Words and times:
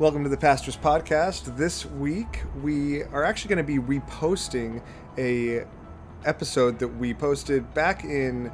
Welcome 0.00 0.24
to 0.24 0.30
the 0.30 0.36
Pastors 0.38 0.78
Podcast. 0.78 1.58
This 1.58 1.84
week 1.84 2.42
we 2.62 3.02
are 3.02 3.22
actually 3.22 3.54
going 3.54 3.66
to 3.66 3.80
be 3.80 4.00
reposting 4.00 4.80
a 5.18 5.66
episode 6.24 6.78
that 6.78 6.88
we 6.88 7.12
posted 7.12 7.74
back 7.74 8.02
in 8.02 8.50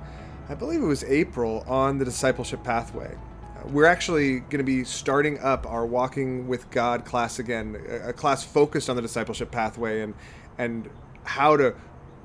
I 0.48 0.56
believe 0.56 0.82
it 0.82 0.87
was 0.87 1.04
April 1.04 1.64
on 1.69 1.98
the 1.98 2.04
discipleship 2.04 2.64
pathway. 2.64 3.14
Uh, 3.14 3.69
we're 3.69 3.85
actually 3.85 4.40
going 4.40 4.58
to 4.58 4.64
be 4.64 4.82
starting 4.82 5.38
up 5.38 5.71
our 5.71 5.87
Walking 5.87 6.48
with 6.48 6.69
God 6.71 7.04
class 7.04 7.38
again, 7.38 7.81
a, 8.04 8.13
class 8.13 8.42
focused 8.42 8.90
on 8.90 8.97
the 8.97 9.03
discipleship 9.03 9.53
pathway 9.53 10.01
and 10.01 10.15
and 10.58 10.90
how 11.22 11.56
to 11.56 11.76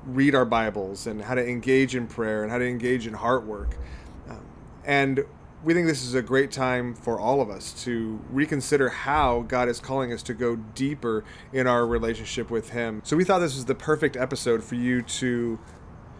read 0.04 0.34
our 0.34 0.44
Bibles 0.44 1.06
and 1.06 1.22
how 1.22 1.36
to 1.36 1.48
engage 1.48 1.94
in 1.94 2.08
prayer 2.08 2.42
and 2.42 2.50
how 2.50 2.58
to 2.58 2.66
engage 2.66 3.06
in 3.06 3.14
heart 3.14 3.46
work. 3.46 3.76
Um, 4.28 4.44
and 4.84 5.24
we 5.64 5.74
think 5.74 5.86
this 5.86 6.02
is 6.02 6.14
a 6.14 6.22
great 6.22 6.50
time 6.50 6.94
for 6.94 7.20
all 7.20 7.40
of 7.40 7.48
us 7.48 7.72
to 7.84 8.20
reconsider 8.30 8.88
how 8.88 9.42
God 9.42 9.68
is 9.68 9.78
calling 9.78 10.12
us 10.12 10.22
to 10.24 10.34
go 10.34 10.56
deeper 10.56 11.24
in 11.52 11.66
our 11.66 11.86
relationship 11.86 12.50
with 12.50 12.70
Him. 12.70 13.00
So 13.04 13.16
we 13.16 13.24
thought 13.24 13.38
this 13.38 13.54
was 13.54 13.66
the 13.66 13.74
perfect 13.74 14.16
episode 14.16 14.64
for 14.64 14.74
you 14.74 15.02
to 15.02 15.58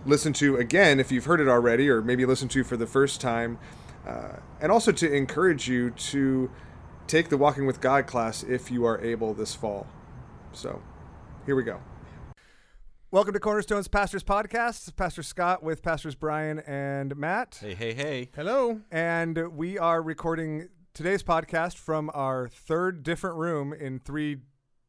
listen 0.04 0.32
to 0.34 0.56
again 0.56 1.00
if 1.00 1.10
you've 1.10 1.24
heard 1.24 1.40
it 1.40 1.48
already, 1.48 1.88
or 1.88 2.02
maybe 2.02 2.24
listen 2.24 2.48
to 2.48 2.62
for 2.64 2.76
the 2.76 2.86
first 2.86 3.20
time, 3.20 3.58
uh, 4.06 4.36
and 4.60 4.70
also 4.70 4.92
to 4.92 5.12
encourage 5.12 5.68
you 5.68 5.90
to 5.90 6.50
take 7.06 7.28
the 7.28 7.36
Walking 7.36 7.66
with 7.66 7.80
God 7.80 8.06
class 8.06 8.42
if 8.42 8.70
you 8.70 8.84
are 8.84 9.00
able 9.00 9.34
this 9.34 9.54
fall. 9.54 9.86
So 10.52 10.82
here 11.46 11.56
we 11.56 11.64
go. 11.64 11.80
Welcome 13.12 13.34
to 13.34 13.40
Cornerstone's 13.40 13.88
Pastors 13.88 14.24
Podcast. 14.24 14.96
Pastor 14.96 15.22
Scott 15.22 15.62
with 15.62 15.82
Pastors 15.82 16.14
Brian 16.14 16.60
and 16.60 17.14
Matt. 17.14 17.58
Hey, 17.60 17.74
hey, 17.74 17.92
hey. 17.92 18.30
Hello. 18.34 18.80
And 18.90 19.54
we 19.54 19.76
are 19.78 20.00
recording 20.00 20.70
today's 20.94 21.22
podcast 21.22 21.76
from 21.76 22.10
our 22.14 22.48
third 22.48 23.02
different 23.02 23.36
room 23.36 23.74
in 23.74 23.98
three 23.98 24.38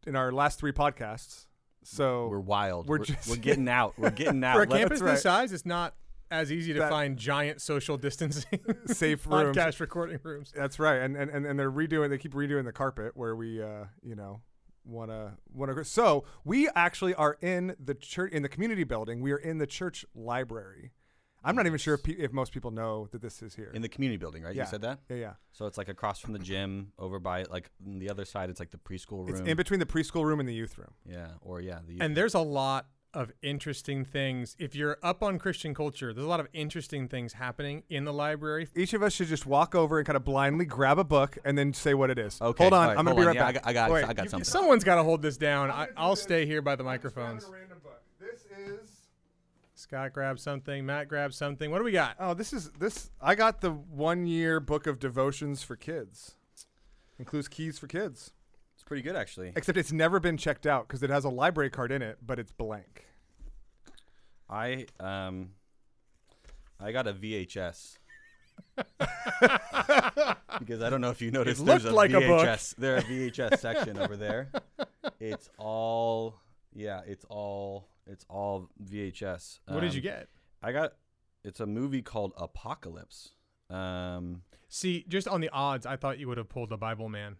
in 0.07 0.15
our 0.15 0.31
last 0.31 0.57
three 0.57 0.71
podcasts. 0.71 1.47
So 1.83 2.29
We're 2.29 2.39
wild. 2.39 2.87
We're 2.87 2.99
We're, 2.99 3.03
just- 3.05 3.27
we're 3.29 3.35
getting 3.35 3.67
out. 3.67 3.95
We're 3.97 4.09
getting 4.11 4.41
out. 4.41 4.55
For 4.55 4.63
a 4.63 4.67
Let- 4.67 4.79
campus 4.79 5.01
right. 5.01 5.11
this 5.11 5.23
size, 5.23 5.51
it's 5.51 5.65
not 5.65 5.93
as 6.31 6.49
easy 6.49 6.71
to 6.73 6.79
That- 6.79 6.91
find 6.91 7.17
giant 7.17 7.59
social 7.59 7.97
distancing 7.97 8.61
safe 8.85 9.27
rooms. 9.27 9.57
podcast 9.57 9.81
recording 9.81 10.19
rooms. 10.23 10.53
That's 10.55 10.79
right. 10.79 11.01
And, 11.01 11.17
and 11.17 11.29
and 11.29 11.45
and 11.45 11.59
they're 11.59 11.69
redoing 11.69 12.09
they 12.09 12.17
keep 12.17 12.33
redoing 12.35 12.63
the 12.63 12.71
carpet 12.71 13.11
where 13.17 13.35
we 13.35 13.61
uh, 13.61 13.83
you 14.01 14.15
know, 14.15 14.39
want 14.85 15.11
to 15.11 15.33
want 15.51 15.75
to 15.75 15.85
So, 15.85 16.25
we 16.43 16.69
actually 16.75 17.13
are 17.15 17.37
in 17.41 17.75
the 17.83 17.93
church 17.93 18.31
in 18.31 18.43
the 18.43 18.49
community 18.49 18.83
building. 18.83 19.21
We 19.21 19.31
are 19.31 19.37
in 19.37 19.57
the 19.57 19.67
church 19.67 20.05
library. 20.13 20.91
I'm 21.45 21.55
not 21.55 21.65
even 21.65 21.77
sure 21.77 21.95
if, 21.95 22.03
pe- 22.03 22.13
if 22.13 22.31
most 22.31 22.53
people 22.53 22.71
know 22.71 23.09
that 23.11 23.21
this 23.21 23.41
is 23.41 23.53
here. 23.55 23.69
in 23.73 23.81
the 23.81 23.89
community 23.89 24.15
building, 24.17 24.43
right? 24.43 24.55
Yeah. 24.55 24.63
You 24.63 24.69
said 24.69 24.81
that? 24.83 24.99
yeah, 25.09 25.15
yeah. 25.17 25.33
So 25.51 25.65
it's 25.65 25.77
like 25.77 25.89
across 25.89 26.19
from 26.19 26.31
the 26.31 26.39
gym, 26.39 26.93
over 26.97 27.19
by 27.19 27.43
like 27.43 27.69
on 27.85 27.99
the 27.99 28.09
other 28.09 28.23
side, 28.23 28.49
it's 28.49 28.61
like 28.61 28.71
the 28.71 28.77
preschool 28.77 29.19
room. 29.19 29.29
It's 29.29 29.39
room. 29.39 29.49
in 29.49 29.57
between 29.57 29.79
the 29.81 29.85
preschool 29.85 30.23
room 30.23 30.39
and 30.39 30.47
the 30.47 30.53
youth 30.53 30.77
room. 30.77 30.93
yeah, 31.05 31.31
or 31.41 31.59
yeah, 31.59 31.79
the 31.85 31.97
And 31.99 32.15
there's 32.15 32.33
a 32.33 32.39
lot 32.39 32.87
of 33.13 33.31
interesting 33.41 34.03
things. 34.05 34.55
If 34.59 34.75
you're 34.75 34.97
up 35.03 35.21
on 35.21 35.37
Christian 35.39 35.73
culture, 35.73 36.13
there's 36.13 36.25
a 36.25 36.29
lot 36.29 36.39
of 36.39 36.47
interesting 36.53 37.07
things 37.07 37.33
happening 37.33 37.83
in 37.89 38.05
the 38.05 38.13
library. 38.13 38.67
Each 38.75 38.93
of 38.93 39.03
us 39.03 39.13
should 39.13 39.27
just 39.27 39.45
walk 39.45 39.75
over 39.75 39.99
and 39.99 40.05
kind 40.07 40.17
of 40.17 40.23
blindly 40.23 40.65
grab 40.65 40.97
a 40.99 41.03
book 41.03 41.37
and 41.45 41.57
then 41.57 41.73
say 41.73 41.93
what 41.93 42.09
it 42.09 42.17
is. 42.17 42.41
Okay, 42.41 42.63
Hold 42.63 42.73
on. 42.73 42.79
all 42.81 42.87
right, 42.87 42.97
I'm 42.97 43.05
going 43.05 43.15
hold 43.15 43.17
to 43.17 43.21
be 43.33 43.37
on. 43.39 43.45
right 43.45 43.53
Yeah, 43.55 43.59
back. 43.61 43.67
I 43.67 43.73
got, 43.73 43.83
I 43.85 43.87
got, 43.87 43.91
Wait. 43.91 44.03
I 44.05 44.13
got 44.13 44.23
You- 44.25 44.29
something. 44.29 44.45
someone's 44.45 44.83
got 44.83 44.95
to 44.95 45.03
hold 45.03 45.21
this 45.21 45.37
down. 45.37 45.69
I, 45.69 45.87
I'll 45.95 46.15
stay 46.15 46.45
here 46.45 46.61
by 46.61 46.75
the 46.75 46.83
microphones. 46.83 47.45
This 48.19 48.45
is 48.57 48.89
Scott 49.75 50.13
grabs 50.13 50.41
something. 50.41 50.85
Matt 50.85 51.07
grabs 51.07 51.35
something. 51.35 51.69
What 51.69 51.79
do 51.79 51.83
we 51.83 51.91
got? 51.91 52.15
Oh, 52.19 52.33
this 52.33 52.53
is 52.53 52.69
this. 52.79 53.11
I 53.21 53.35
got 53.35 53.61
the 53.61 53.71
one 53.71 54.25
year 54.25 54.59
book 54.59 54.87
of 54.87 54.97
devotions 54.99 55.61
for 55.61 55.75
kids. 55.75 56.35
Includes 57.19 57.47
keys 57.47 57.77
for 57.77 57.87
kids. 57.87 58.31
It's 58.83 58.87
pretty 58.89 59.01
good 59.01 59.15
actually. 59.15 59.53
Except 59.55 59.77
it's 59.77 59.93
never 59.93 60.19
been 60.19 60.35
checked 60.35 60.67
out 60.67 60.89
because 60.89 61.03
it 61.03 61.09
has 61.09 61.23
a 61.23 61.29
library 61.29 61.69
card 61.69 61.89
in 61.89 62.01
it, 62.01 62.17
but 62.21 62.37
it's 62.37 62.51
blank. 62.51 63.05
I 64.49 64.87
um, 64.99 65.51
I 66.81 66.91
got 66.91 67.07
a 67.07 67.13
VHS. 67.13 67.97
because 70.59 70.81
I 70.81 70.89
don't 70.89 70.99
know 70.99 71.11
if 71.11 71.21
you 71.21 71.31
noticed, 71.31 71.65
there's 71.65 71.83
looked 71.85 71.93
a 71.93 71.95
like 71.95 72.11
a 72.11 72.19
book. 72.19 72.45
VHS. 72.45 72.75
There's 72.77 73.03
a 73.03 73.07
VHS 73.07 73.59
section 73.59 73.97
over 73.97 74.17
there. 74.17 74.49
It's 75.19 75.49
all, 75.57 76.39
yeah, 76.73 77.01
it's 77.05 77.23
all, 77.29 77.87
it's 78.05 78.25
all 78.29 78.69
VHS. 78.83 79.59
what 79.67 79.79
did 79.81 79.93
you 79.93 79.99
Um, 79.99 80.03
get? 80.03 80.27
I 80.61 80.73
got 80.73 80.93
it's 81.45 81.61
a 81.61 81.65
movie 81.65 82.01
called 82.01 82.33
Apocalypse. 82.35 83.29
Um, 83.69 84.41
See, 84.67 85.05
just 85.07 85.27
on 85.29 85.39
the 85.39 85.49
odds, 85.49 85.85
I 85.85 85.95
thought 85.95 86.19
you 86.19 86.27
would 86.27 86.37
have 86.37 86.49
pulled 86.49 86.69
the 86.69 86.77
Bibleman. 86.77 87.35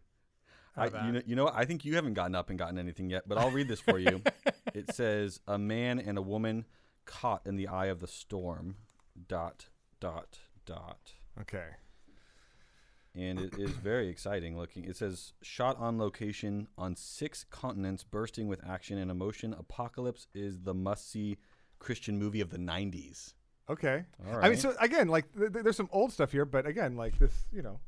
I, 0.75 0.85
you 1.05 1.11
know, 1.11 1.21
you 1.25 1.35
know 1.35 1.43
what? 1.45 1.55
I 1.55 1.65
think 1.65 1.85
you 1.85 1.95
haven't 1.95 2.13
gotten 2.13 2.35
up 2.35 2.49
and 2.49 2.57
gotten 2.57 2.77
anything 2.77 3.09
yet, 3.09 3.23
but 3.27 3.37
I'll 3.37 3.51
read 3.51 3.67
this 3.67 3.79
for 3.79 3.99
you. 3.99 4.21
it 4.73 4.93
says 4.93 5.39
a 5.47 5.57
man 5.57 5.99
and 5.99 6.17
a 6.17 6.21
woman 6.21 6.65
caught 7.05 7.41
in 7.45 7.55
the 7.55 7.67
eye 7.67 7.87
of 7.87 7.99
the 7.99 8.07
storm. 8.07 8.77
Dot 9.27 9.67
dot 9.99 10.39
dot. 10.65 11.13
Okay. 11.39 11.67
And 13.15 13.39
it 13.39 13.53
is 13.59 13.69
very 13.69 14.07
exciting 14.09 14.57
looking. 14.57 14.85
It 14.85 14.95
says 14.95 15.33
shot 15.43 15.77
on 15.77 15.99
location 15.99 16.67
on 16.79 16.95
six 16.95 17.45
continents, 17.51 18.03
bursting 18.03 18.47
with 18.47 18.59
action 18.67 18.97
and 18.97 19.11
emotion. 19.11 19.53
Apocalypse 19.53 20.25
is 20.33 20.61
the 20.61 20.73
must-see 20.73 21.37
Christian 21.77 22.17
movie 22.17 22.41
of 22.41 22.49
the 22.49 22.57
'90s. 22.57 23.33
Okay. 23.69 24.03
All 24.27 24.37
right. 24.37 24.45
I 24.45 24.49
mean, 24.49 24.57
so 24.57 24.73
again, 24.79 25.07
like 25.09 25.31
th- 25.37 25.53
th- 25.53 25.63
there's 25.63 25.77
some 25.77 25.89
old 25.91 26.11
stuff 26.11 26.31
here, 26.31 26.45
but 26.45 26.65
again, 26.65 26.95
like 26.95 27.19
this, 27.19 27.45
you 27.51 27.61
know, 27.61 27.79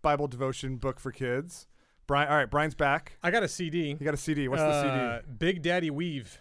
Bible 0.00 0.28
devotion 0.28 0.76
book 0.76 1.00
for 1.00 1.10
kids. 1.10 1.66
Brian, 2.06 2.28
all 2.28 2.36
right, 2.36 2.50
Brian's 2.50 2.74
back. 2.74 3.18
I 3.22 3.30
got 3.30 3.42
a 3.42 3.48
CD. 3.48 3.88
You 3.88 3.96
got 3.96 4.14
a 4.14 4.18
CD. 4.18 4.48
What's 4.48 4.62
the 4.62 4.68
Uh, 4.68 5.20
CD? 5.22 5.32
Big 5.38 5.62
Daddy 5.62 5.90
Weave. 5.90 6.38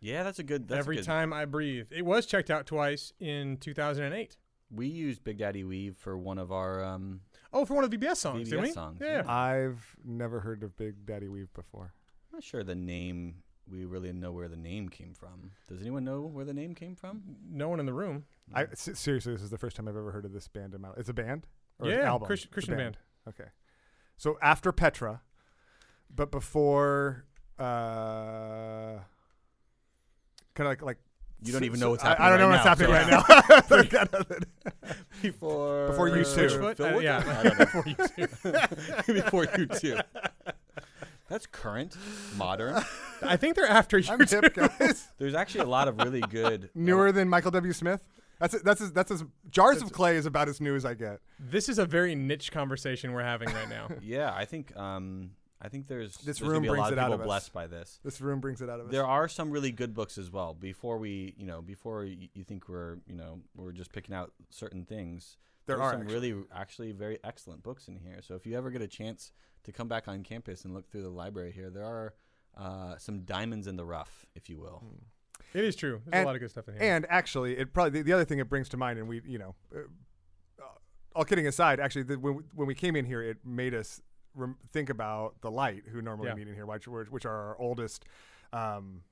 yeah, 0.00 0.22
that's 0.22 0.38
a 0.38 0.42
good. 0.44 0.68
That's 0.68 0.76
a 0.76 0.78
Every 0.78 0.96
good- 0.96 1.04
time 1.04 1.32
I 1.32 1.44
breathe. 1.44 1.88
It 1.90 2.04
was 2.04 2.26
checked 2.26 2.50
out 2.50 2.66
twice 2.66 3.12
in 3.18 3.56
2008. 3.56 4.36
We 4.70 4.86
used 4.86 5.22
Big 5.24 5.38
Daddy 5.38 5.64
Weave 5.64 5.96
for 5.96 6.16
one 6.16 6.38
of 6.38 6.50
our 6.52 6.82
um, 6.84 7.20
Oh, 7.52 7.64
for 7.66 7.74
one 7.74 7.84
of 7.84 7.90
the 7.90 7.98
VBS 7.98 8.16
songs, 8.20 8.48
didn't 8.48 8.64
VBS 8.64 8.68
we? 8.68 8.72
songs, 8.72 8.98
Yeah. 9.02 9.22
yeah. 9.24 9.30
I've 9.30 9.96
never 10.04 10.40
heard 10.40 10.62
of 10.62 10.74
Big 10.78 11.04
Daddy 11.04 11.28
Weave 11.28 11.52
before. 11.52 11.92
I'm 12.32 12.36
not 12.36 12.44
sure 12.44 12.62
the 12.64 12.74
name. 12.74 13.42
We 13.70 13.84
really 13.84 14.12
know 14.12 14.32
where 14.32 14.48
the 14.48 14.56
name 14.56 14.88
came 14.88 15.14
from. 15.14 15.52
Does 15.68 15.80
anyone 15.82 16.04
know 16.04 16.22
where 16.22 16.44
the 16.44 16.54
name 16.54 16.74
came 16.74 16.96
from? 16.96 17.22
No 17.48 17.68
one 17.68 17.78
in 17.80 17.86
the 17.86 17.92
room. 17.92 18.24
I 18.52 18.64
s- 18.64 18.90
seriously, 18.94 19.32
this 19.34 19.42
is 19.42 19.50
the 19.50 19.58
first 19.58 19.76
time 19.76 19.86
I've 19.88 19.96
ever 19.96 20.10
heard 20.10 20.24
of 20.24 20.32
this 20.32 20.48
band 20.48 20.74
in 20.74 20.80
my 20.80 20.88
life. 20.88 20.98
It's 20.98 21.08
a 21.08 21.14
band. 21.14 21.46
Or 21.78 21.86
an 21.88 21.92
Yeah, 21.98 22.08
album? 22.08 22.26
Christ- 22.26 22.44
It's 22.44 22.50
a 22.50 22.54
Christian 22.54 22.76
band. 22.76 22.98
Okay. 23.28 23.44
So 24.22 24.38
after 24.40 24.70
Petra, 24.70 25.20
but 26.14 26.30
before, 26.30 27.24
uh, 27.58 29.00
kind 30.54 30.60
of 30.60 30.66
like 30.66 30.82
like. 30.82 30.98
You 31.44 31.52
don't 31.52 31.64
even 31.64 31.80
know 31.80 31.90
what's 31.90 32.04
happening 32.04 32.24
I, 32.24 32.30
don't 32.30 32.38
know 32.38 32.48
right 32.50 32.64
what's 32.64 32.80
now, 32.80 32.86
happening 32.86 33.18
so- 33.18 34.22
right 34.22 34.40
now. 34.40 34.40
Before 35.22 35.88
Before 35.88 36.08
U2. 36.08 36.78
Uh, 36.78 36.98
yeah. 37.00 37.18
I 37.26 37.42
don't 37.42 37.58
know. 37.58 37.64
Before 37.64 37.84
you 37.84 37.96
two. 39.08 39.12
Before 39.12 39.46
U2. 39.46 40.02
That's 41.28 41.46
current, 41.46 41.96
modern. 42.36 42.80
I 43.22 43.36
think 43.36 43.56
they're 43.56 43.66
after 43.66 43.98
you. 43.98 44.08
I'm 44.08 44.18
guys. 44.20 45.08
There's 45.18 45.34
actually 45.34 45.62
a 45.62 45.68
lot 45.68 45.88
of 45.88 45.98
really 45.98 46.20
good. 46.20 46.70
Newer 46.76 47.10
than 47.10 47.28
Michael 47.28 47.50
W. 47.50 47.72
Smith. 47.72 48.04
That's 48.42 48.60
that's 48.62 48.80
as, 48.80 48.90
that's 48.92 49.10
as 49.12 49.24
jars 49.50 49.80
of 49.82 49.92
clay 49.92 50.16
is 50.16 50.26
about 50.26 50.48
as 50.48 50.60
new 50.60 50.74
as 50.74 50.84
I 50.84 50.94
get. 50.94 51.20
This 51.38 51.68
is 51.68 51.78
a 51.78 51.86
very 51.86 52.16
niche 52.16 52.50
conversation 52.50 53.12
we're 53.12 53.22
having 53.22 53.48
right 53.52 53.68
now. 53.68 53.86
Yeah, 54.02 54.32
I 54.34 54.44
think 54.46 54.76
um, 54.76 55.30
I 55.60 55.68
think 55.68 55.86
there's 55.86 56.16
This 56.16 56.38
there's 56.38 56.42
room 56.42 56.54
gonna 56.54 56.60
be 56.62 56.66
a 56.66 56.70
brings 56.72 56.80
lot 56.82 56.92
it 56.92 56.98
of 56.98 56.98
out 56.98 57.06
people 57.06 57.14
of 57.14 57.20
us. 57.20 57.26
blessed 57.26 57.52
by 57.52 57.66
this. 57.68 58.00
This 58.02 58.20
room 58.20 58.40
brings 58.40 58.60
it 58.60 58.68
out 58.68 58.80
of 58.80 58.86
us. 58.86 58.92
There 58.92 59.06
are 59.06 59.28
some 59.28 59.52
really 59.52 59.70
good 59.70 59.94
books 59.94 60.18
as 60.18 60.32
well. 60.32 60.54
Before 60.54 60.98
we, 60.98 61.34
you 61.38 61.46
know, 61.46 61.62
before 61.62 62.04
you, 62.04 62.28
you 62.34 62.42
think 62.42 62.68
we're, 62.68 62.96
you 63.06 63.14
know, 63.14 63.38
we're 63.54 63.70
just 63.70 63.92
picking 63.92 64.12
out 64.14 64.32
certain 64.50 64.84
things. 64.84 65.36
There 65.66 65.76
there's 65.76 65.86
are 65.86 65.92
some 65.92 66.00
actually. 66.02 66.14
really, 66.32 66.44
actually, 66.52 66.92
very 66.92 67.18
excellent 67.22 67.62
books 67.62 67.86
in 67.86 67.94
here. 67.94 68.18
So 68.22 68.34
if 68.34 68.44
you 68.44 68.58
ever 68.58 68.70
get 68.70 68.82
a 68.82 68.88
chance 68.88 69.30
to 69.62 69.70
come 69.70 69.86
back 69.86 70.08
on 70.08 70.24
campus 70.24 70.64
and 70.64 70.74
look 70.74 70.90
through 70.90 71.02
the 71.02 71.10
library 71.10 71.52
here, 71.52 71.70
there 71.70 71.84
are 71.84 72.14
uh, 72.58 72.96
some 72.98 73.20
diamonds 73.20 73.68
in 73.68 73.76
the 73.76 73.84
rough, 73.84 74.26
if 74.34 74.48
you 74.50 74.58
will. 74.58 74.82
It 75.54 75.64
is 75.64 75.76
true. 75.76 76.00
There's 76.06 76.12
And- 76.14 76.22
a 76.24 76.26
lot 76.26 76.34
of 76.36 76.40
good 76.40 76.50
stuff 76.50 76.68
in 76.68 76.74
here. 76.74 76.82
And 76.82 77.06
actually, 77.08 77.56
it 77.58 77.72
probably 77.72 77.90
the, 78.00 78.02
the 78.02 78.12
other 78.12 78.24
thing 78.24 78.38
it 78.38 78.48
brings 78.48 78.68
to 78.70 78.76
mind, 78.76 78.98
and 78.98 79.08
we, 79.08 79.20
you 79.26 79.38
know, 79.38 79.54
uh, 79.74 79.80
all 81.14 81.24
kidding 81.24 81.46
aside, 81.46 81.78
actually, 81.80 82.04
the, 82.04 82.18
when, 82.18 82.36
we- 82.36 82.42
when 82.54 82.66
we 82.66 82.74
came 82.74 82.96
in 82.96 83.04
here, 83.04 83.22
it 83.22 83.38
made 83.44 83.74
us 83.74 84.00
rem- 84.34 84.56
think 84.70 84.88
about 84.90 85.40
the 85.42 85.50
light 85.50 85.84
who 85.92 86.00
normally 86.00 86.28
Yeah. 86.28 86.34
meet 86.34 86.48
in 86.48 86.54
here, 86.54 86.64
which, 86.66 86.86
which 86.86 87.26
are 87.26 87.48
our 87.48 87.58
oldest, 87.58 88.04
um, 88.52 89.02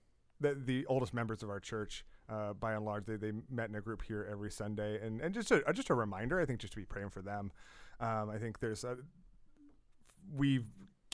the, 0.40 0.54
the 0.54 0.86
oldest 0.86 1.12
members 1.12 1.42
of 1.42 1.50
our 1.50 1.60
church. 1.60 2.04
Uh, 2.28 2.52
by 2.52 2.74
and 2.74 2.84
large, 2.84 3.04
they, 3.06 3.16
they 3.16 3.32
met 3.50 3.68
in 3.68 3.74
a 3.74 3.80
group 3.80 4.02
here 4.02 4.24
every 4.30 4.52
Sunday, 4.52 5.04
and 5.04 5.20
and 5.20 5.34
just 5.34 5.50
a 5.50 5.66
uh, 5.68 5.72
just 5.72 5.90
a 5.90 5.94
reminder, 5.94 6.40
I 6.40 6.46
think, 6.46 6.60
just 6.60 6.72
to 6.74 6.78
be 6.78 6.84
praying 6.84 7.10
for 7.10 7.22
them. 7.22 7.50
Um, 7.98 8.30
I 8.30 8.38
think 8.38 8.60
there's 8.60 8.84
a, 8.84 8.98
we 10.32 10.64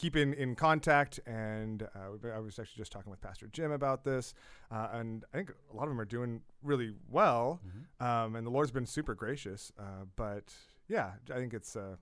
keep 0.06 0.16
in, 0.16 0.34
in 0.34 0.54
contact, 0.54 1.18
and 1.26 1.82
uh, 1.82 2.28
I 2.32 2.38
was 2.38 2.58
actually 2.60 2.76
just 2.78 2.92
talking 2.92 3.10
with 3.10 3.20
Pastor 3.20 3.48
Jim 3.52 3.72
about 3.72 4.04
this, 4.04 4.34
uh, 4.70 4.88
and 4.92 5.24
I 5.34 5.36
think 5.38 5.50
a 5.72 5.76
lot 5.76 5.82
of 5.84 5.88
them 5.88 6.00
are 6.00 6.04
doing 6.04 6.42
really 6.62 6.92
well, 7.10 7.60
Mm-hmm. 7.66 8.06
um, 8.06 8.36
and 8.36 8.46
the 8.46 8.50
Lord's 8.50 8.70
been 8.70 8.86
super 8.86 9.14
gracious. 9.14 9.72
Uh, 9.76 10.04
but 10.14 10.54
yeah, 10.88 11.12
I 11.34 11.38
think 11.38 11.54
it's 11.54 11.74
uh, 11.74 11.96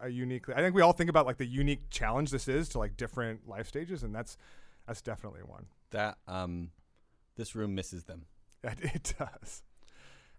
a, 0.00 0.06
a 0.06 0.08
uniquely. 0.08 0.54
I 0.54 0.58
think 0.60 0.74
we 0.74 0.80
all 0.80 0.94
think 0.94 1.10
about 1.10 1.26
like 1.26 1.36
the 1.36 1.44
unique 1.46 1.90
challenge 1.90 2.30
this 2.30 2.48
is 2.48 2.70
to 2.70 2.78
like 2.78 2.96
different 2.96 3.46
life 3.46 3.68
stages, 3.68 4.02
and 4.02 4.14
that's 4.14 4.38
that's 4.86 5.02
definitely 5.02 5.40
one. 5.42 5.66
That 5.90 6.16
um, 6.26 6.70
this 7.36 7.54
room 7.54 7.74
misses 7.74 8.04
them. 8.04 8.24
It, 8.64 8.78
it 8.94 9.14
does. 9.18 9.62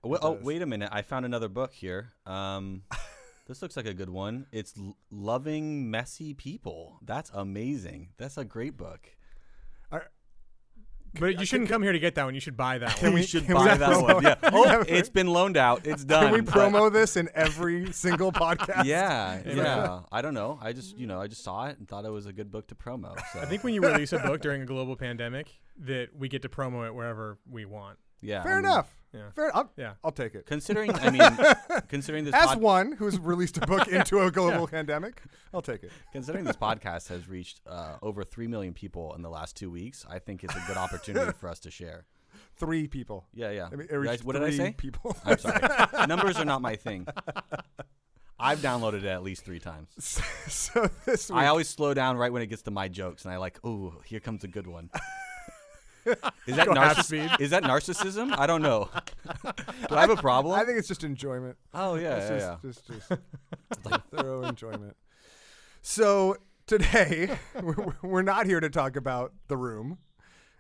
Wa- 0.04 0.18
oh, 0.22 0.36
does. 0.36 0.44
wait 0.44 0.62
a 0.64 0.66
minute! 0.66 0.90
I 0.92 1.02
found 1.04 1.26
another 1.26 1.48
book 1.48 1.74
here. 1.74 2.10
Um, 2.26 2.82
this 3.48 3.62
looks 3.62 3.76
like 3.78 3.86
a 3.88 3.94
good 3.94 4.10
one. 4.10 4.46
It's 4.52 4.74
L- 4.78 4.98
"Loving 5.12 5.90
Messy 5.90 6.34
People." 6.34 7.00
That's 7.04 7.30
amazing. 7.34 8.10
That's 8.18 8.38
a 8.38 8.46
great 8.46 8.78
book. 8.78 9.10
But 11.20 11.34
you 11.36 11.40
uh, 11.40 11.44
shouldn't 11.46 11.70
come 11.70 11.82
here 11.82 11.94
to 11.94 12.00
get 12.00 12.14
that 12.16 12.26
one. 12.26 12.36
You 12.36 12.40
should 12.42 12.58
buy 12.58 12.78
that 12.78 13.02
one. 13.02 13.14
we- 13.14 13.22
we 13.22 13.26
should 13.26 13.46
can 13.46 13.56
we 13.56 13.64
buy 13.64 13.70
have 13.70 13.80
that 13.80 13.90
promo? 13.90 14.14
one. 14.16 14.24
Yeah. 14.24 14.36
Oh, 14.44 14.82
it's 14.88 15.10
been 15.10 15.26
loaned 15.28 15.58
out. 15.58 15.88
It's 15.88 16.04
done. 16.04 16.26
Can 16.26 16.34
we 16.34 16.42
but- 16.42 16.54
promo 16.54 16.92
this 16.92 17.16
in 17.18 17.30
every 17.34 17.92
single 17.92 18.32
podcast? 18.32 18.84
Yeah, 18.86 19.42
yeah. 19.46 20.02
I 20.12 20.22
don't 20.22 20.36
know. 20.36 20.60
I 20.62 20.74
just, 20.74 20.96
you 20.98 21.08
know, 21.08 21.20
I 21.20 21.26
just 21.28 21.44
saw 21.44 21.66
it 21.68 21.80
and 21.80 21.88
thought 21.88 22.06
it 22.06 22.12
was 22.12 22.28
a 22.28 22.34
good 22.34 22.52
book 22.52 22.68
to 22.68 22.76
promo. 22.76 23.18
So 23.34 23.40
I 23.40 23.46
think 23.46 23.64
when 23.64 23.74
you 23.74 23.82
release 23.82 24.14
a 24.14 24.20
book 24.20 24.42
during 24.42 24.62
a 24.62 24.66
global 24.66 24.96
pandemic, 24.96 25.48
that 25.80 26.10
we 26.16 26.28
get 26.28 26.44
to 26.44 26.50
promo 26.50 26.86
it 26.86 26.94
wherever 26.94 27.40
we 27.50 27.66
want. 27.66 27.98
yeah. 28.22 28.44
Fair 28.44 28.54
I 28.54 28.56
mean, 28.58 28.66
enough. 28.66 28.96
Yeah. 29.14 29.32
Fair. 29.36 29.56
I'll, 29.56 29.72
Yeah. 29.78 29.94
I'll 30.04 30.12
take 30.12 30.36
it. 30.36 30.46
Considering, 30.46 30.94
I 30.94 31.10
mean, 31.10 31.82
considering 31.88 32.26
this 32.26 32.36
As 32.36 32.48
pod- 32.48 32.62
one 32.62 32.92
who's 32.92 33.18
released 33.20 33.58
a 33.58 33.62
book 33.62 33.88
into 33.88 34.20
a 34.22 34.30
global 34.32 34.68
pandemic, 34.68 35.22
I'll 35.54 35.62
take 35.62 35.84
it. 35.84 35.92
considering 36.12 36.44
this 36.46 36.58
podcast 36.58 37.08
has 37.10 37.28
reached 37.28 37.62
uh, 37.68 37.96
over 38.02 38.24
three 38.24 38.48
million 38.48 38.74
people 38.74 39.14
in 39.16 39.22
the 39.22 39.30
last 39.30 39.56
two 39.56 39.72
weeks, 39.72 40.06
I 40.10 40.20
think 40.20 40.44
it's 40.44 40.56
a 40.56 40.64
good 40.68 40.78
opportunity 40.78 41.32
for 41.40 41.48
us 41.50 41.60
to 41.62 41.72
share. 41.72 42.06
Three 42.58 42.88
people. 42.88 43.26
Yeah, 43.34 43.50
yeah. 43.52 43.68
I 43.72 43.76
mean, 43.76 43.82
it 43.90 43.90
Guys, 43.92 44.00
reached 44.00 44.24
what 44.26 44.34
did 44.34 44.44
I 44.44 44.52
say? 44.52 44.74
People. 44.78 45.16
I'm 45.26 45.38
sorry. 45.38 46.08
Numbers 46.08 46.38
are 46.38 46.46
not 46.46 46.62
my 46.62 46.76
thing. 46.76 47.08
I've 48.40 48.60
downloaded 48.60 49.00
it 49.00 49.06
at 49.06 49.24
least 49.24 49.44
three 49.44 49.60
times. 49.60 49.90
so 50.48 50.88
this 51.06 51.30
week, 51.30 51.38
I 51.40 51.48
always 51.48 51.68
slow 51.68 51.94
down 51.96 52.18
right 52.18 52.32
when 52.32 52.42
it 52.44 52.48
gets 52.48 52.62
to 52.64 52.72
my 52.72 52.88
jokes, 52.88 53.26
and 53.26 53.34
I 53.34 53.38
like, 53.38 53.58
oh, 53.64 53.96
here 54.06 54.20
comes 54.20 54.44
a 54.44 54.48
good 54.48 54.68
one. 54.68 54.90
Is 56.48 56.56
that 56.56 56.66
Go 56.68 56.76
half 56.76 56.98
narciss- 56.98 57.04
speed. 57.06 57.30
Is 57.40 57.50
that 57.52 57.64
narcissism? 57.64 58.38
I 58.38 58.48
don't 58.48 58.62
know. 58.62 58.90
Do 59.90 59.96
I 59.96 60.02
have 60.02 60.10
a 60.10 60.16
problem? 60.16 60.54
I 60.60 60.64
think 60.66 60.78
it's 60.80 60.88
just 60.88 61.04
enjoyment. 61.04 61.58
oh 61.74 61.96
yeah, 61.96 62.16
It's 62.18 62.30
yeah, 62.30 62.58
just, 62.64 62.90
yeah. 62.90 62.98
just, 62.98 63.10
just 63.10 63.22
like 63.92 64.08
thorough 64.10 64.44
enjoyment. 64.44 64.96
So 65.82 66.36
today 66.66 67.38
we're, 67.62 67.94
we're 68.02 68.22
not 68.22 68.46
here 68.46 68.60
to 68.60 68.70
talk 68.70 68.96
about 68.96 69.34
the 69.48 69.58
room, 69.58 70.00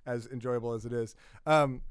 as 0.05 0.27
enjoyable 0.27 0.73
as 0.73 0.85
it 0.85 0.93
is. 0.93 1.15
Um, 1.45 1.81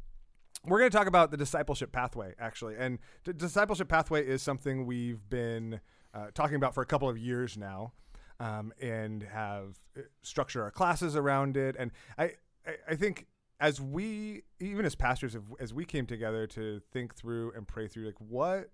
we're 0.65 0.79
going 0.79 0.91
to 0.91 0.97
talk 0.97 1.07
about 1.07 1.31
the 1.31 1.37
discipleship 1.37 1.93
pathway, 1.93 2.35
actually, 2.41 2.75
and 2.79 2.99
the 3.25 3.33
discipleship 3.33 3.89
pathway 3.89 4.27
is 4.27 4.43
something 4.43 4.85
we've 4.87 5.29
been 5.29 5.81
uh, 6.15 6.29
talking 6.35 6.57
about 6.57 6.75
for 6.75 6.83
a 6.83 6.87
couple 6.87 7.09
of 7.09 7.17
years 7.19 7.57
now, 7.57 7.93
um, 8.41 8.73
and 8.81 9.23
have 9.23 9.77
uh, 9.97 10.01
structured 10.23 10.63
our 10.63 10.71
classes 10.71 11.15
around 11.15 11.57
it. 11.57 11.77
And 11.79 11.93
I, 12.19 12.25
I, 12.67 12.73
I 12.91 12.95
think 12.97 13.27
as 13.59 13.81
we, 13.81 14.43
even 14.61 14.85
as 14.85 14.95
pastors, 14.95 15.37
as 15.59 15.73
we 15.73 15.85
came 15.85 16.07
together 16.07 16.47
to 16.49 16.81
think 16.93 17.15
through 17.15 17.53
and 17.57 17.67
pray 17.67 17.89
through, 17.89 18.07
like 18.07 18.21
what 18.21 18.71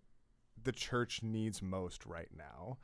the 0.62 0.72
church 0.72 1.22
needs 1.22 1.62
most 1.62 2.06
right 2.06 2.28
now. 2.36 2.78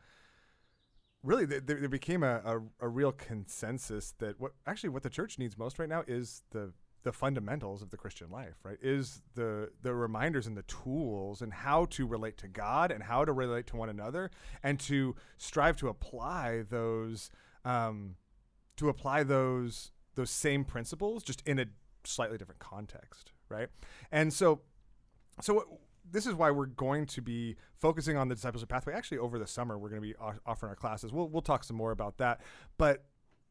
Really, 1.23 1.47
th- 1.47 1.65
there, 1.67 1.79
there 1.81 1.89
became 1.89 2.23
a, 2.23 2.41
a, 2.45 2.61
a 2.81 2.89
real 2.89 3.13
consensus 3.13 4.15
that 4.19 4.41
what 4.41 4.53
actually 4.67 4.91
what 4.91 5.03
the 5.03 5.11
church 5.11 5.39
needs 5.39 5.59
most 5.59 5.79
right 5.79 5.89
now 5.89 6.05
is 6.07 6.43
the 6.51 6.73
the 7.05 7.13
fundamentals 7.13 7.81
of 7.81 7.91
the 7.91 7.97
Christian 7.97 8.31
life, 8.31 8.57
right? 8.63 8.79
Is 8.81 9.23
the 9.35 9.71
the 9.83 9.95
reminders 9.95 10.47
and 10.47 10.57
the 10.57 10.63
tools 10.63 11.43
and 11.43 11.53
how 11.53 11.87
to 11.87 12.07
relate 12.07 12.37
to 12.39 12.49
God 12.49 12.93
and 12.93 13.03
how 13.03 13.25
to 13.25 13.33
relate 13.33 13.67
to 13.69 13.77
one 13.77 13.89
another 13.89 14.31
and 14.63 14.79
to 14.81 15.17
strive 15.37 15.77
to 15.79 15.89
apply 15.89 16.65
those 16.69 17.31
um, 17.65 18.17
to 18.77 18.89
apply 18.89 19.25
those 19.25 19.91
those 20.15 20.31
same 20.31 20.65
principles 20.65 21.23
just 21.23 21.43
in 21.47 21.59
a 21.59 21.67
slightly 22.09 22.39
different 22.39 22.61
context, 22.61 23.33
right? 23.49 23.69
And 24.11 24.33
so 24.33 24.61
so 25.41 25.79
this 26.11 26.27
is 26.27 26.35
why 26.35 26.51
we're 26.51 26.67
going 26.67 27.07
to 27.07 27.21
be 27.23 27.57
focusing 27.77 28.17
on 28.17 28.29
the 28.29 28.35
discipleship 28.35 28.69
pathway. 28.69 28.95
Actually, 28.95 29.19
over 29.19 29.39
the 29.39 29.47
summer, 29.47 29.79
we're 29.79 29.91
going 29.91 30.03
to 30.03 30.09
be 30.09 30.15
offering 30.47 30.71
our 30.71 30.77
classes. 30.77 31.13
We'll 31.13 31.29
we'll 31.29 31.43
talk 31.43 31.65
some 31.65 31.77
more 31.77 31.91
about 31.91 32.19
that. 32.19 32.41
But 32.77 33.05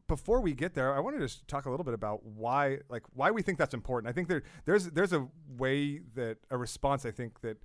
before 0.07 0.39
we 0.39 0.53
get 0.53 0.73
there, 0.73 0.95
I 0.95 0.99
wanted 0.99 1.19
to 1.19 1.25
just 1.25 1.47
talk 1.47 1.65
a 1.65 1.69
little 1.69 1.83
bit 1.83 1.93
about 1.93 2.25
why 2.25 2.79
like 2.89 3.03
why 3.13 3.31
we 3.31 3.41
think 3.41 3.57
that's 3.57 3.73
important. 3.73 4.09
I 4.09 4.13
think 4.13 4.27
there 4.27 4.43
there's 4.65 4.85
there's 4.87 5.13
a 5.13 5.27
way 5.57 5.99
that 6.15 6.37
a 6.49 6.57
response 6.57 7.05
I 7.05 7.11
think 7.11 7.41
that 7.41 7.57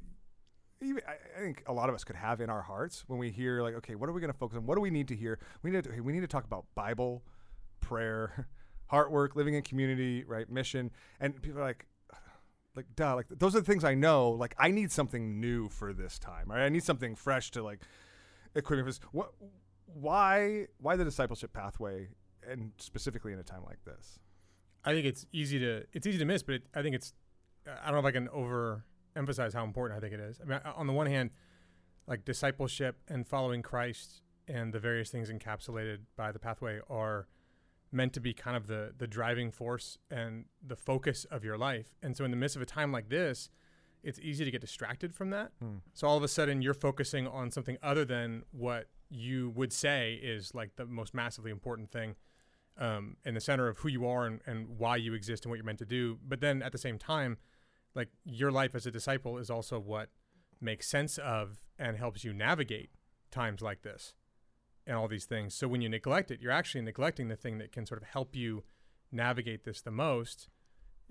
I 0.83 1.41
think 1.41 1.63
a 1.67 1.73
lot 1.73 1.89
of 1.89 1.95
us 1.95 2.03
could 2.03 2.17
have 2.17 2.41
in 2.41 2.51
our 2.51 2.63
hearts 2.63 3.05
when 3.07 3.19
we 3.19 3.31
hear 3.31 3.63
like, 3.63 3.75
okay, 3.77 3.95
what 3.95 4.09
are 4.09 4.13
we 4.13 4.21
going 4.21 4.33
to 4.33 4.39
focus 4.39 4.59
on? 4.59 4.67
What 4.67 4.75
do 4.75 4.81
we 4.81 4.91
need 4.91 5.09
to 5.09 5.17
hear? 5.17 5.39
We 5.63 5.71
need 5.71 5.85
to 5.85 6.01
we 6.01 6.13
need 6.13 6.21
to 6.21 6.27
talk 6.27 6.45
about 6.45 6.67
Bible, 6.75 7.23
prayer, 7.81 8.49
heart 8.93 9.11
work, 9.11 9.35
living 9.35 9.55
in 9.55 9.63
community, 9.63 10.23
right, 10.25 10.49
mission, 10.51 10.91
and 11.19 11.41
people 11.41 11.61
are 11.61 11.65
like, 11.65 11.87
like 12.77 12.85
duh, 12.95 13.15
like 13.15 13.27
those 13.31 13.57
are 13.57 13.61
the 13.61 13.67
things 13.67 13.85
I 13.85 13.95
know. 13.95 14.31
Like 14.31 14.55
I 14.59 14.71
need 14.71 14.93
something 14.93 15.41
new 15.41 15.71
for 15.71 15.95
this 15.95 16.19
time, 16.19 16.51
right? 16.51 16.65
I 16.65 16.69
need 16.69 16.85
something 16.85 17.17
fresh 17.17 17.51
to 17.53 17.63
like 17.63 17.81
equip 18.55 18.77
me 18.79 18.83
for 18.83 18.91
this. 18.91 19.01
What? 19.11 19.33
Why? 19.87 20.67
Why 20.79 20.97
the 20.97 21.05
discipleship 21.05 21.55
pathway, 21.55 22.09
and 22.47 22.73
specifically 22.77 23.33
in 23.33 23.39
a 23.39 23.43
time 23.43 23.63
like 23.65 23.83
this? 23.85 24.19
I 24.85 24.93
think 24.93 25.07
it's 25.07 25.25
easy 25.33 25.59
to 25.61 25.85
it's 25.95 26.07
easy 26.07 26.19
to 26.19 26.27
miss, 26.27 26.43
but 26.43 26.57
it, 26.57 26.63
I 26.75 26.83
think 26.83 26.95
it's 26.95 27.15
I 27.67 27.91
don't 27.91 27.95
know 27.95 28.01
if 28.01 28.05
I 28.05 28.13
can 28.13 28.29
overemphasize 28.29 29.55
how 29.55 29.65
important 29.65 29.97
I 29.97 30.01
think 30.01 30.13
it 30.13 30.21
is. 30.21 30.39
I 30.41 30.45
mean, 30.45 30.61
on 30.77 30.87
the 30.87 30.93
one 30.93 31.07
hand, 31.07 31.31
like 32.07 32.27
discipleship 32.27 32.97
and 33.09 33.27
following 33.27 33.63
Christ 33.63 34.21
and 34.49 34.71
the 34.71 34.81
various 34.81 35.09
things 35.09 35.31
encapsulated 35.31 36.01
by 36.15 36.31
the 36.31 36.39
pathway 36.39 36.81
are 36.91 37.27
meant 37.93 38.13
to 38.15 38.21
be 38.21 38.33
kind 38.33 38.57
of 38.57 38.67
the 38.67 38.93
the 38.97 39.07
driving 39.07 39.51
force 39.51 39.99
and 40.11 40.47
the 40.67 40.77
focus 40.77 41.25
of 41.31 41.45
your 41.45 41.59
life. 41.59 41.95
And 42.03 42.17
so 42.17 42.25
in 42.25 42.31
the 42.31 42.37
midst 42.37 42.57
of 42.57 42.63
a 42.63 42.67
time 42.67 42.93
like 42.93 43.09
this, 43.09 43.51
it's 44.03 44.19
easy 44.21 44.45
to 44.45 44.51
get 44.51 44.61
distracted 44.61 45.15
from 45.15 45.31
that. 45.31 45.53
Hmm. 45.61 45.77
So 45.95 46.09
all 46.09 46.17
of 46.17 46.23
a 46.23 46.29
sudden 46.29 46.63
you're 46.63 46.75
focusing 46.75 47.27
on 47.27 47.51
something 47.51 47.79
other 47.83 48.05
than 48.05 48.45
what 48.51 48.89
you 49.11 49.51
would 49.51 49.73
say 49.73 50.19
is 50.23 50.55
like 50.55 50.77
the 50.77 50.87
most 50.87 51.15
massively 51.15 51.51
important 51.51 51.91
thing 51.91 52.17
um, 52.79 53.17
in 53.25 53.35
the 53.35 53.41
center 53.41 53.69
of 53.69 53.79
who 53.79 53.89
you 53.89 54.07
are 54.07 54.27
and, 54.27 54.41
and 54.47 54.79
why 54.79 54.97
you 54.97 55.15
exist 55.15 55.45
and 55.45 55.51
what 55.51 55.57
you're 55.57 55.65
meant 55.65 55.79
to 55.79 55.87
do. 55.87 56.19
But 56.27 56.41
then 56.41 56.63
at 56.63 56.73
the 56.73 56.79
same 56.79 56.99
time, 56.99 57.37
like 57.95 58.09
your 58.25 58.51
life 58.51 58.75
as 58.75 58.87
a 58.87 58.91
disciple 58.91 59.39
is 59.39 59.51
also 59.51 59.79
what 59.79 60.09
makes 60.61 60.89
sense 60.89 61.19
of 61.19 61.61
and 61.79 61.97
helps 61.97 62.25
you 62.25 62.33
navigate 62.33 62.91
times 63.31 63.61
like 63.61 63.83
this 63.83 64.15
and 64.87 64.97
all 64.97 65.09
these 65.09 65.25
things. 65.25 65.55
So 65.55 65.69
when 65.69 65.81
you 65.81 65.89
neglect 65.89 66.31
it, 66.31 66.41
you're 66.41 66.53
actually 66.53 66.83
neglecting 66.83 67.29
the 67.29 67.37
thing 67.37 67.59
that 67.59 67.73
can 67.73 67.87
sort 67.87 68.03
of 68.03 68.09
help 68.09 68.35
you 68.35 68.65
navigate 69.11 69.65
this 69.65 69.81
the 69.83 69.91
most 69.91 70.49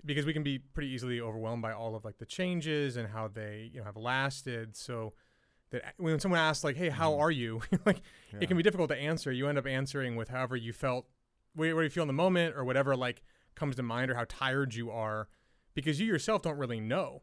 because 0.04 0.26
we 0.26 0.32
can 0.32 0.42
be 0.42 0.58
pretty 0.58 0.88
easily 0.88 1.20
overwhelmed 1.20 1.62
by 1.62 1.72
all 1.72 1.94
of 1.94 2.04
like 2.04 2.18
the 2.18 2.26
changes 2.26 2.96
and 2.96 3.08
how 3.08 3.28
they, 3.28 3.70
you 3.72 3.78
know, 3.78 3.84
have 3.84 3.96
lasted. 3.96 4.76
So 4.76 5.14
that 5.70 5.94
when 5.96 6.18
someone 6.20 6.40
asks 6.40 6.64
like, 6.64 6.76
"Hey, 6.76 6.90
how 6.90 7.12
mm-hmm. 7.12 7.20
are 7.20 7.30
you?" 7.30 7.62
like 7.86 8.02
it 8.40 8.46
can 8.46 8.56
be 8.56 8.62
difficult 8.62 8.90
to 8.90 8.96
answer. 8.96 9.32
You 9.32 9.48
end 9.48 9.58
up 9.58 9.66
answering 9.66 10.16
with 10.16 10.28
however 10.28 10.56
you 10.56 10.72
felt, 10.72 11.06
what 11.54 11.74
what 11.74 11.82
you 11.82 11.90
feel 11.90 12.02
in 12.02 12.08
the 12.08 12.12
moment, 12.12 12.56
or 12.56 12.64
whatever 12.64 12.96
like 12.96 13.22
comes 13.54 13.76
to 13.76 13.82
mind, 13.82 14.10
or 14.10 14.14
how 14.14 14.26
tired 14.28 14.74
you 14.74 14.90
are, 14.90 15.28
because 15.74 16.00
you 16.00 16.06
yourself 16.06 16.42
don't 16.42 16.58
really 16.58 16.80
know. 16.80 17.22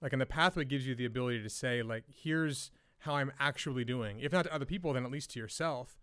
Like, 0.00 0.12
and 0.12 0.20
the 0.20 0.26
pathway 0.26 0.64
gives 0.64 0.86
you 0.86 0.94
the 0.94 1.04
ability 1.04 1.42
to 1.42 1.50
say, 1.50 1.82
like, 1.82 2.04
here's 2.08 2.70
how 3.00 3.16
I'm 3.16 3.32
actually 3.38 3.84
doing. 3.84 4.20
If 4.20 4.32
not 4.32 4.44
to 4.44 4.54
other 4.54 4.64
people, 4.64 4.92
then 4.92 5.04
at 5.04 5.10
least 5.10 5.30
to 5.32 5.38
yourself. 5.38 5.98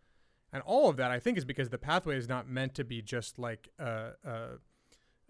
And 0.51 0.63
all 0.63 0.89
of 0.89 0.97
that, 0.97 1.11
I 1.11 1.19
think, 1.19 1.37
is 1.37 1.45
because 1.45 1.69
the 1.69 1.77
pathway 1.77 2.17
is 2.17 2.27
not 2.27 2.47
meant 2.47 2.73
to 2.75 2.83
be 2.83 3.01
just 3.01 3.37
like 3.37 3.69
uh, 3.79 4.11
uh, 4.25 4.29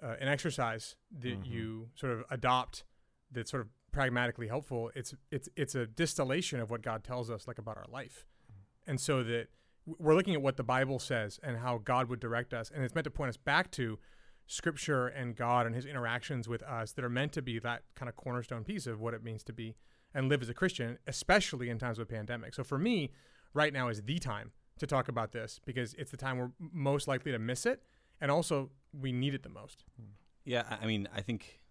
uh, 0.01 0.15
an 0.19 0.27
exercise 0.27 0.95
that 1.19 1.45
you 1.45 1.89
sort 1.95 2.13
of 2.13 2.23
adopt 2.29 2.83
that's 3.31 3.51
sort 3.51 3.61
of 3.61 3.69
pragmatically 3.91 4.47
helpful. 4.47 4.91
It's 4.95 5.15
it's 5.31 5.49
it's 5.55 5.75
a 5.75 5.87
distillation 5.87 6.59
of 6.59 6.69
what 6.69 6.81
God 6.81 7.03
tells 7.03 7.29
us, 7.29 7.47
like 7.47 7.57
about 7.57 7.77
our 7.77 7.87
life, 7.91 8.25
and 8.85 9.01
so 9.01 9.23
that 9.23 9.47
we're 9.85 10.15
looking 10.15 10.35
at 10.35 10.41
what 10.41 10.55
the 10.55 10.63
Bible 10.63 10.99
says 10.99 11.39
and 11.41 11.57
how 11.57 11.79
God 11.79 12.09
would 12.09 12.19
direct 12.19 12.53
us, 12.53 12.71
and 12.73 12.83
it's 12.83 12.93
meant 12.93 13.05
to 13.05 13.11
point 13.11 13.29
us 13.29 13.37
back 13.37 13.71
to 13.71 13.97
Scripture 14.45 15.07
and 15.07 15.35
God 15.35 15.65
and 15.65 15.75
His 15.75 15.85
interactions 15.85 16.47
with 16.47 16.61
us 16.63 16.91
that 16.93 17.03
are 17.03 17.09
meant 17.09 17.33
to 17.33 17.41
be 17.41 17.59
that 17.59 17.83
kind 17.95 18.07
of 18.07 18.15
cornerstone 18.15 18.63
piece 18.63 18.85
of 18.85 18.99
what 18.99 19.13
it 19.13 19.23
means 19.23 19.43
to 19.45 19.53
be 19.53 19.75
and 20.13 20.29
live 20.29 20.41
as 20.41 20.49
a 20.49 20.53
Christian, 20.53 20.97
especially 21.07 21.69
in 21.69 21.77
times 21.77 21.99
of 21.99 22.03
a 22.03 22.05
pandemic. 22.05 22.53
So 22.53 22.63
for 22.63 22.77
me, 22.77 23.11
right 23.53 23.73
now 23.73 23.87
is 23.89 24.01
the 24.03 24.19
time 24.19 24.51
to 24.79 24.87
talk 24.87 25.07
about 25.07 25.31
this 25.31 25.59
because 25.65 25.93
it's 25.95 26.11
the 26.11 26.17
time 26.17 26.37
we're 26.37 26.51
most 26.59 27.07
likely 27.07 27.31
to 27.31 27.39
miss 27.39 27.65
it, 27.65 27.81
and 28.21 28.31
also 28.31 28.69
we 28.93 29.11
need 29.11 29.33
it 29.33 29.43
the 29.43 29.49
most. 29.49 29.83
Yeah, 30.45 30.63
I- 30.81 30.85
mean, 30.85 31.07
I 31.13 31.21
think 31.21 31.61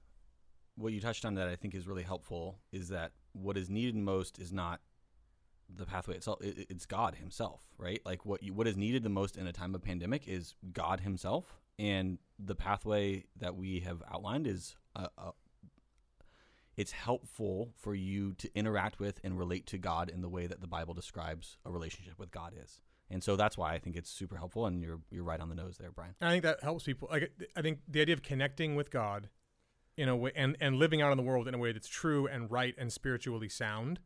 what 0.77 0.93
you 0.93 1.01
touched 1.01 1.25
on 1.25 1.35
that 1.35 1.49
I 1.49 1.57
think 1.57 1.75
is 1.75 1.87
really 1.87 2.03
helpful 2.03 2.59
is 2.73 2.89
that 2.89 3.13
what 3.33 3.57
is 3.57 3.71
needed 3.71 3.97
most 3.97 4.39
is 4.39 4.53
not 4.53 4.81
the 5.75 5.87
pathway 5.87 6.17
itself; 6.17 6.39
it's 6.43 6.87
God 6.87 7.17
Himself, 7.17 7.63
right? 7.79 8.01
Like 8.05 8.25
what 8.27 8.43
you, 8.43 8.53
what 8.53 8.67
is 8.69 8.77
needed 8.77 9.03
the 9.03 9.09
most 9.09 9.37
in 9.37 9.47
a 9.47 9.53
time 9.53 9.75
of 9.75 9.83
pandemic 9.83 10.29
is 10.29 10.55
God 10.73 11.01
Himself, 11.01 11.61
and 11.79 12.19
the 12.39 12.55
pathway 12.55 13.25
that 13.39 13.57
we 13.57 13.81
have 13.81 14.03
outlined 14.13 14.47
is 14.47 14.77
uh, 14.95 15.09
uh, 15.19 15.31
it's 16.77 16.93
helpful 16.93 17.73
for 17.77 17.95
you 17.95 18.35
to 18.35 18.51
interact 18.55 18.99
with 18.99 19.21
and 19.25 19.39
relate 19.39 19.67
to 19.67 19.79
God 19.79 20.11
in 20.11 20.21
the 20.21 20.29
way 20.29 20.47
that 20.47 20.61
the 20.61 20.67
Bible 20.67 20.95
describes 20.95 21.57
a 21.65 21.71
relationship 21.71 22.19
with 22.19 22.31
God 22.31 22.53
is. 22.63 22.81
And 23.11 23.23
so 23.23 23.37
that's 23.37 23.57
why 23.57 23.73
I 23.73 23.79
think 23.79 23.97
it's 23.97 24.11
super 24.11 24.37
helpful. 24.37 24.67
And 24.67 24.83
you're 24.83 25.01
you're 25.11 25.25
right 25.25 25.41
on 25.41 25.49
the 25.49 25.55
nose 25.55 25.79
there, 25.79 25.93
Brian. 25.93 26.15
I 26.21 26.31
think 26.31 26.43
that 26.43 26.63
helps 26.63 26.85
people. 26.85 27.09
Like 27.11 27.31
I 27.57 27.63
think 27.63 27.79
the 27.89 28.01
idea 28.01 28.15
of 28.15 28.23
connecting 28.23 28.75
with 28.75 28.91
God 28.91 29.29
in 29.97 30.09
a 30.09 30.17
way 30.17 30.33
and, 30.35 30.57
and 30.61 30.77
living 30.77 31.01
out 31.01 31.13
in 31.13 31.17
the 31.17 31.23
world 31.23 31.49
in 31.49 31.55
a 31.55 31.59
way 31.59 31.73
that's 31.73 31.89
true 31.89 32.27
and 32.27 32.51
right 32.51 32.75
and 32.77 32.93
spiritually 32.93 33.49
sound 33.49 34.01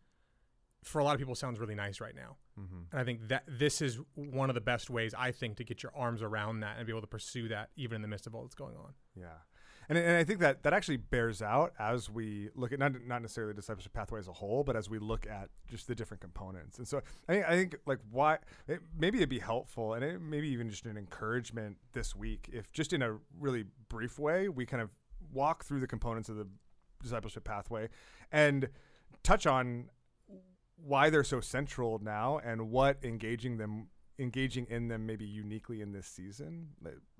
for 0.82 0.98
a 0.98 1.04
lot 1.04 1.14
of 1.14 1.18
people 1.18 1.34
sounds 1.34 1.58
really 1.58 1.74
nice 1.74 2.00
right 2.00 2.14
now. 2.14 2.36
Mm-hmm. 2.58 2.82
And 2.92 3.00
I 3.00 3.04
think 3.04 3.28
that 3.28 3.44
this 3.46 3.82
is 3.82 3.98
one 4.14 4.48
of 4.50 4.54
the 4.54 4.60
best 4.60 4.90
ways 4.90 5.14
I 5.16 5.32
think 5.32 5.56
to 5.56 5.64
get 5.64 5.82
your 5.82 5.92
arms 5.94 6.22
around 6.22 6.60
that 6.60 6.76
and 6.78 6.86
be 6.86 6.92
able 6.92 7.02
to 7.02 7.06
pursue 7.06 7.48
that 7.48 7.70
even 7.76 7.96
in 7.96 8.02
the 8.02 8.08
midst 8.08 8.26
of 8.26 8.34
all 8.34 8.42
that's 8.42 8.54
going 8.54 8.76
on. 8.76 8.94
Yeah. 9.14 9.26
And, 9.90 9.98
and 9.98 10.16
I 10.16 10.22
think 10.22 10.38
that 10.38 10.62
that 10.62 10.72
actually 10.72 10.98
bears 10.98 11.42
out 11.42 11.72
as 11.76 12.08
we 12.08 12.48
look 12.54 12.72
at 12.72 12.78
not 12.78 12.92
not 13.04 13.22
necessarily 13.22 13.52
the 13.52 13.60
discipleship 13.60 13.92
pathway 13.92 14.20
as 14.20 14.28
a 14.28 14.32
whole, 14.32 14.62
but 14.62 14.76
as 14.76 14.88
we 14.88 15.00
look 15.00 15.26
at 15.26 15.50
just 15.68 15.88
the 15.88 15.96
different 15.96 16.20
components. 16.20 16.78
And 16.78 16.86
so 16.86 17.02
I 17.28 17.32
think, 17.32 17.46
I 17.46 17.50
think 17.56 17.76
like 17.86 17.98
why 18.08 18.38
it, 18.68 18.80
maybe 18.96 19.18
it'd 19.18 19.28
be 19.28 19.40
helpful 19.40 19.94
and 19.94 20.04
it, 20.04 20.22
maybe 20.22 20.48
even 20.48 20.70
just 20.70 20.86
an 20.86 20.96
encouragement 20.96 21.76
this 21.92 22.14
week 22.14 22.48
if 22.52 22.70
just 22.72 22.92
in 22.92 23.02
a 23.02 23.16
really 23.38 23.64
brief 23.88 24.16
way 24.18 24.48
we 24.48 24.64
kind 24.64 24.80
of 24.80 24.90
walk 25.32 25.64
through 25.64 25.80
the 25.80 25.88
components 25.88 26.28
of 26.28 26.36
the 26.36 26.46
discipleship 27.02 27.42
pathway 27.42 27.88
and 28.30 28.68
touch 29.24 29.44
on 29.44 29.86
why 30.76 31.10
they're 31.10 31.24
so 31.24 31.40
central 31.40 31.98
now 32.02 32.38
and 32.44 32.70
what 32.70 32.98
engaging 33.02 33.58
them 33.58 33.88
engaging 34.20 34.66
in 34.70 34.88
them 34.88 35.06
maybe 35.06 35.24
uniquely 35.24 35.80
in 35.80 35.92
this 35.92 36.06
season 36.06 36.68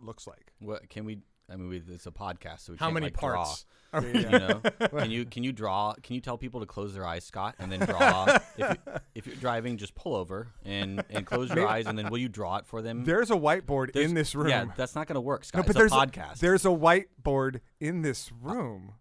looks 0.01 0.27
like. 0.27 0.53
What 0.61 0.89
can 0.89 1.05
we? 1.05 1.19
I 1.51 1.57
mean, 1.57 1.69
we, 1.69 1.83
it's 1.93 2.07
a 2.07 2.11
podcast, 2.11 2.61
so 2.61 2.73
we 2.73 2.79
How 2.79 2.87
can't 2.87 2.95
many 2.95 3.07
like, 3.07 3.15
parts? 3.15 3.65
Draw, 3.93 4.01
are- 4.01 4.07
you 4.07 4.29
know, 4.29 4.61
can 4.99 5.11
you 5.11 5.25
can 5.25 5.43
you 5.43 5.53
draw? 5.53 5.95
Can 6.03 6.15
you 6.15 6.21
tell 6.21 6.39
people 6.39 6.61
to 6.61 6.67
close 6.67 6.95
their 6.95 7.05
eyes, 7.05 7.25
Scott, 7.25 7.57
and 7.59 7.73
then 7.73 7.81
draw? 7.81 8.39
if, 8.57 8.59
you, 8.59 8.93
if 9.17 9.27
you're 9.27 9.37
driving, 9.37 9.77
just 9.77 9.95
pull 9.95 10.15
over 10.15 10.49
and 10.65 11.03
and 11.11 11.27
close 11.27 11.49
your 11.49 11.57
Maybe- 11.57 11.69
eyes, 11.69 11.87
and 11.87 11.99
then 11.99 12.09
will 12.09 12.19
you 12.19 12.29
draw 12.29 12.59
it 12.59 12.67
for 12.67 12.83
them? 12.83 13.05
There's 13.05 13.31
a 13.31 13.35
whiteboard 13.37 13.93
There's- 13.93 14.09
in 14.09 14.15
this 14.15 14.35
room. 14.35 14.49
Yeah, 14.49 14.67
that's 14.77 14.95
not 14.95 15.07
going 15.09 15.17
to 15.17 15.21
work, 15.21 15.45
Scott. 15.45 15.61
no, 15.61 15.63
but 15.67 15.71
it's 15.71 15.77
a 15.77 15.79
there's 15.81 15.93
podcast. 15.93 16.39
there's 16.39 16.65
a 16.65 16.69
whiteboard 16.69 17.61
in 17.81 18.03
this 18.03 18.31
room. 18.41 18.93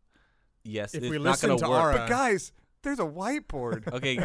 yes, 0.63 0.94
If 0.96 1.03
it's 1.03 1.12
we 1.12 1.18
not 1.18 1.32
listen 1.32 1.50
going 1.50 1.60
to 1.62 1.70
work. 1.70 1.84
Ara- 1.94 1.98
but 2.00 2.10
guys, 2.10 2.51
there's 2.82 3.00
a 3.00 3.03
whiteboard. 3.06 3.91
Okay, 3.94 4.18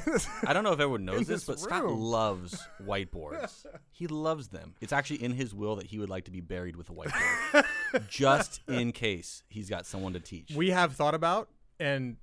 I 0.46 0.52
don't 0.52 0.62
know 0.64 0.72
if 0.72 0.78
everyone 0.80 1.04
knows 1.04 1.26
this, 1.26 1.44
this 1.44 1.44
but 1.44 1.58
Scott 1.58 1.86
loves 1.86 2.66
whiteboards. 2.82 3.66
he 3.90 4.06
loves 4.06 4.46
them. 4.48 4.74
It's 4.80 4.92
actually 4.92 5.22
in 5.24 5.32
his 5.32 5.52
will 5.52 5.76
that 5.76 5.86
he 5.86 5.98
would 5.98 6.08
like 6.08 6.24
to 6.26 6.30
be 6.30 6.40
buried 6.40 6.76
with 6.76 6.88
a 6.88 6.92
whiteboard, 6.92 7.64
just 8.08 8.60
in 8.68 8.92
case 8.92 9.42
he's 9.48 9.68
got 9.70 9.86
someone 9.86 10.12
to 10.12 10.20
teach. 10.20 10.52
we 10.54 10.70
have 10.70 10.94
thought 10.94 11.14
about 11.14 11.48
and 11.80 12.16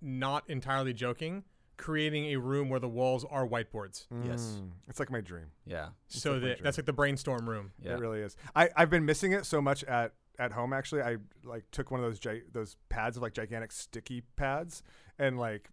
not 0.00 0.44
entirely 0.48 0.92
joking 0.92 1.44
creating 1.76 2.26
a 2.26 2.36
room 2.36 2.68
where 2.68 2.80
the 2.80 2.88
walls 2.88 3.24
are 3.30 3.46
whiteboards 3.46 4.06
Yes. 4.24 4.58
Mm, 4.60 4.70
it's 4.88 4.98
like 4.98 5.10
my 5.10 5.20
dream. 5.20 5.46
yeah, 5.64 5.88
so 6.08 6.32
like 6.32 6.42
my 6.42 6.48
that 6.48 6.62
that's 6.62 6.78
like 6.78 6.86
the 6.86 6.92
brainstorm 6.92 7.48
room 7.48 7.72
yeah. 7.80 7.92
It 7.94 8.00
really 8.00 8.20
is. 8.20 8.36
I 8.56 8.68
I've 8.76 8.90
been 8.90 9.04
missing 9.04 9.32
it 9.32 9.46
so 9.46 9.60
much 9.62 9.84
at 9.84 10.12
at 10.40 10.52
home. 10.52 10.72
Actually, 10.72 11.02
I 11.02 11.16
like 11.44 11.64
took 11.72 11.90
one 11.90 11.98
of 12.00 12.06
those 12.06 12.18
gi- 12.20 12.44
those 12.52 12.76
pads 12.88 13.16
of 13.16 13.22
like 13.24 13.32
gigantic 13.32 13.72
sticky 13.72 14.22
pads 14.36 14.82
and 15.18 15.38
like 15.38 15.70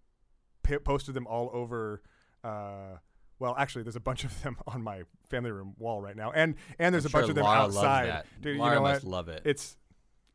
p- 0.63 0.77
posted 0.79 1.13
them 1.15 1.27
all 1.27 1.49
over. 1.53 2.01
Uh, 2.43 2.97
well, 3.39 3.55
actually, 3.57 3.83
there's 3.83 3.95
a 3.95 4.01
bunch 4.01 4.23
of 4.23 4.41
them 4.43 4.57
on 4.67 4.81
my 4.81 5.03
family 5.29 5.51
room 5.51 5.73
wall 5.77 6.01
right 6.01 6.15
now, 6.15 6.31
and 6.31 6.55
and 6.79 6.93
there's 6.93 7.05
I'm 7.05 7.09
a 7.09 7.13
bunch 7.13 7.29
of 7.29 7.35
them 7.35 7.43
Laura 7.43 7.59
outside. 7.59 8.07
that. 8.07 8.25
Dude, 8.41 8.57
Laura 8.57 8.71
you 8.71 8.75
know 8.75 8.81
must 8.83 9.03
what? 9.03 9.11
love 9.11 9.29
it. 9.29 9.41
It's, 9.45 9.77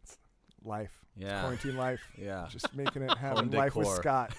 it's 0.03 0.19
life. 0.65 1.05
It's 1.17 1.25
yeah, 1.25 1.41
quarantine 1.41 1.77
life. 1.77 2.01
yeah. 2.19 2.47
Just 2.51 2.75
making 2.75 3.03
it 3.03 3.17
happen. 3.19 3.51
Life 3.51 3.77
with. 3.77 3.89
Scott. 3.89 4.33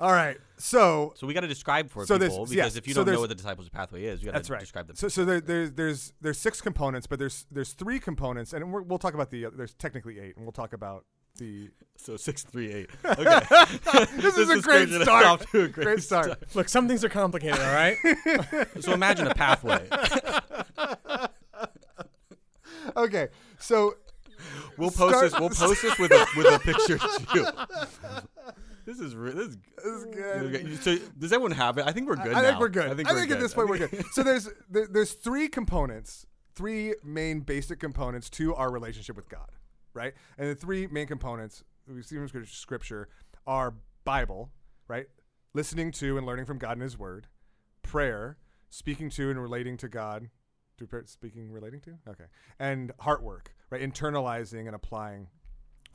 All 0.00 0.12
right, 0.12 0.36
so 0.58 1.12
So 1.16 1.26
we 1.26 1.34
got 1.34 1.40
to 1.40 1.48
describe 1.48 1.90
for 1.90 2.06
So 2.06 2.20
people 2.20 2.46
because 2.46 2.76
if 2.76 2.86
you 2.86 2.94
so 2.94 3.02
don't 3.02 3.14
know 3.14 3.20
what 3.20 3.30
the 3.30 3.34
disciples' 3.34 3.68
pathway 3.68 4.04
is, 4.04 4.22
you 4.22 4.30
got 4.30 4.44
to 4.44 4.52
right. 4.52 4.60
describe 4.60 4.86
them. 4.86 4.94
So, 4.94 5.08
so 5.08 5.24
there, 5.24 5.40
there's 5.40 5.72
there's 5.72 6.12
there's 6.20 6.38
six 6.38 6.60
components, 6.60 7.08
but 7.08 7.18
there's 7.18 7.46
there's 7.50 7.72
three 7.72 7.98
components, 7.98 8.52
and 8.52 8.72
we're, 8.72 8.82
we'll 8.82 9.00
talk 9.00 9.14
about 9.14 9.30
the. 9.30 9.46
Uh, 9.46 9.50
there's 9.52 9.74
technically 9.74 10.20
eight, 10.20 10.36
and 10.36 10.44
we'll 10.44 10.52
talk 10.52 10.72
about 10.72 11.04
the. 11.38 11.70
so 11.96 12.16
six 12.16 12.42
three 12.44 12.70
eight. 12.72 12.90
Okay, 13.04 13.40
This, 14.16 14.36
is 14.36 14.50
a 14.58 14.60
great 14.60 14.88
start. 14.90 15.24
off 15.24 15.50
to 15.52 15.62
a 15.64 15.68
great, 15.68 15.84
Great 15.84 16.02
start. 16.02 16.38
look 16.54 16.68
some 16.68 16.86
things 16.88 17.04
are 17.04 17.08
complicated 17.08 17.58
all 17.58 17.72
right 17.74 17.96
So 18.80 18.92
imagine 18.92 19.26
a 19.26 19.34
pathway. 19.34 19.88
Okay, 22.96 23.28
so 23.58 23.94
We'll 24.76 24.90
post 24.92 25.16
Start- 25.16 25.30
this. 25.32 25.40
We'll 25.40 25.50
post 25.50 25.82
this 25.82 25.98
with 25.98 26.12
a 26.12 26.26
with 26.36 26.46
a 26.46 26.58
picture 26.60 26.98
too. 27.32 27.44
This 28.84 29.00
is 29.00 29.14
re- 29.16 29.32
this 29.32 29.48
is 29.48 29.56
this 29.76 29.84
is 29.86 30.04
good. 30.14 30.82
So 30.82 30.96
does 31.18 31.32
everyone 31.32 31.50
have 31.52 31.76
it? 31.78 31.84
I 31.86 31.90
think 31.92 32.08
we're 32.08 32.14
good. 32.16 32.34
I 32.34 32.42
think 32.42 32.60
we're 32.60 32.68
good. 32.68 32.86
I 32.88 32.94
think, 32.94 33.10
I 33.10 33.14
think 33.14 33.30
at 33.32 33.40
this 33.40 33.52
point 33.52 33.68
we're 33.68 33.78
good. 33.88 34.04
So 34.12 34.22
there's 34.22 34.48
there, 34.70 34.86
there's 34.86 35.12
three 35.14 35.48
components, 35.48 36.24
three 36.54 36.94
main 37.04 37.40
basic 37.40 37.80
components 37.80 38.30
to 38.30 38.54
our 38.54 38.70
relationship 38.70 39.16
with 39.16 39.28
God, 39.28 39.50
right? 39.94 40.14
And 40.36 40.48
the 40.48 40.54
three 40.54 40.86
main 40.86 41.06
components 41.06 41.64
we 41.86 42.02
see 42.02 42.16
from 42.16 42.46
Scripture 42.46 43.08
are 43.46 43.74
Bible, 44.04 44.50
right? 44.86 45.06
Listening 45.54 45.90
to 45.92 46.18
and 46.18 46.26
learning 46.26 46.44
from 46.44 46.58
God 46.58 46.72
and 46.72 46.82
His 46.82 46.98
Word, 46.98 47.26
prayer, 47.82 48.36
speaking 48.70 49.10
to 49.10 49.30
and 49.30 49.40
relating 49.40 49.76
to 49.78 49.88
God. 49.88 50.30
Speaking 51.06 51.50
relating 51.50 51.80
to? 51.80 51.98
Okay, 52.08 52.26
and 52.60 52.92
heart 53.00 53.20
work, 53.20 53.52
right? 53.68 53.82
Internalizing 53.82 54.66
and 54.66 54.76
applying 54.76 55.26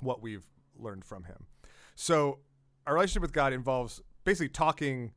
what 0.01 0.21
we've 0.21 0.45
learned 0.77 1.05
from 1.05 1.23
Him. 1.23 1.45
So 1.95 2.39
our 2.85 2.95
relationship 2.95 3.21
with 3.21 3.31
God 3.31 3.53
involves 3.53 4.01
basically 4.25 4.49
talking, 4.49 5.13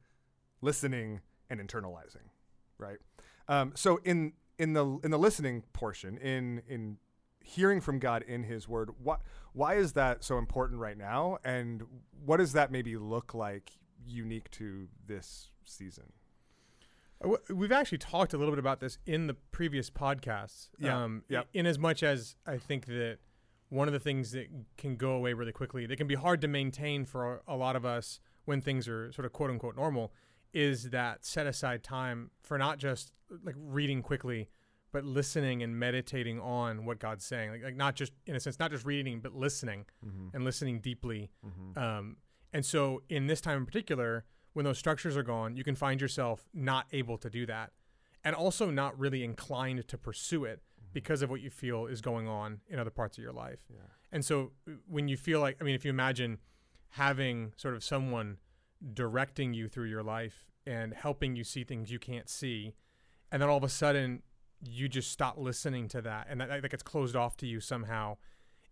listening, 0.60 1.20
and 1.50 1.60
internalizing, 1.60 2.28
right? 2.78 2.98
Um, 3.48 3.72
so 3.74 3.98
in 4.04 4.34
in 4.58 4.72
the 4.72 4.86
in 5.02 5.10
the 5.10 5.18
listening 5.18 5.64
portion, 5.72 6.16
in 6.18 6.62
in 6.68 6.98
hearing 7.46 7.80
from 7.80 7.98
God 7.98 8.22
in 8.22 8.42
His 8.42 8.68
Word, 8.68 8.90
what 9.02 9.20
why 9.52 9.76
is 9.76 9.92
that 9.94 10.22
so 10.24 10.36
important 10.36 10.80
right 10.80 10.98
now, 10.98 11.38
and 11.44 11.82
what 12.24 12.38
does 12.38 12.52
that 12.52 12.70
maybe 12.70 12.96
look 12.96 13.32
like 13.32 13.70
unique 14.04 14.50
to 14.52 14.88
this 15.06 15.50
season? 15.64 16.12
Uh, 17.24 17.36
We've 17.48 17.72
actually 17.72 17.98
talked 17.98 18.34
a 18.34 18.38
little 18.38 18.52
bit 18.52 18.58
about 18.58 18.80
this 18.80 18.98
in 19.06 19.26
the 19.28 19.34
previous 19.52 19.88
podcasts. 19.88 20.68
Yeah, 20.78 21.02
Um, 21.02 21.22
yeah. 21.28 21.42
In 21.54 21.66
as 21.66 21.78
much 21.78 22.02
as 22.02 22.36
I 22.46 22.58
think 22.58 22.86
that 22.86 23.18
one 23.70 23.88
of 23.88 23.94
the 23.94 24.00
things 24.00 24.32
that 24.32 24.46
can 24.76 24.96
go 24.96 25.12
away 25.12 25.32
really 25.32 25.52
quickly, 25.52 25.86
that 25.86 25.96
can 25.96 26.06
be 26.06 26.14
hard 26.14 26.40
to 26.42 26.48
maintain 26.48 27.04
for 27.04 27.42
a 27.48 27.56
lot 27.56 27.76
of 27.76 27.84
us 27.86 28.20
when 28.44 28.60
things 28.60 28.86
are 28.86 29.10
sort 29.12 29.24
of 29.24 29.32
quote 29.32 29.50
unquote 29.50 29.76
normal, 29.76 30.12
is 30.52 30.90
that 30.90 31.24
set 31.24 31.46
aside 31.46 31.82
time 31.82 32.30
for 32.42 32.58
not 32.58 32.78
just 32.78 33.12
like 33.42 33.54
reading 33.58 34.02
quickly, 34.02 34.48
but 34.96 35.04
listening 35.04 35.62
and 35.62 35.78
meditating 35.78 36.40
on 36.40 36.86
what 36.86 36.98
God's 36.98 37.22
saying. 37.22 37.50
Like, 37.50 37.62
like 37.62 37.76
not 37.76 37.96
just 37.96 38.12
in 38.24 38.34
a 38.34 38.40
sense, 38.40 38.58
not 38.58 38.70
just 38.70 38.86
reading, 38.86 39.20
but 39.20 39.34
listening 39.34 39.84
and 40.32 40.42
listening 40.42 40.80
deeply. 40.80 41.30
Um, 41.78 42.16
and 42.54 42.64
so, 42.64 43.02
in 43.10 43.26
this 43.26 43.42
time 43.42 43.58
in 43.58 43.66
particular, 43.66 44.24
when 44.54 44.64
those 44.64 44.78
structures 44.78 45.14
are 45.14 45.22
gone, 45.22 45.54
you 45.54 45.64
can 45.64 45.74
find 45.74 46.00
yourself 46.00 46.48
not 46.54 46.86
able 46.94 47.18
to 47.18 47.28
do 47.28 47.44
that, 47.44 47.72
and 48.24 48.34
also 48.34 48.70
not 48.70 48.98
really 48.98 49.22
inclined 49.22 49.86
to 49.86 49.98
pursue 49.98 50.46
it 50.46 50.62
because 50.94 51.20
of 51.20 51.28
what 51.28 51.42
you 51.42 51.50
feel 51.50 51.84
is 51.84 52.00
going 52.00 52.26
on 52.26 52.60
in 52.66 52.78
other 52.78 52.88
parts 52.88 53.18
of 53.18 53.22
your 53.22 53.34
life. 53.34 53.58
Yeah. 53.68 53.80
And 54.12 54.24
so, 54.24 54.52
uh, 54.66 54.76
when 54.88 55.08
you 55.08 55.18
feel 55.18 55.40
like, 55.40 55.58
I 55.60 55.64
mean, 55.64 55.74
if 55.74 55.84
you 55.84 55.90
imagine 55.90 56.38
having 56.92 57.52
sort 57.58 57.74
of 57.74 57.84
someone 57.84 58.38
directing 58.94 59.52
you 59.52 59.68
through 59.68 59.90
your 59.90 60.02
life 60.02 60.46
and 60.66 60.94
helping 60.94 61.36
you 61.36 61.44
see 61.44 61.64
things 61.64 61.90
you 61.90 61.98
can't 61.98 62.30
see, 62.30 62.72
and 63.30 63.42
then 63.42 63.50
all 63.50 63.58
of 63.58 63.64
a 63.64 63.68
sudden 63.68 64.22
you 64.64 64.88
just 64.88 65.10
stop 65.10 65.36
listening 65.38 65.88
to 65.88 66.00
that, 66.02 66.26
and 66.30 66.40
that, 66.40 66.48
that 66.62 66.70
gets 66.70 66.82
closed 66.82 67.16
off 67.16 67.36
to 67.38 67.46
you 67.46 67.60
somehow 67.60 68.16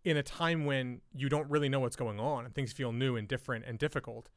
in 0.04 0.16
a 0.16 0.22
time 0.22 0.64
when 0.66 1.00
you 1.14 1.28
don't 1.28 1.48
really 1.50 1.68
know 1.68 1.80
what's 1.80 1.96
going 1.96 2.20
on 2.20 2.44
and 2.44 2.54
things 2.54 2.72
feel 2.72 2.92
new 2.92 3.16
and 3.16 3.26
different 3.26 3.64
and 3.66 3.78
difficult. 3.78 4.28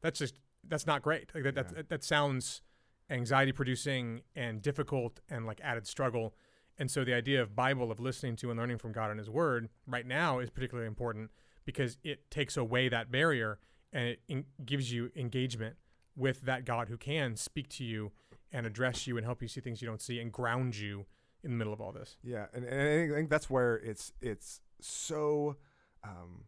That's 0.00 0.18
just 0.18 0.38
that's 0.66 0.86
not 0.86 1.02
great. 1.02 1.30
Like 1.34 1.44
that 1.44 1.56
Yeah. 1.56 1.62
that, 1.74 1.88
that 1.88 2.04
sounds 2.04 2.62
anxiety 3.10 3.52
producing 3.52 4.22
and 4.34 4.60
difficult 4.62 5.20
and 5.28 5.46
like 5.46 5.60
added 5.62 5.86
struggle. 5.86 6.34
And 6.78 6.90
so 6.90 7.04
the 7.04 7.14
idea 7.14 7.40
of 7.40 7.54
Bible 7.54 7.90
of 7.92 8.00
listening 8.00 8.36
to 8.36 8.50
and 8.50 8.58
learning 8.58 8.78
from 8.78 8.92
God 8.92 9.10
and 9.10 9.18
His 9.18 9.30
Word 9.30 9.68
right 9.86 10.06
now 10.06 10.40
is 10.40 10.50
particularly 10.50 10.86
important 10.88 11.30
because 11.64 11.98
it 12.02 12.30
takes 12.30 12.56
away 12.56 12.88
that 12.88 13.10
barrier 13.10 13.58
and 13.92 14.08
it 14.08 14.20
in- 14.28 14.46
gives 14.64 14.92
you 14.92 15.10
engagement 15.16 15.76
with 16.16 16.42
that 16.42 16.64
God 16.64 16.88
who 16.88 16.96
can 16.96 17.36
speak 17.36 17.68
to 17.70 17.84
you 17.84 18.12
and 18.54 18.64
address 18.66 19.06
you 19.06 19.18
and 19.18 19.26
help 19.26 19.42
you 19.42 19.48
see 19.48 19.60
things 19.60 19.82
you 19.82 19.88
don't 19.88 20.00
see 20.00 20.18
and 20.20 20.32
ground 20.32 20.76
you 20.76 21.04
in 21.42 21.50
the 21.50 21.56
middle 21.56 21.72
of 21.74 21.80
all 21.80 21.92
this. 21.92 22.16
Yeah, 22.22 22.46
and, 22.54 22.64
and 22.64 23.12
I 23.12 23.14
think- 23.16 23.28
that's 23.28 23.50
where 23.50 23.74
it's 23.76 24.12
it's 24.22 24.60
so 24.80 25.56
um, 26.02 26.44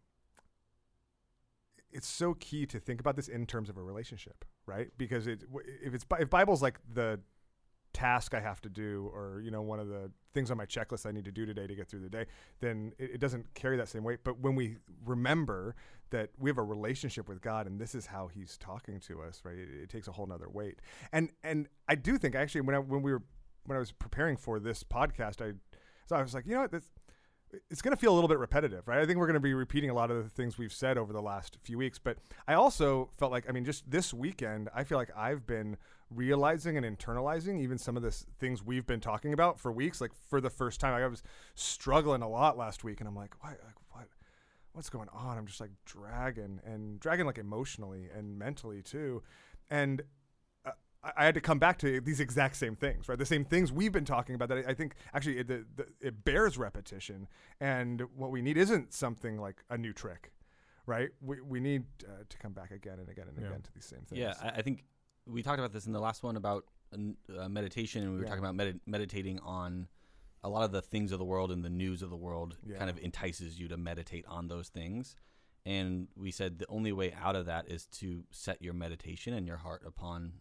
it's 1.92 2.06
so 2.08 2.34
key 2.34 2.64
to 2.66 2.78
think 2.78 3.00
about 3.00 3.16
this 3.16 3.28
in 3.28 3.44
terms 3.46 3.68
of 3.68 3.76
a 3.76 3.82
relationship, 3.82 4.44
right? 4.66 4.88
Because 4.96 5.26
it 5.26 5.42
if 5.82 5.94
it's 5.94 6.06
if 6.18 6.30
Bible's 6.30 6.62
like 6.62 6.78
the 6.92 7.20
task 7.96 8.34
I 8.34 8.40
have 8.40 8.60
to 8.60 8.68
do 8.68 9.10
or 9.14 9.40
you 9.42 9.50
know 9.50 9.62
one 9.62 9.80
of 9.80 9.88
the 9.88 10.10
things 10.34 10.50
on 10.50 10.58
my 10.58 10.66
checklist 10.66 11.06
I 11.06 11.12
need 11.12 11.24
to 11.24 11.32
do 11.32 11.46
today 11.46 11.66
to 11.66 11.74
get 11.74 11.88
through 11.88 12.00
the 12.00 12.10
day, 12.10 12.26
then 12.60 12.92
it, 12.98 13.12
it 13.14 13.20
doesn't 13.20 13.54
carry 13.54 13.78
that 13.78 13.88
same 13.88 14.04
weight. 14.04 14.18
But 14.22 14.38
when 14.38 14.54
we 14.54 14.76
remember 15.06 15.74
that 16.10 16.28
we 16.38 16.50
have 16.50 16.58
a 16.58 16.62
relationship 16.62 17.26
with 17.26 17.40
God 17.40 17.66
and 17.66 17.80
this 17.80 17.94
is 17.94 18.04
how 18.04 18.28
He's 18.28 18.58
talking 18.58 19.00
to 19.00 19.22
us, 19.22 19.40
right? 19.44 19.56
It, 19.56 19.68
it 19.84 19.88
takes 19.88 20.08
a 20.08 20.12
whole 20.12 20.26
nother 20.26 20.50
weight. 20.50 20.80
And 21.10 21.30
and 21.42 21.68
I 21.88 21.94
do 21.94 22.18
think 22.18 22.34
actually 22.34 22.60
when 22.60 22.74
I 22.74 22.80
when 22.80 23.00
we 23.00 23.12
were 23.12 23.22
when 23.64 23.76
I 23.76 23.78
was 23.78 23.92
preparing 23.92 24.36
for 24.36 24.60
this 24.60 24.84
podcast, 24.84 25.40
I 25.40 25.54
so 26.04 26.16
I 26.16 26.22
was 26.22 26.34
like, 26.34 26.44
you 26.44 26.52
know 26.52 26.60
what, 26.60 26.72
this 26.72 26.90
it's 27.70 27.80
going 27.80 27.94
to 27.94 28.00
feel 28.00 28.12
a 28.12 28.14
little 28.14 28.28
bit 28.28 28.38
repetitive, 28.38 28.86
right? 28.88 28.98
I 28.98 29.06
think 29.06 29.18
we're 29.18 29.26
going 29.26 29.34
to 29.34 29.40
be 29.40 29.54
repeating 29.54 29.90
a 29.90 29.94
lot 29.94 30.10
of 30.10 30.22
the 30.22 30.28
things 30.30 30.58
we've 30.58 30.72
said 30.72 30.98
over 30.98 31.12
the 31.12 31.22
last 31.22 31.58
few 31.62 31.78
weeks, 31.78 31.98
but 31.98 32.18
I 32.46 32.54
also 32.54 33.10
felt 33.18 33.32
like, 33.32 33.48
I 33.48 33.52
mean, 33.52 33.64
just 33.64 33.88
this 33.90 34.12
weekend, 34.12 34.68
I 34.74 34.84
feel 34.84 34.98
like 34.98 35.10
I've 35.16 35.46
been 35.46 35.76
realizing 36.10 36.76
and 36.76 36.86
internalizing 36.86 37.60
even 37.60 37.78
some 37.78 37.96
of 37.96 38.02
the 38.02 38.10
things 38.10 38.62
we've 38.62 38.86
been 38.86 39.00
talking 39.00 39.32
about 39.32 39.58
for 39.58 39.72
weeks. 39.72 40.00
Like 40.00 40.12
for 40.28 40.40
the 40.40 40.50
first 40.50 40.80
time, 40.80 40.94
I 40.94 41.06
was 41.06 41.22
struggling 41.54 42.22
a 42.22 42.28
lot 42.28 42.56
last 42.56 42.84
week, 42.84 43.00
and 43.00 43.08
I'm 43.08 43.16
like, 43.16 43.34
what, 43.42 43.58
like, 43.64 43.76
what, 43.90 44.08
what's 44.72 44.90
going 44.90 45.08
on? 45.12 45.38
I'm 45.38 45.46
just 45.46 45.60
like 45.60 45.72
dragging 45.84 46.60
and 46.64 47.00
dragging 47.00 47.26
like 47.26 47.38
emotionally 47.38 48.08
and 48.14 48.38
mentally 48.38 48.82
too, 48.82 49.22
and 49.70 50.02
I 51.16 51.24
had 51.24 51.34
to 51.34 51.40
come 51.40 51.58
back 51.58 51.78
to 51.78 52.00
these 52.00 52.20
exact 52.20 52.56
same 52.56 52.74
things, 52.74 53.08
right? 53.08 53.18
The 53.18 53.26
same 53.26 53.44
things 53.44 53.72
we've 53.72 53.92
been 53.92 54.04
talking 54.04 54.34
about 54.34 54.48
that 54.48 54.64
I, 54.66 54.74
think 54.74 54.94
actually 55.14 55.38
it, 55.38 55.48
the, 55.48 55.64
the, 55.76 55.86
it 56.00 56.24
bears 56.24 56.58
repetition. 56.58 57.28
And 57.60 58.02
what 58.14 58.30
we 58.30 58.42
need 58.42 58.56
isn't 58.56 58.92
something 58.92 59.38
like 59.38 59.62
a 59.70 59.78
new 59.78 59.92
trick, 59.92 60.32
right? 60.86 61.10
We, 61.20 61.40
we 61.40 61.60
need 61.60 61.84
uh, 62.04 62.24
to 62.28 62.38
come 62.38 62.52
back 62.52 62.70
again 62.70 62.98
and 62.98 63.08
again 63.08 63.26
and 63.28 63.38
yeah. 63.38 63.48
again 63.48 63.62
to 63.62 63.72
these 63.72 63.84
same 63.84 64.00
things. 64.00 64.18
Yeah, 64.20 64.34
I, 64.42 64.58
I, 64.58 64.62
think 64.62 64.84
we 65.26 65.42
talked 65.42 65.58
about 65.58 65.72
this 65.72 65.86
in 65.86 65.92
the 65.92 66.00
last 66.00 66.22
one 66.22 66.36
about 66.36 66.64
uh, 66.94 67.48
meditation, 67.48 68.02
and 68.02 68.12
we 68.12 68.18
were 68.18 68.24
yeah. 68.24 68.28
talking 68.28 68.44
about 68.44 68.54
med- 68.54 68.80
meditating 68.86 69.38
on 69.40 69.88
a 70.42 70.48
lot 70.48 70.64
of 70.64 70.72
the 70.72 70.82
things 70.82 71.12
of 71.12 71.18
the 71.18 71.24
world 71.24 71.50
and 71.50 71.64
the 71.64 71.70
news 71.70 72.02
of 72.02 72.10
the 72.10 72.16
world 72.16 72.56
yeah. 72.64 72.76
kind 72.76 72.88
of 72.90 72.98
entices 72.98 73.58
you 73.58 73.68
to 73.68 73.76
meditate 73.76 74.24
on 74.28 74.48
those 74.48 74.68
things. 74.68 75.16
And 75.64 76.06
we 76.16 76.30
said 76.30 76.60
the 76.60 76.66
only 76.68 76.92
way 76.92 77.12
out 77.20 77.34
of 77.34 77.46
that 77.46 77.68
is 77.68 77.86
to 77.86 78.22
set 78.30 78.62
your 78.62 78.72
meditation 78.72 79.34
and 79.34 79.48
your 79.48 79.56
heart 79.56 79.82
upon 79.84 80.34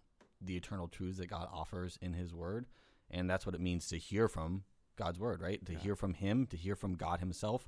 the 0.45 0.55
eternal 0.55 0.87
truths 0.87 1.17
that 1.17 1.27
God 1.27 1.47
offers 1.51 1.97
in 2.01 2.13
His 2.13 2.33
Word, 2.33 2.65
and 3.09 3.29
that's 3.29 3.45
what 3.45 3.55
it 3.55 3.61
means 3.61 3.87
to 3.87 3.97
hear 3.97 4.27
from 4.27 4.63
God's 4.95 5.19
Word, 5.19 5.41
right? 5.41 5.63
To 5.65 5.73
yeah. 5.73 5.79
hear 5.79 5.95
from 5.95 6.13
Him, 6.13 6.47
to 6.47 6.57
hear 6.57 6.75
from 6.75 6.95
God 6.95 7.19
Himself, 7.19 7.67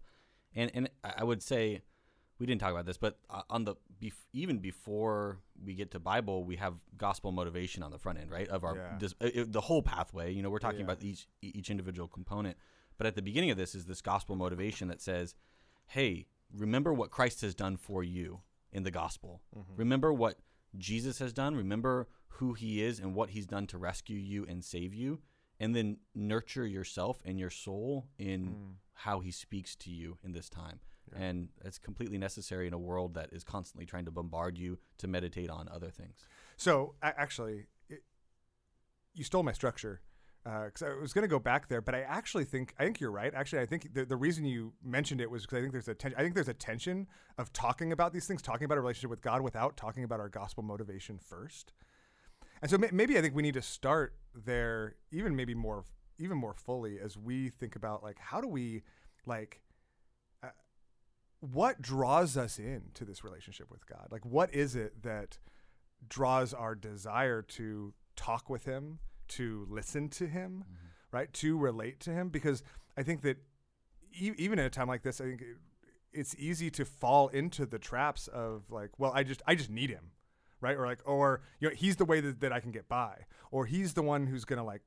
and 0.55 0.71
and 0.73 0.89
I 1.03 1.23
would 1.23 1.41
say 1.41 1.81
we 2.39 2.45
didn't 2.45 2.61
talk 2.61 2.71
about 2.71 2.85
this, 2.85 2.97
but 2.97 3.19
uh, 3.29 3.41
on 3.49 3.65
the 3.65 3.75
even 4.33 4.59
before 4.59 5.39
we 5.63 5.73
get 5.73 5.91
to 5.91 5.99
Bible, 5.99 6.43
we 6.43 6.55
have 6.57 6.75
gospel 6.97 7.31
motivation 7.31 7.81
on 7.81 7.91
the 7.91 7.97
front 7.97 8.19
end, 8.19 8.31
right? 8.31 8.47
Of 8.47 8.63
our 8.63 8.75
yeah. 8.75 8.97
this, 8.99 9.15
uh, 9.19 9.45
the 9.47 9.61
whole 9.61 9.81
pathway. 9.81 10.31
You 10.31 10.43
know, 10.43 10.49
we're 10.49 10.59
talking 10.59 10.79
yeah. 10.79 10.85
about 10.85 11.03
each 11.03 11.27
each 11.41 11.69
individual 11.69 12.07
component, 12.07 12.57
but 12.97 13.07
at 13.07 13.15
the 13.15 13.21
beginning 13.21 13.51
of 13.51 13.57
this 13.57 13.73
is 13.73 13.85
this 13.85 14.01
gospel 14.01 14.35
motivation 14.35 14.87
that 14.89 15.01
says, 15.01 15.35
"Hey, 15.87 16.27
remember 16.55 16.93
what 16.93 17.09
Christ 17.09 17.41
has 17.41 17.55
done 17.55 17.77
for 17.77 18.03
you 18.03 18.41
in 18.71 18.83
the 18.83 18.91
gospel. 18.91 19.41
Mm-hmm. 19.57 19.73
Remember 19.75 20.13
what 20.13 20.39
Jesus 20.77 21.19
has 21.19 21.33
done. 21.33 21.55
Remember 21.55 22.07
who 22.37 22.53
he 22.53 22.83
is 22.83 22.99
and 22.99 23.15
what 23.15 23.31
he's 23.31 23.45
done 23.45 23.67
to 23.67 23.77
rescue 23.77 24.17
you 24.17 24.45
and 24.47 24.63
save 24.63 24.93
you 24.93 25.19
and 25.59 25.75
then 25.75 25.97
nurture 26.13 26.65
yourself 26.65 27.19
and 27.25 27.39
your 27.39 27.49
soul 27.49 28.07
in 28.17 28.47
mm. 28.47 28.73
how 28.93 29.19
he 29.19 29.31
speaks 29.31 29.75
to 29.75 29.89
you 29.89 30.17
in 30.23 30.31
this 30.31 30.49
time 30.49 30.79
yeah. 31.11 31.25
and 31.25 31.49
it's 31.65 31.77
completely 31.77 32.17
necessary 32.17 32.67
in 32.67 32.73
a 32.73 32.77
world 32.77 33.15
that 33.15 33.29
is 33.31 33.43
constantly 33.43 33.85
trying 33.85 34.05
to 34.05 34.11
bombard 34.11 34.57
you 34.57 34.77
to 34.97 35.07
meditate 35.07 35.49
on 35.49 35.67
other 35.69 35.89
things 35.89 36.25
so 36.57 36.93
actually 37.01 37.65
it, 37.89 38.03
you 39.13 39.23
stole 39.23 39.43
my 39.43 39.53
structure 39.53 40.01
because 40.65 40.81
uh, 40.81 40.87
I 40.87 41.01
was 41.01 41.11
going 41.11 41.23
to 41.23 41.27
go 41.27 41.39
back 41.39 41.67
there, 41.67 41.81
but 41.81 41.93
I 41.93 42.01
actually 42.01 42.45
think 42.45 42.73
I 42.79 42.83
think 42.85 42.99
you're 42.99 43.11
right. 43.11 43.33
Actually, 43.33 43.63
I 43.63 43.65
think 43.65 43.93
the, 43.93 44.05
the 44.05 44.15
reason 44.15 44.45
you 44.45 44.73
mentioned 44.83 45.19
it 45.19 45.29
was 45.29 45.43
because 45.43 45.57
I 45.57 45.61
think 45.61 45.73
there's 45.73 45.87
a 45.87 45.93
ten- 45.93 46.13
I 46.17 46.21
think 46.21 46.35
there's 46.35 46.47
a 46.47 46.53
tension 46.53 47.07
of 47.37 47.51
talking 47.51 47.91
about 47.91 48.13
these 48.13 48.27
things, 48.27 48.41
talking 48.41 48.65
about 48.65 48.77
a 48.77 48.81
relationship 48.81 49.09
with 49.09 49.21
God 49.21 49.41
without 49.41 49.75
talking 49.75 50.03
about 50.03 50.19
our 50.19 50.29
gospel 50.29 50.63
motivation 50.63 51.17
first. 51.17 51.73
And 52.61 52.71
so 52.71 52.77
maybe 52.91 53.17
I 53.17 53.21
think 53.21 53.35
we 53.35 53.43
need 53.43 53.53
to 53.55 53.61
start 53.61 54.15
there, 54.33 54.95
even 55.11 55.35
maybe 55.35 55.53
more, 55.53 55.83
even 56.17 56.37
more 56.37 56.53
fully 56.53 56.99
as 56.99 57.17
we 57.17 57.49
think 57.49 57.75
about 57.75 58.01
like 58.01 58.17
how 58.17 58.41
do 58.41 58.47
we, 58.47 58.83
like, 59.25 59.61
uh, 60.41 60.49
what 61.39 61.81
draws 61.81 62.37
us 62.37 62.57
into 62.57 63.05
this 63.05 63.23
relationship 63.23 63.69
with 63.69 63.85
God? 63.85 64.07
Like, 64.11 64.25
what 64.25 64.53
is 64.55 64.75
it 64.75 65.03
that 65.03 65.37
draws 66.07 66.53
our 66.53 66.73
desire 66.73 67.41
to 67.43 67.93
talk 68.15 68.49
with 68.49 68.65
Him, 68.65 68.99
to 69.29 69.67
listen 69.69 70.09
to 70.09 70.27
Him, 70.27 70.63
mm-hmm. 70.63 71.15
right, 71.17 71.31
to 71.33 71.57
relate 71.57 71.99
to 72.01 72.11
Him? 72.11 72.29
Because 72.29 72.63
I 72.97 73.03
think 73.03 73.21
that 73.21 73.37
e- 74.13 74.33
even 74.37 74.59
in 74.59 74.65
a 74.65 74.69
time 74.69 74.87
like 74.87 75.03
this, 75.03 75.21
I 75.21 75.25
think. 75.25 75.41
It, 75.41 75.57
it's 76.13 76.35
easy 76.39 76.71
to 76.71 76.85
fall 76.85 77.27
into 77.27 77.65
the 77.65 77.77
traps 77.77 78.27
of 78.29 78.63
like, 78.71 78.89
well, 78.97 79.11
I 79.13 79.23
just 79.23 79.43
I 79.45 79.53
just 79.53 79.69
need 79.69 79.91
him 79.91 80.11
right? 80.61 80.77
Or 80.77 80.85
like, 80.85 80.99
or 81.05 81.41
you 81.59 81.69
know, 81.69 81.75
he's 81.75 81.95
the 81.97 82.05
way 82.05 82.19
that, 82.19 82.39
that 82.41 82.51
I 82.51 82.59
can 82.59 82.71
get 82.71 82.87
by, 82.87 83.25
or 83.51 83.65
he's 83.65 83.93
the 83.93 84.01
one 84.01 84.27
who's 84.27 84.45
gonna 84.45 84.63
like 84.63 84.81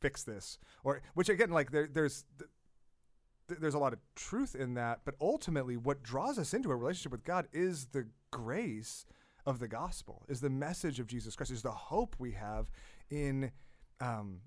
fix 0.00 0.22
this, 0.22 0.58
or 0.84 1.02
which 1.14 1.28
again, 1.28 1.50
like 1.50 1.70
there, 1.70 1.86
there's 1.86 2.24
th- 2.38 3.60
there's 3.60 3.74
a 3.74 3.78
lot 3.78 3.92
of 3.92 4.00
truth 4.14 4.54
in 4.54 4.74
that, 4.74 5.00
but 5.04 5.14
ultimately, 5.20 5.76
what 5.76 6.02
draws 6.02 6.38
us 6.38 6.54
into 6.54 6.70
a 6.70 6.76
relationship 6.76 7.12
with 7.12 7.24
God 7.24 7.48
is 7.52 7.86
the 7.86 8.06
grace 8.30 9.06
of 9.44 9.58
the 9.58 9.68
gospel, 9.68 10.24
is 10.28 10.40
the 10.40 10.50
message 10.50 10.98
of 10.98 11.06
Jesus 11.06 11.36
Christ, 11.36 11.52
is 11.52 11.62
the 11.62 11.70
hope 11.70 12.16
we 12.18 12.32
have 12.32 12.70
in 13.10 13.52
um, 14.00 14.40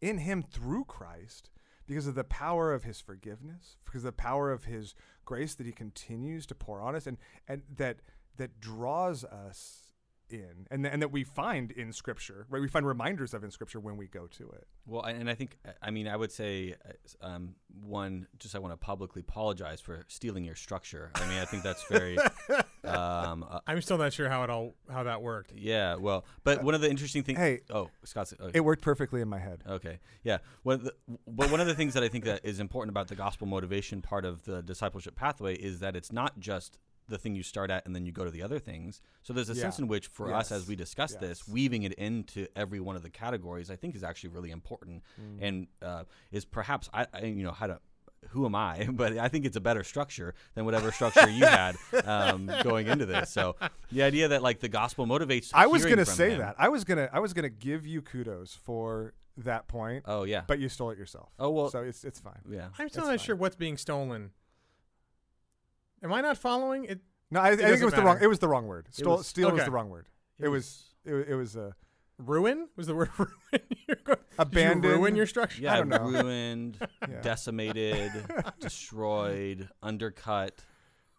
in 0.00 0.18
Him 0.18 0.42
through 0.42 0.84
Christ 0.84 1.50
because 1.90 2.06
of 2.06 2.14
the 2.14 2.22
power 2.22 2.72
of 2.72 2.84
his 2.84 3.00
forgiveness, 3.00 3.76
because 3.84 4.02
of 4.02 4.16
the 4.16 4.22
power 4.22 4.52
of 4.52 4.62
his 4.62 4.94
grace 5.24 5.56
that 5.56 5.66
he 5.66 5.72
continues 5.72 6.46
to 6.46 6.54
pour 6.54 6.80
on 6.80 6.94
us 6.94 7.04
and 7.04 7.18
and 7.48 7.62
that 7.76 7.96
that 8.36 8.60
draws 8.60 9.24
us 9.24 9.89
in 10.32 10.66
and, 10.70 10.86
and 10.86 11.02
that 11.02 11.10
we 11.10 11.24
find 11.24 11.70
in 11.72 11.92
scripture 11.92 12.46
right? 12.48 12.60
We 12.60 12.68
find 12.68 12.86
reminders 12.86 13.34
of 13.34 13.44
in 13.44 13.50
scripture 13.50 13.80
when 13.80 13.96
we 13.96 14.06
go 14.06 14.26
to 14.26 14.50
it. 14.50 14.66
Well 14.86 15.02
and 15.02 15.28
i 15.28 15.34
think 15.34 15.56
i 15.82 15.90
mean 15.90 16.08
i 16.08 16.16
would 16.16 16.32
say 16.32 16.74
um, 17.20 17.54
one 17.82 18.26
just 18.38 18.54
i 18.54 18.58
want 18.58 18.72
to 18.72 18.76
publicly 18.76 19.20
apologize 19.20 19.80
for 19.80 20.04
stealing 20.08 20.44
your 20.44 20.54
structure. 20.54 21.10
I 21.14 21.28
mean 21.28 21.38
i 21.38 21.44
think 21.44 21.62
that's 21.62 21.84
very 21.88 22.18
um, 22.84 23.44
uh, 23.48 23.60
i'm 23.66 23.80
still 23.80 23.98
not 23.98 24.12
sure 24.12 24.28
how 24.28 24.44
it 24.44 24.50
all 24.50 24.74
how 24.90 25.04
that 25.04 25.22
worked. 25.22 25.52
Yeah 25.54 25.96
well 25.96 26.24
but 26.44 26.58
uh, 26.58 26.62
one 26.62 26.74
of 26.74 26.80
the 26.80 26.90
interesting 26.90 27.22
things 27.22 27.38
hey 27.38 27.60
oh 27.70 27.90
scott's 28.04 28.34
okay. 28.40 28.50
it 28.54 28.60
worked 28.60 28.82
perfectly 28.82 29.20
in 29.20 29.28
my 29.28 29.38
head. 29.38 29.62
Okay 29.68 30.00
yeah. 30.22 30.38
Well, 30.64 30.78
the, 30.78 30.94
but 31.26 31.50
one 31.50 31.60
of 31.60 31.66
the 31.66 31.74
things 31.74 31.94
that 31.94 32.02
i 32.02 32.08
think 32.08 32.24
that 32.24 32.40
is 32.44 32.60
important 32.60 32.90
about 32.90 33.08
the 33.08 33.16
gospel 33.16 33.46
motivation 33.46 34.02
part 34.02 34.24
of 34.24 34.44
the 34.44 34.62
discipleship 34.62 35.14
pathway 35.16 35.54
is 35.54 35.80
that 35.80 35.96
it's 35.96 36.12
not 36.12 36.38
just 36.38 36.78
the 37.10 37.18
thing 37.18 37.34
you 37.34 37.42
start 37.42 37.70
at 37.70 37.84
and 37.84 37.94
then 37.94 38.06
you 38.06 38.12
go 38.12 38.24
to 38.24 38.30
the 38.30 38.42
other 38.42 38.58
things. 38.58 39.02
So 39.22 39.32
there's 39.32 39.50
a 39.50 39.54
yeah. 39.54 39.62
sense 39.62 39.78
in 39.78 39.88
which, 39.88 40.06
for 40.06 40.28
yes. 40.28 40.46
us, 40.46 40.52
as 40.52 40.68
we 40.68 40.76
discuss 40.76 41.12
yes. 41.12 41.20
this, 41.20 41.48
weaving 41.48 41.82
it 41.82 41.92
into 41.94 42.46
every 42.56 42.80
one 42.80 42.96
of 42.96 43.02
the 43.02 43.10
categories, 43.10 43.70
I 43.70 43.76
think 43.76 43.94
is 43.94 44.02
actually 44.02 44.30
really 44.30 44.50
important, 44.50 45.02
mm. 45.20 45.38
and 45.40 45.66
uh, 45.82 46.04
is 46.32 46.44
perhaps 46.44 46.88
I, 46.94 47.06
I, 47.12 47.24
you 47.24 47.44
know 47.44 47.52
how 47.52 47.66
to. 47.66 47.80
Who 48.30 48.44
am 48.44 48.54
I? 48.54 48.86
But 48.92 49.16
I 49.16 49.28
think 49.28 49.46
it's 49.46 49.56
a 49.56 49.62
better 49.62 49.82
structure 49.82 50.34
than 50.54 50.66
whatever 50.66 50.92
structure 50.92 51.30
you 51.30 51.46
had 51.46 51.76
um, 52.04 52.50
going 52.62 52.86
into 52.86 53.06
this. 53.06 53.30
So 53.30 53.56
the 53.90 54.02
idea 54.02 54.28
that 54.28 54.42
like 54.42 54.60
the 54.60 54.68
gospel 54.68 55.06
motivates. 55.06 55.50
I 55.54 55.66
was 55.66 55.84
gonna 55.84 56.04
say 56.04 56.32
him, 56.32 56.38
that. 56.38 56.54
I 56.58 56.68
was 56.68 56.84
gonna. 56.84 57.08
I 57.12 57.20
was 57.20 57.32
gonna 57.32 57.48
give 57.48 57.86
you 57.86 58.02
kudos 58.02 58.54
for 58.54 59.14
that 59.38 59.68
point. 59.68 60.04
Oh 60.06 60.24
yeah. 60.24 60.42
But 60.46 60.58
you 60.58 60.68
stole 60.68 60.90
it 60.90 60.98
yourself. 60.98 61.30
Oh 61.38 61.50
well. 61.50 61.70
So 61.70 61.80
it's 61.80 62.04
it's 62.04 62.20
fine. 62.20 62.40
Yeah. 62.48 62.68
I'm 62.78 62.88
still 62.88 63.04
not 63.04 63.10
fine. 63.10 63.18
sure 63.18 63.36
what's 63.36 63.56
being 63.56 63.76
stolen. 63.76 64.30
Am 66.02 66.12
I 66.12 66.20
not 66.20 66.38
following 66.38 66.84
it? 66.84 67.00
No, 67.30 67.40
I, 67.40 67.48
I 67.48 67.56
think 67.56 67.68
it 67.68 67.70
was 67.70 67.80
matter. 67.80 67.96
the 67.96 68.02
wrong. 68.02 68.18
It 68.22 68.26
was 68.26 68.38
the 68.38 68.48
wrong 68.48 68.66
word. 68.66 68.88
Stole, 68.90 69.18
was, 69.18 69.26
steal 69.26 69.48
okay. 69.48 69.56
was 69.56 69.64
the 69.64 69.70
wrong 69.70 69.90
word. 69.90 70.08
It, 70.38 70.46
it 70.46 70.48
was. 70.48 70.84
It, 71.04 71.14
it 71.28 71.34
was 71.34 71.56
a. 71.56 71.68
Uh, 71.68 71.70
ruin 72.26 72.68
was 72.76 72.86
the 72.86 72.94
word 72.94 73.10
ruin. 73.18 74.18
Abandoned. 74.38 74.84
You 74.84 74.90
ruin 74.90 75.16
your 75.16 75.26
structure. 75.26 75.62
Yeah, 75.62 75.80
ruined, 75.80 76.78
yeah. 77.08 77.20
decimated, 77.22 78.12
destroyed, 78.60 79.68
undercut. 79.82 80.62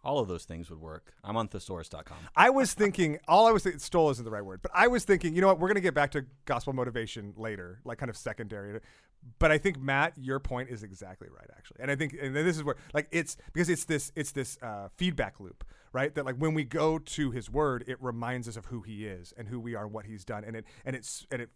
All 0.03 0.17
of 0.17 0.27
those 0.27 0.45
things 0.45 0.69
would 0.71 0.81
work. 0.81 1.13
I'm 1.23 1.37
on 1.37 1.47
thesaurus.com. 1.47 2.17
I 2.35 2.49
was 2.49 2.73
thinking, 2.73 3.19
all 3.27 3.47
I 3.47 3.51
was 3.51 3.61
thinking, 3.61 3.79
stole 3.79 4.09
isn't 4.09 4.25
the 4.25 4.31
right 4.31 4.43
word, 4.43 4.61
but 4.63 4.71
I 4.73 4.87
was 4.87 5.03
thinking, 5.03 5.35
you 5.35 5.41
know 5.41 5.47
what, 5.47 5.59
we're 5.59 5.67
going 5.67 5.75
to 5.75 5.81
get 5.81 5.93
back 5.93 6.11
to 6.11 6.25
gospel 6.45 6.73
motivation 6.73 7.33
later, 7.37 7.81
like 7.85 7.99
kind 7.99 8.09
of 8.09 8.17
secondary. 8.17 8.79
But 9.39 9.51
I 9.51 9.57
think 9.57 9.79
Matt, 9.79 10.13
your 10.17 10.39
point 10.39 10.69
is 10.69 10.83
exactly 10.83 11.27
right, 11.29 11.47
actually. 11.55 11.77
And 11.79 11.91
I 11.91 11.95
think, 11.95 12.15
and 12.19 12.35
this 12.35 12.57
is 12.57 12.63
where, 12.63 12.75
like, 12.93 13.07
it's 13.11 13.37
because 13.53 13.69
it's 13.69 13.85
this, 13.85 14.11
it's 14.15 14.31
this 14.31 14.57
uh, 14.61 14.87
feedback 14.97 15.39
loop, 15.39 15.63
right? 15.93 16.13
That 16.15 16.25
like 16.25 16.37
when 16.37 16.53
we 16.53 16.63
go 16.63 16.97
to 16.97 17.31
His 17.31 17.49
Word, 17.49 17.83
it 17.87 17.97
reminds 18.01 18.47
us 18.47 18.57
of 18.57 18.65
who 18.65 18.81
He 18.81 19.05
is 19.05 19.33
and 19.37 19.47
who 19.47 19.59
we 19.59 19.75
are 19.75 19.85
and 19.85 19.93
what 19.93 20.05
He's 20.05 20.25
done, 20.25 20.43
and 20.43 20.55
it, 20.55 20.65
and 20.85 20.95
it's, 20.95 21.25
and 21.31 21.41
it 21.41 21.49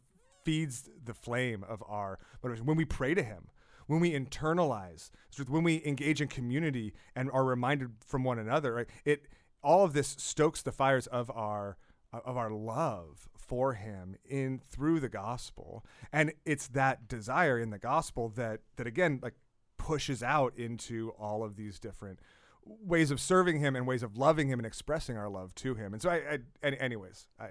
feeds 0.44 0.90
the 1.04 1.14
flame 1.14 1.64
of 1.68 1.84
our 1.88 2.20
motivation. 2.44 2.66
When 2.68 2.78
we 2.78 2.86
pray 2.86 3.14
to 3.16 3.24
Him, 3.24 3.50
when 3.88 4.00
we 4.00 4.12
internalize, 4.12 5.10
when 5.48 5.64
we 5.64 5.84
engage 5.86 6.22
in 6.22 6.28
community 6.28 6.94
and 7.16 7.30
are 7.32 7.44
reminded 7.44 7.92
from 8.06 8.24
one 8.24 8.40
another, 8.40 8.74
right? 8.74 8.88
It 9.06 9.28
all 9.64 9.84
of 9.84 9.94
this 9.94 10.16
stokes 10.20 10.62
the 10.62 10.72
fires 10.72 11.08
of 11.08 11.32
our 11.32 11.78
of 12.14 12.38
our 12.38 12.52
love 12.52 13.28
for 13.48 13.74
him 13.74 14.16
in 14.26 14.60
through 14.60 15.00
the 15.00 15.10
gospel. 15.10 15.86
And 16.12 16.34
it's 16.46 16.68
that 16.70 17.08
desire 17.08 17.60
in 17.60 17.70
the 17.70 17.80
gospel 17.80 18.30
that 18.36 18.62
that 18.78 18.88
again 18.88 19.20
like 19.22 19.34
pushes 19.78 20.24
out 20.24 20.54
into 20.58 21.10
all 21.20 21.44
of 21.44 21.56
these 21.56 21.80
different 21.80 22.20
ways 22.66 23.12
of 23.12 23.20
serving 23.20 23.60
him 23.60 23.76
and 23.76 23.86
ways 23.86 24.02
of 24.02 24.18
loving 24.18 24.48
him 24.48 24.58
and 24.60 24.66
expressing 24.66 25.16
our 25.18 25.30
love 25.30 25.54
to 25.56 25.76
him. 25.76 25.94
And 25.94 26.02
so 26.02 26.10
i, 26.10 26.16
I 26.16 26.40
any, 26.64 26.80
anyways 26.80 27.28
i 27.40 27.50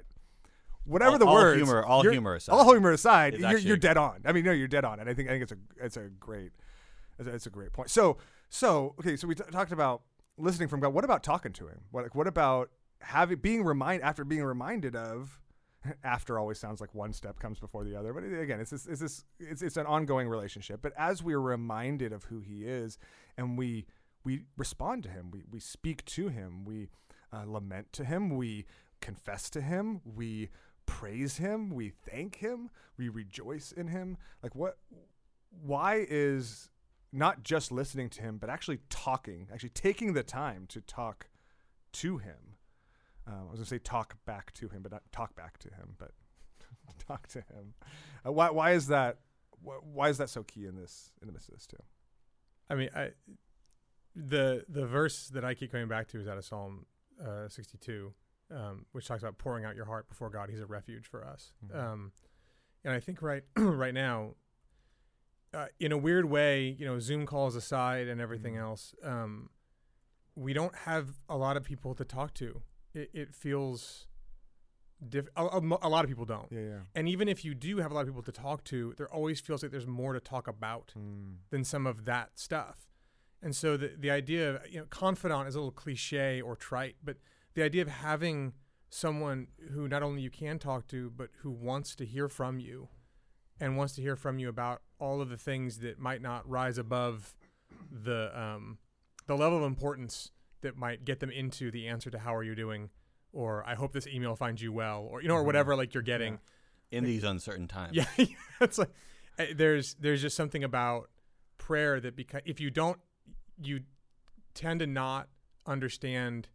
whatever 0.85 1.13
All- 1.13 1.19
the 1.19 1.27
all 1.27 1.35
words 1.35 1.57
humor- 1.63 1.85
all 1.85 2.03
humor 2.03 2.35
aside, 2.35 2.53
all 2.53 2.73
humor 2.73 2.91
aside 2.93 3.39
you're, 3.39 3.59
you're 3.59 3.77
dead 3.77 3.97
on. 3.97 4.21
I 4.25 4.33
mean 4.33 4.45
no 4.45 4.53
you're 4.53 4.69
dead 4.69 4.85
on. 4.85 4.99
And 5.01 5.09
i 5.09 5.15
think 5.15 5.29
i 5.29 5.33
think 5.33 5.43
it's 5.45 5.53
a 5.53 5.57
it's 5.85 5.97
a 5.97 6.09
great 6.19 6.53
it's 7.19 7.29
a, 7.29 7.35
it's 7.35 7.47
a 7.47 7.51
great 7.51 7.73
point. 7.73 7.91
So 7.91 8.17
so 8.49 8.95
okay 9.01 9.17
so 9.17 9.29
we 9.29 9.35
t- 9.35 9.45
talked 9.53 9.73
about 9.73 10.03
listening 10.37 10.69
from 10.69 10.81
god. 10.81 10.93
What 10.93 11.05
about 11.05 11.23
talking 11.23 11.53
to 11.53 11.69
him? 11.69 11.83
What 11.93 12.03
like, 12.05 12.15
what 12.17 12.27
about 12.27 12.71
having 13.01 13.39
being 13.39 13.63
remind 13.63 14.03
after 14.03 14.25
being 14.25 14.43
reminded 14.43 14.97
of 14.97 15.39
after 16.05 16.39
always 16.39 16.59
sounds 16.59 16.81
like 16.81 16.95
one 16.95 17.13
step 17.13 17.39
comes 17.39 17.59
before 17.59 17.85
the 17.85 17.97
other. 17.97 18.13
But 18.13 18.25
again 18.25 18.61
it's 18.61 18.71
this, 18.71 18.87
it's 18.87 19.01
this 19.01 19.25
it's, 19.39 19.63
it's 19.63 19.77
an 19.77 19.87
ongoing 19.87 20.29
relationship. 20.29 20.81
But 20.83 20.93
as 20.99 21.23
we're 21.23 21.41
reminded 21.41 22.13
of 22.13 22.25
who 22.25 22.41
he 22.41 22.65
is 22.65 22.99
and 23.37 23.59
we 23.59 23.87
we 24.25 24.43
respond 24.57 25.03
to 25.05 25.09
him 25.09 25.31
we 25.31 25.43
we 25.51 25.61
speak 25.61 26.05
to 26.07 26.29
him 26.29 26.65
we 26.65 26.89
uh, 27.33 27.45
lament 27.47 27.93
to 27.93 28.05
him 28.05 28.37
we 28.37 28.65
confess 29.01 29.51
to 29.51 29.61
him 29.61 30.01
we 30.05 30.49
praise 30.87 31.39
him 31.39 31.71
we 31.71 31.91
thank 31.91 32.37
him 32.37 32.71
we 32.97 33.09
rejoice 33.09 33.73
in 33.73 33.89
him. 33.89 34.17
Like 34.43 34.55
what 34.55 34.79
why 35.63 36.05
is 36.09 36.71
not 37.13 37.45
just 37.45 37.71
listening 37.71 38.11
to 38.11 38.23
him 38.23 38.39
but 38.39 38.51
actually 38.51 38.81
talking 38.91 39.49
actually 39.53 39.69
taking 39.69 40.15
the 40.15 40.23
time 40.23 40.67
to 40.69 40.81
talk 40.81 41.29
to 41.93 42.19
him 42.19 42.54
um, 43.27 43.35
I 43.49 43.51
was 43.51 43.59
gonna 43.61 43.67
say 43.67 43.79
talk 43.79 44.17
back 44.27 44.53
to 44.55 44.69
him, 44.69 44.83
but 44.83 44.93
not 44.93 45.03
talk 45.13 45.35
back 45.35 45.59
to 45.59 45.69
him, 45.69 45.95
but 45.99 46.13
talk 47.07 47.27
to 47.29 47.39
him. 47.41 47.75
Uh, 48.27 48.33
why? 48.33 48.51
Why 48.51 48.73
is 48.73 48.87
that? 48.89 49.19
Wh- 49.65 49.85
why 49.85 50.09
is 50.11 50.19
that 50.19 50.29
so 50.31 50.43
key 50.43 50.67
in 50.67 50.77
this 50.77 51.11
in 51.21 51.27
the 51.27 51.33
midst 51.33 51.49
of 51.49 51.55
this 51.55 51.67
too? 51.67 51.83
I 52.69 52.75
mean, 52.75 52.91
I 52.95 53.11
the 54.15 54.65
the 54.69 54.87
verse 54.87 55.29
that 55.29 55.45
I 55.45 55.55
keep 55.55 55.73
coming 55.73 55.89
back 55.89 56.09
to 56.09 56.21
is 56.21 56.29
out 56.29 56.39
of 56.39 56.45
Psalm 56.45 56.87
uh, 57.25 57.49
62, 57.49 58.13
um, 58.51 58.87
which 58.93 59.07
talks 59.07 59.23
about 59.23 59.39
pouring 59.39 59.65
out 59.65 59.75
your 59.77 59.87
heart 59.87 60.09
before 60.09 60.31
God. 60.31 60.51
He's 60.51 60.61
a 60.61 60.67
refuge 60.67 61.07
for 61.07 61.25
us. 61.25 61.53
Mhm. 61.67 61.77
Um, 61.77 62.13
and 62.85 62.93
I 62.93 63.01
think 63.01 63.23
right 63.23 63.43
right 63.57 63.95
now, 63.95 64.35
uh, 65.53 65.67
in 65.81 65.93
a 65.93 65.97
weird 65.99 66.27
way, 66.27 66.77
you 66.79 66.85
know, 66.85 66.99
Zoom 66.99 67.27
calls 67.27 67.57
aside 67.57 68.09
and 68.09 68.21
everything 68.21 68.55
Mhm. 68.55 68.61
else, 68.61 68.95
um, 69.03 69.51
we 70.37 70.53
don't 70.53 70.75
have 70.75 71.21
a 71.29 71.37
lot 71.37 71.57
of 71.57 71.65
people 71.65 71.95
to 71.95 72.05
talk 72.05 72.35
to. 72.35 72.63
It, 72.95 73.11
it 73.13 73.35
feels 73.35 74.07
diff- 75.09 75.29
a, 75.37 75.45
a 75.45 75.61
a 75.83 75.89
lot 75.89 76.05
of 76.05 76.09
people 76.09 76.25
don't. 76.25 76.47
Yeah, 76.51 76.61
yeah. 76.61 76.79
And 76.95 77.09
even 77.09 77.29
if 77.29 77.45
you 77.45 77.55
do 77.55 77.79
have 77.79 77.91
a 77.91 77.95
lot 77.95 78.03
of 78.03 78.07
people 78.09 78.23
to 78.23 78.33
talk 78.33 78.65
to, 78.65 78.95
there 78.97 79.13
always 79.13 79.41
feels 79.41 79.63
like 79.63 79.73
there's 79.73 79.87
more 79.87 80.13
to 80.13 80.21
talk 80.21 80.47
about 80.49 80.93
Mm. 80.97 81.37
than 81.51 81.65
some 81.65 81.87
of 81.87 82.05
that 82.05 82.39
stuff. 82.39 82.89
And 83.43 83.55
so 83.55 83.77
the 83.77 83.93
the 83.99 84.11
idea 84.11 84.51
of 84.57 84.71
you 84.71 84.79
know 84.81 84.87
confidant 84.89 85.49
is 85.49 85.55
a 85.55 85.59
little 85.59 85.73
cliche 85.73 86.41
or 86.41 86.57
trite, 86.57 86.97
but 87.03 87.17
the 87.55 87.63
idea 87.63 87.83
of 87.83 87.89
having 87.89 88.55
someone 88.91 89.49
who 89.73 89.89
not 89.89 90.03
only 90.03 90.23
you 90.23 90.31
can 90.31 90.59
talk 90.59 90.87
to, 90.89 91.11
but 91.11 91.31
who 91.43 91.51
wants 91.51 91.95
to 91.97 92.05
hear 92.07 92.29
from 92.29 92.59
you, 92.61 92.89
and 93.61 93.77
wants 93.77 93.95
to 93.97 94.01
hear 94.03 94.17
from 94.17 94.39
you 94.39 94.49
about 94.49 94.83
all 95.01 95.21
of 95.21 95.29
the 95.29 95.37
things 95.37 95.79
that 95.81 95.99
might 95.99 96.23
not 96.23 96.49
rise 96.49 96.79
above 96.79 97.35
the 97.91 98.31
um, 98.41 98.79
the 99.27 99.37
level 99.37 99.59
of 99.59 99.65
importance 99.65 100.31
that 100.65 100.77
might 100.77 101.05
get 101.05 101.21
them 101.21 101.31
into 101.31 101.71
the 101.71 101.87
answer 101.89 102.11
to 102.11 102.19
how 102.19 102.35
are 102.35 102.43
you 102.43 102.55
doing, 102.55 102.91
or 103.33 103.65
I 103.67 103.75
hope 103.75 103.93
this 103.93 104.07
email 104.07 104.37
finds 104.37 104.61
you 104.61 104.73
well, 104.73 105.03
or 105.11 105.23
you 105.23 105.29
know, 105.29 105.37
or 105.37 105.43
Mhm. 105.43 105.47
whatever 105.47 105.77
like 105.77 105.95
you're 105.95 106.03
getting. 106.03 106.41
in 106.91 107.03
these 107.05 107.25
uncertain 107.25 107.67
times. 107.67 107.97
Yeah, 107.97 108.05
it's 108.61 108.79
like 108.79 108.91
uh, 109.39 109.47
there's 109.55 109.95
there's 109.95 110.21
just 110.23 110.37
something 110.37 110.63
about 110.63 111.09
prayer 111.59 111.99
that 112.01 112.15
because 112.15 112.43
if 112.45 112.61
you 112.61 112.71
don't, 112.71 113.01
you 113.61 113.81
tend 114.55 114.79
to 114.81 114.87
not 114.87 115.29
understand 115.67 116.49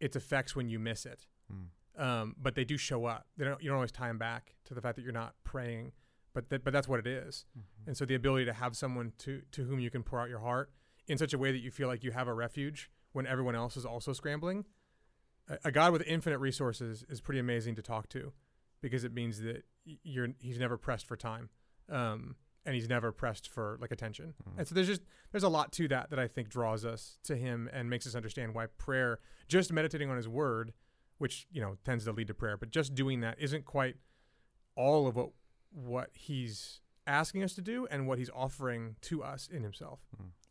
its 0.00 0.16
effects 0.16 0.54
when 0.56 0.68
you 0.68 0.78
miss 0.78 1.04
it. 1.04 1.26
Mm. 1.52 1.66
Um, 2.00 2.36
but 2.40 2.54
they 2.54 2.64
do 2.64 2.76
show 2.76 3.04
up. 3.06 3.26
They 3.36 3.44
don't. 3.44 3.60
You 3.62 3.68
don't 3.68 3.76
always 3.76 3.92
tie 3.92 4.08
them 4.08 4.18
back 4.18 4.54
to 4.64 4.74
the 4.74 4.80
fact 4.80 4.96
that 4.96 5.02
you're 5.02 5.12
not 5.12 5.34
praying, 5.44 5.92
but 6.34 6.48
that, 6.50 6.64
but 6.64 6.72
that's 6.72 6.88
what 6.88 6.98
it 7.00 7.06
is. 7.06 7.44
Mhm. 7.58 7.62
And 7.88 7.96
so 7.96 8.04
the 8.04 8.14
ability 8.14 8.44
to 8.46 8.52
have 8.52 8.76
someone 8.76 9.12
to 9.18 9.42
to 9.52 9.64
whom 9.64 9.80
you 9.80 9.90
can 9.90 10.02
pour 10.02 10.20
out 10.20 10.28
your 10.28 10.40
heart 10.40 10.70
in 11.06 11.18
such 11.18 11.32
a 11.34 11.38
way 11.38 11.52
that 11.52 11.58
you 11.60 11.70
feel 11.70 11.88
like 11.88 12.02
you 12.04 12.12
have 12.12 12.28
a 12.28 12.34
refuge 12.34 12.90
when 13.16 13.26
everyone 13.26 13.54
else 13.54 13.76
is 13.78 13.86
also 13.86 14.12
scrambling. 14.12 14.66
A, 15.48 15.58
a 15.64 15.72
God 15.72 15.90
with 15.92 16.02
infinite 16.06 16.38
resources 16.38 17.02
is 17.08 17.20
pretty 17.20 17.40
amazing 17.40 17.74
to 17.76 17.82
talk 17.82 18.08
to, 18.10 18.32
because 18.82 19.04
it 19.04 19.12
means 19.14 19.40
that 19.40 19.64
you're 20.02 20.28
he's 20.38 20.58
never 20.58 20.76
pressed 20.76 21.06
for 21.06 21.16
time, 21.16 21.48
um, 21.88 22.36
and 22.66 22.74
he's 22.74 22.88
never 22.88 23.12
pressed 23.12 23.48
for 23.48 23.78
like 23.80 23.90
attention. 23.90 24.34
Mhm. 24.44 24.58
And 24.58 24.68
so 24.68 24.74
there's 24.74 24.86
just 24.86 25.02
there's 25.32 25.44
a 25.44 25.48
lot 25.48 25.72
to 25.72 25.88
that 25.88 26.10
that 26.10 26.18
I 26.18 26.28
think 26.28 26.50
draws 26.50 26.84
us 26.84 27.18
to 27.24 27.36
him 27.36 27.70
and 27.72 27.88
makes 27.88 28.06
us 28.06 28.14
understand 28.14 28.54
why 28.54 28.66
prayer, 28.66 29.18
just 29.48 29.72
meditating 29.72 30.10
on 30.10 30.16
his 30.16 30.28
word, 30.28 30.74
which 31.18 31.46
you 31.50 31.60
know 31.62 31.78
tends 31.84 32.04
to 32.04 32.12
lead 32.12 32.26
to 32.26 32.34
prayer, 32.34 32.56
but 32.58 32.70
just 32.70 32.94
doing 32.94 33.20
that 33.20 33.36
isn't 33.40 33.64
quite 33.64 33.96
all 34.74 35.06
of 35.06 35.16
what 35.16 35.30
what 35.70 36.10
he's 36.12 36.80
asking 37.06 37.42
us 37.42 37.54
to 37.54 37.62
do 37.62 37.86
and 37.90 38.06
what 38.08 38.18
he's 38.18 38.30
offering 38.34 38.96
to 39.00 39.22
us 39.22 39.48
in 39.48 39.62
himself. 39.62 40.00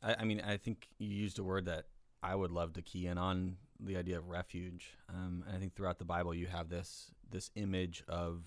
I, 0.01 0.15
I 0.19 0.23
mean, 0.23 0.39
I 0.41 0.55
think 0.57 0.87
you 0.97 1.09
used 1.09 1.37
a 1.37 1.43
word 1.43 1.65
that 1.65 1.85
I 2.25 2.35
would 2.35 2.51
love 2.51 2.73
to 2.73 2.81
key 2.81 3.05
in 3.05 3.17
on 3.17 3.57
the 3.79 3.97
idea 3.97 4.17
of 4.17 4.27
refuge. 4.27 4.93
Um, 5.09 5.43
and 5.47 5.55
I 5.55 5.59
think 5.59 5.75
throughout 5.75 5.99
the 5.99 6.05
Bible, 6.05 6.33
you 6.33 6.47
have 6.47 6.69
this 6.69 7.11
this 7.29 7.51
image 7.55 8.03
of 8.07 8.43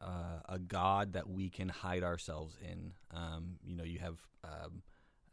uh, 0.00 0.40
a 0.48 0.58
God 0.58 1.14
that 1.14 1.28
we 1.28 1.50
can 1.50 1.68
hide 1.68 2.04
ourselves 2.04 2.56
in. 2.62 2.92
Um, 3.12 3.56
you 3.64 3.76
know, 3.76 3.84
you 3.84 3.98
have 3.98 4.18
um, 4.44 4.82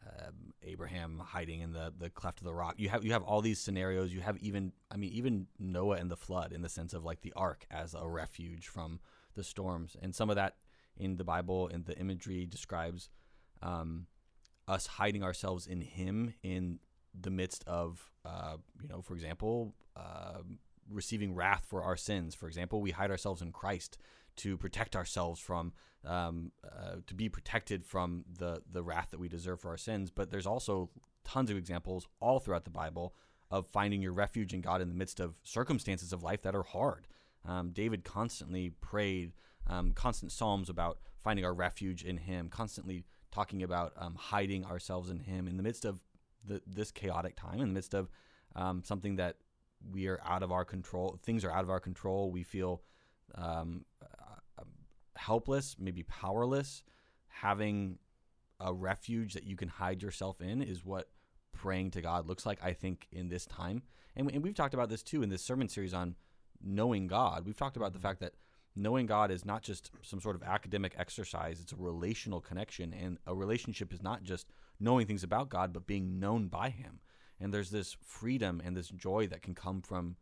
um, 0.08 0.54
Abraham 0.64 1.22
hiding 1.24 1.62
in 1.62 1.72
the, 1.72 1.94
the 1.96 2.10
cleft 2.10 2.40
of 2.40 2.46
the 2.46 2.54
rock. 2.54 2.76
You 2.78 2.90
have 2.90 3.06
you 3.06 3.12
have 3.12 3.24
all 3.24 3.42
these 3.42 3.60
scenarios. 3.60 4.12
You 4.12 4.22
have 4.22 4.38
even 4.40 4.72
I 4.90 4.98
mean 4.98 5.12
even 5.14 5.48
Noah 5.60 5.98
and 5.98 6.10
the 6.10 6.18
flood 6.18 6.52
in 6.52 6.64
the 6.64 6.70
sense 6.70 6.94
of 6.94 7.04
like 7.04 7.22
the 7.22 7.34
ark 7.36 7.66
as 7.70 7.94
a 7.94 8.08
refuge 8.08 8.68
from 8.68 9.00
the 9.36 9.44
storms. 9.44 9.96
And 10.02 10.16
some 10.16 10.32
of 10.32 10.36
that 10.36 10.56
in 10.98 11.18
the 11.18 11.24
Bible 11.24 11.68
and 11.68 11.86
the 11.86 11.98
imagery 11.98 12.48
describes 12.48 13.10
um, 13.62 14.08
us 14.68 14.88
hiding 14.88 15.24
ourselves 15.24 15.68
in 15.68 15.82
Him 15.82 16.34
in 16.42 16.80
the 17.20 17.30
midst 17.30 17.64
of 17.68 18.10
uh, 18.26 18.58
you 18.82 18.90
know, 18.90 19.02
for 19.02 19.14
example, 19.14 19.74
uh, 19.96 20.40
receiving 20.90 21.36
wrath 21.36 21.66
for 21.68 21.84
our 21.84 21.98
sins. 21.98 22.36
For 22.36 22.48
example, 22.48 22.82
we 22.82 22.92
hide 22.92 23.12
ourselves 23.12 23.42
in 23.42 23.52
Christ 23.52 23.98
to 24.38 24.58
protect 24.58 24.96
ourselves 24.96 25.40
from 25.40 25.74
um, 26.04 26.52
uh, 26.64 26.98
to 27.08 27.14
be 27.16 27.30
protected 27.30 27.86
from 27.86 28.26
the 28.38 28.62
the 28.72 28.84
wrath 28.84 29.10
that 29.12 29.20
we 29.20 29.28
deserve 29.28 29.62
for 29.62 29.70
our 29.70 29.78
sins. 29.78 30.12
But 30.12 30.32
there's 30.32 30.48
also 30.48 30.90
tons 31.24 31.50
of 31.50 31.58
examples 31.58 32.08
all 32.20 32.40
throughout 32.40 32.66
the 32.66 32.70
Bible 32.72 33.16
of 33.52 33.68
finding 33.68 34.02
your 34.02 34.14
refuge 34.14 34.54
in 34.54 34.62
God 34.62 34.82
in 34.82 34.90
the 34.90 34.96
midst 34.96 35.20
of 35.20 35.36
circumstances 35.44 36.12
of 36.12 36.24
life 36.24 36.42
that 36.44 36.56
are 36.56 36.64
hard. 36.64 37.08
Um, 37.48 37.72
David 37.72 38.04
constantly 38.04 38.72
prayed, 38.82 39.34
um, 39.68 39.92
constant 39.92 40.32
psalms 40.32 40.70
about 40.70 40.98
finding 41.24 41.46
our 41.46 41.54
refuge 41.54 42.04
in 42.04 42.18
Him, 42.18 42.50
constantly 42.50 43.06
talking 43.32 43.62
about 43.62 43.94
um, 43.98 44.16
hiding 44.16 44.66
ourselves 44.66 45.10
in 45.10 45.20
Him 45.20 45.48
in 45.48 45.58
the 45.58 45.64
midst 45.64 45.86
of 45.86 46.00
the, 46.46 46.62
this 46.66 46.92
chaotic 46.92 47.36
time, 47.36 47.62
in 47.62 47.68
the 47.68 47.74
midst 47.74 47.94
of 47.94 48.10
um, 48.56 48.84
something 48.84 49.18
that 49.18 49.38
we 49.92 50.08
are 50.08 50.20
out 50.26 50.44
of 50.44 50.52
our 50.52 50.66
control. 50.66 51.20
Things 51.24 51.44
are 51.44 51.52
out 51.52 51.64
of 51.64 51.70
our 51.70 51.80
control. 51.80 52.32
We 52.32 52.44
feel 52.44 52.82
um, 53.36 53.86
uh, 54.02 54.64
helpless, 55.16 55.76
maybe 55.80 56.04
powerless. 56.04 56.84
Having 57.28 58.00
a 58.60 58.74
refuge 58.74 59.34
that 59.34 59.44
you 59.44 59.56
can 59.56 59.68
hide 59.68 60.02
yourself 60.02 60.42
in 60.42 60.62
is 60.62 60.86
what 60.86 61.10
praying 61.52 61.92
to 61.92 62.02
God 62.02 62.28
looks 62.28 62.46
like, 62.46 62.60
I 62.64 62.74
think, 62.74 63.08
in 63.12 63.30
this 63.30 63.46
time. 63.46 63.84
And, 64.16 64.32
and 64.32 64.44
we've 64.44 64.56
talked 64.56 64.74
about 64.74 64.90
this 64.90 65.04
too 65.04 65.24
in 65.24 65.30
this 65.30 65.42
sermon 65.42 65.68
series 65.68 65.94
on 65.94 66.16
knowing 66.64 67.08
God. 67.08 67.46
We've 67.46 67.58
talked 67.58 67.78
about 67.78 67.94
the 67.94 68.00
fact 68.00 68.22
that 68.22 68.34
knowing 68.76 69.06
God 69.06 69.32
is 69.32 69.46
not 69.46 69.62
just 69.62 69.92
some 70.02 70.20
sort 70.20 70.36
of 70.36 70.44
academic 70.44 70.94
exercise, 70.98 71.60
it's 71.62 71.72
a 71.72 71.78
relational 71.78 72.42
connection. 72.42 72.94
And 72.94 73.18
a 73.26 73.34
relationship 73.34 73.94
is 73.94 74.04
not 74.04 74.24
just 74.24 74.48
knowing 74.80 75.08
things 75.08 75.24
about 75.24 75.50
God, 75.50 75.74
but 75.74 75.88
being 75.88 76.20
known 76.20 76.48
by 76.48 76.70
Him. 76.70 77.00
And 77.40 77.54
there's 77.54 77.70
this 77.70 77.96
freedom 78.04 78.62
and 78.64 78.76
this 78.76 78.90
joy 78.90 79.28
that 79.28 79.42
can 79.42 79.56
come 79.56 79.82
from 79.82 80.16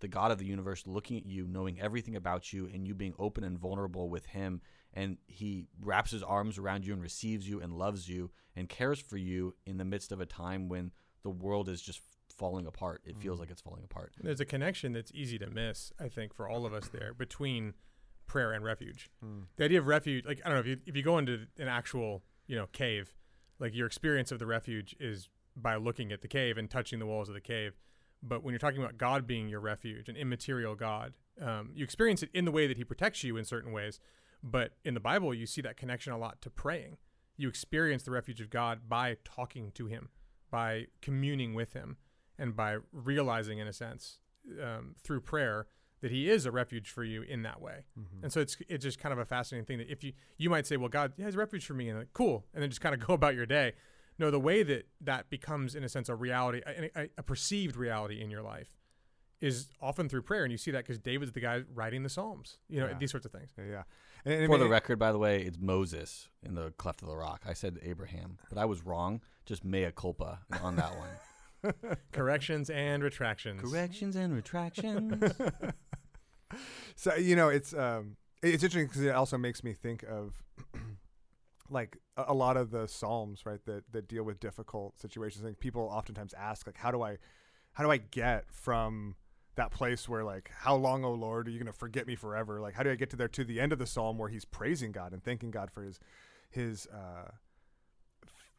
the 0.00 0.08
God 0.08 0.30
of 0.30 0.38
the 0.38 0.46
universe 0.46 0.86
looking 0.86 1.16
at 1.18 1.26
you, 1.26 1.46
knowing 1.46 1.78
everything 1.80 2.16
about 2.16 2.52
you, 2.52 2.66
and 2.72 2.86
you 2.86 2.94
being 2.94 3.14
open 3.18 3.44
and 3.44 3.58
vulnerable 3.58 4.08
with 4.08 4.26
Him. 4.26 4.60
And 4.94 5.18
He 5.26 5.66
wraps 5.80 6.10
His 6.10 6.22
arms 6.22 6.58
around 6.58 6.86
you 6.86 6.92
and 6.92 7.02
receives 7.02 7.48
you 7.48 7.60
and 7.60 7.72
loves 7.72 8.08
you 8.08 8.30
and 8.56 8.68
cares 8.68 8.98
for 8.98 9.16
you 9.16 9.54
in 9.66 9.76
the 9.76 9.84
midst 9.84 10.10
of 10.10 10.20
a 10.20 10.26
time 10.26 10.68
when 10.68 10.90
the 11.22 11.30
world 11.30 11.68
is 11.68 11.80
just 11.82 12.00
falling 12.36 12.66
apart. 12.66 13.02
It 13.04 13.18
feels 13.18 13.36
mm. 13.36 13.40
like 13.40 13.50
it's 13.50 13.60
falling 13.60 13.84
apart. 13.84 14.14
There's 14.20 14.40
a 14.40 14.46
connection 14.46 14.92
that's 14.92 15.12
easy 15.14 15.38
to 15.38 15.50
miss, 15.50 15.92
I 16.00 16.08
think, 16.08 16.34
for 16.34 16.48
all 16.48 16.64
of 16.64 16.72
us 16.72 16.88
there 16.88 17.12
between 17.12 17.74
prayer 18.32 18.52
and 18.56 18.62
refuge. 18.64 19.02
Mm. 19.24 19.42
The 19.56 19.64
idea 19.64 19.80
of 19.82 19.86
refuge, 19.86 20.24
like 20.30 20.40
I 20.44 20.48
don't 20.48 20.56
know 20.58 20.64
if 20.66 20.70
you 20.72 20.76
if 20.90 20.94
you 20.98 21.04
go 21.12 21.18
into 21.18 21.34
an 21.58 21.68
actual 21.68 22.22
you 22.46 22.56
know 22.58 22.66
cave, 22.82 23.06
like 23.58 23.74
your 23.78 23.86
experience 23.86 24.30
of 24.34 24.38
the 24.38 24.46
refuge 24.46 24.90
is 25.00 25.28
by 25.56 25.74
looking 25.76 26.12
at 26.12 26.20
the 26.22 26.28
cave 26.28 26.54
and 26.58 26.70
touching 26.70 26.98
the 27.00 27.06
walls 27.06 27.28
of 27.28 27.34
the 27.34 27.46
cave. 27.54 27.72
But 28.22 28.42
when 28.42 28.52
you're 28.52 28.64
talking 28.66 28.82
about 28.82 28.96
God 28.98 29.26
being 29.26 29.48
your 29.48 29.60
refuge, 29.72 30.08
an 30.08 30.16
immaterial 30.16 30.74
God 30.74 31.12
Um, 31.40 31.70
you 31.74 31.84
experience 31.84 32.22
it 32.22 32.30
in 32.34 32.44
the 32.44 32.50
way 32.50 32.66
that 32.66 32.76
He 32.76 32.84
protects 32.84 33.24
you 33.24 33.36
in 33.38 33.44
certain 33.44 33.72
ways, 33.72 33.98
but 34.42 34.68
in 34.84 34.94
the 34.94 35.00
Bible, 35.00 35.32
you 35.34 35.46
see 35.46 35.62
that 35.62 35.76
connection 35.76 36.12
a 36.12 36.18
lot 36.18 36.40
to 36.42 36.50
praying. 36.50 36.98
You 37.36 37.48
experience 37.48 38.02
the 38.04 38.10
refuge 38.10 38.40
of 38.40 38.50
God 38.50 38.88
by 38.88 39.16
talking 39.24 39.72
to 39.72 39.86
Him, 39.86 40.10
by 40.50 40.86
communing 41.00 41.54
with 41.54 41.72
Him, 41.72 41.96
and 42.38 42.54
by 42.54 42.78
realizing, 42.92 43.58
in 43.58 43.66
a 43.66 43.72
sense, 43.72 44.20
um, 44.62 44.94
through 45.02 45.22
prayer 45.22 45.66
that 46.00 46.10
He 46.10 46.30
is 46.30 46.46
a 46.46 46.50
refuge 46.50 46.90
for 46.90 47.04
you 47.04 47.22
in 47.22 47.42
that 47.42 47.60
way. 47.60 47.84
Mm-hmm. 47.98 48.24
And 48.24 48.32
so 48.32 48.40
it's 48.40 48.56
it's 48.68 48.84
just 48.84 48.98
kind 48.98 49.12
of 49.12 49.18
a 49.18 49.24
fascinating 49.24 49.66
thing 49.66 49.78
that 49.78 49.90
if 49.90 50.02
you 50.04 50.12
you 50.38 50.50
might 50.50 50.66
say, 50.66 50.76
well, 50.76 50.88
God 50.88 51.12
has 51.20 51.34
a 51.34 51.38
refuge 51.38 51.66
for 51.66 51.74
me, 51.74 51.88
and 51.88 51.98
like, 51.98 52.12
cool, 52.12 52.46
and 52.54 52.62
then 52.62 52.70
just 52.70 52.80
kind 52.80 52.94
of 52.94 53.00
go 53.06 53.14
about 53.14 53.34
your 53.34 53.46
day. 53.46 53.72
No, 54.18 54.30
the 54.30 54.40
way 54.40 54.62
that 54.62 54.86
that 55.00 55.30
becomes, 55.30 55.74
in 55.74 55.82
a 55.82 55.88
sense, 55.88 56.08
a 56.08 56.14
reality, 56.14 56.60
a, 56.66 56.90
a, 56.94 57.08
a 57.18 57.22
perceived 57.22 57.74
reality 57.76 58.20
in 58.20 58.30
your 58.30 58.42
life, 58.42 58.68
is 59.40 59.68
often 59.80 60.08
through 60.10 60.22
prayer, 60.22 60.42
and 60.42 60.52
you 60.52 60.58
see 60.58 60.70
that 60.72 60.84
because 60.84 60.98
David's 60.98 61.32
the 61.32 61.40
guy 61.40 61.62
writing 61.74 62.02
the 62.02 62.10
Psalms, 62.10 62.58
you 62.68 62.80
know, 62.80 62.88
Yeah. 62.88 62.98
these 62.98 63.10
sorts 63.10 63.24
of 63.24 63.32
things. 63.32 63.50
Yeah, 63.56 63.64
yeah. 63.64 63.82
And, 64.26 64.34
and 64.34 64.44
I 64.44 64.46
For 64.46 64.58
the 64.58 64.68
record, 64.68 64.98
by 64.98 65.12
the 65.12 65.18
way, 65.18 65.40
it's 65.40 65.56
Moses 65.58 66.28
in 66.42 66.54
the 66.54 66.72
cleft 66.72 67.00
of 67.00 67.08
the 67.08 67.16
rock. 67.16 67.44
I 67.48 67.54
said 67.54 67.78
Abraham, 67.82 68.36
but 68.50 68.58
I 68.58 68.66
was 68.66 68.84
wrong. 68.84 69.22
Just 69.46 69.64
mea 69.64 69.90
culpa 69.96 70.40
on 70.62 70.76
that 70.76 70.90
one. 70.98 71.08
Corrections 72.12 72.70
and 72.70 73.02
retractions. 73.02 73.60
Corrections 73.60 74.16
and 74.16 74.34
retractions. 74.34 75.32
so 76.96 77.14
you 77.14 77.36
know 77.36 77.48
it's 77.48 77.72
um 77.74 78.16
it's 78.42 78.62
interesting 78.64 78.86
because 78.86 79.02
it 79.02 79.14
also 79.14 79.36
makes 79.38 79.62
me 79.62 79.72
think 79.72 80.02
of 80.04 80.42
like 81.70 81.98
a, 82.16 82.24
a 82.28 82.34
lot 82.34 82.56
of 82.56 82.70
the 82.70 82.86
psalms 82.86 83.46
right 83.46 83.64
that 83.66 83.84
that 83.92 84.08
deal 84.08 84.24
with 84.24 84.40
difficult 84.40 85.00
situations 85.00 85.44
and 85.44 85.58
people 85.58 85.82
oftentimes 85.82 86.34
ask 86.34 86.66
like 86.66 86.76
how 86.76 86.90
do 86.90 87.02
i 87.02 87.16
how 87.74 87.84
do 87.84 87.90
i 87.90 87.96
get 87.96 88.44
from 88.50 89.14
that 89.56 89.70
place 89.70 90.08
where 90.08 90.24
like 90.24 90.50
how 90.60 90.74
long 90.74 91.04
oh 91.04 91.12
lord 91.12 91.46
are 91.46 91.50
you 91.50 91.58
going 91.58 91.66
to 91.66 91.78
forget 91.78 92.06
me 92.06 92.16
forever 92.16 92.60
like 92.60 92.74
how 92.74 92.82
do 92.82 92.90
i 92.90 92.94
get 92.94 93.10
to 93.10 93.16
there 93.16 93.28
to 93.28 93.44
the 93.44 93.60
end 93.60 93.72
of 93.72 93.78
the 93.78 93.86
psalm 93.86 94.18
where 94.18 94.28
he's 94.28 94.44
praising 94.44 94.90
god 94.90 95.12
and 95.12 95.22
thanking 95.22 95.50
god 95.50 95.70
for 95.70 95.82
his 95.82 96.00
his 96.50 96.86
uh 96.92 97.30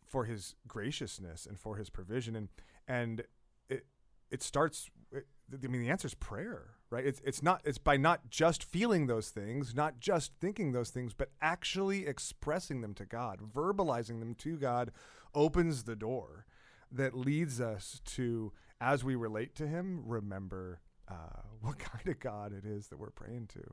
for 0.07 0.25
his 0.25 0.55
graciousness 0.67 1.45
and 1.45 1.59
for 1.59 1.77
his 1.77 1.89
provision 1.89 2.35
and 2.35 2.49
and 2.91 3.23
it 3.69 3.85
it 4.29 4.43
starts 4.43 4.89
it, 5.11 5.25
I 5.51 5.67
mean 5.67 5.81
the 5.81 5.89
answer 5.89 6.07
is 6.07 6.13
prayer 6.13 6.75
right? 6.91 7.05
It's 7.05 7.21
it's 7.23 7.41
not 7.41 7.61
it's 7.63 7.77
by 7.77 7.97
not 7.97 8.29
just 8.29 8.63
feeling 8.63 9.07
those 9.07 9.29
things 9.29 9.73
not 9.73 9.99
just 9.99 10.33
thinking 10.39 10.73
those 10.73 10.89
things 10.89 11.13
but 11.13 11.29
actually 11.41 12.05
expressing 12.05 12.81
them 12.81 12.93
to 12.95 13.05
God. 13.05 13.39
Verbalizing 13.53 14.19
them 14.19 14.35
to 14.35 14.57
God 14.57 14.91
opens 15.33 15.83
the 15.83 15.95
door 15.95 16.45
that 16.91 17.15
leads 17.15 17.61
us 17.61 18.01
to 18.05 18.51
as 18.81 19.03
we 19.03 19.15
relate 19.15 19.55
to 19.55 19.67
him 19.67 20.03
remember 20.05 20.81
uh, 21.07 21.41
what 21.61 21.79
kind 21.79 22.07
of 22.07 22.19
God 22.19 22.53
it 22.53 22.65
is 22.65 22.87
that 22.87 22.99
we're 22.99 23.09
praying 23.09 23.47
to 23.53 23.63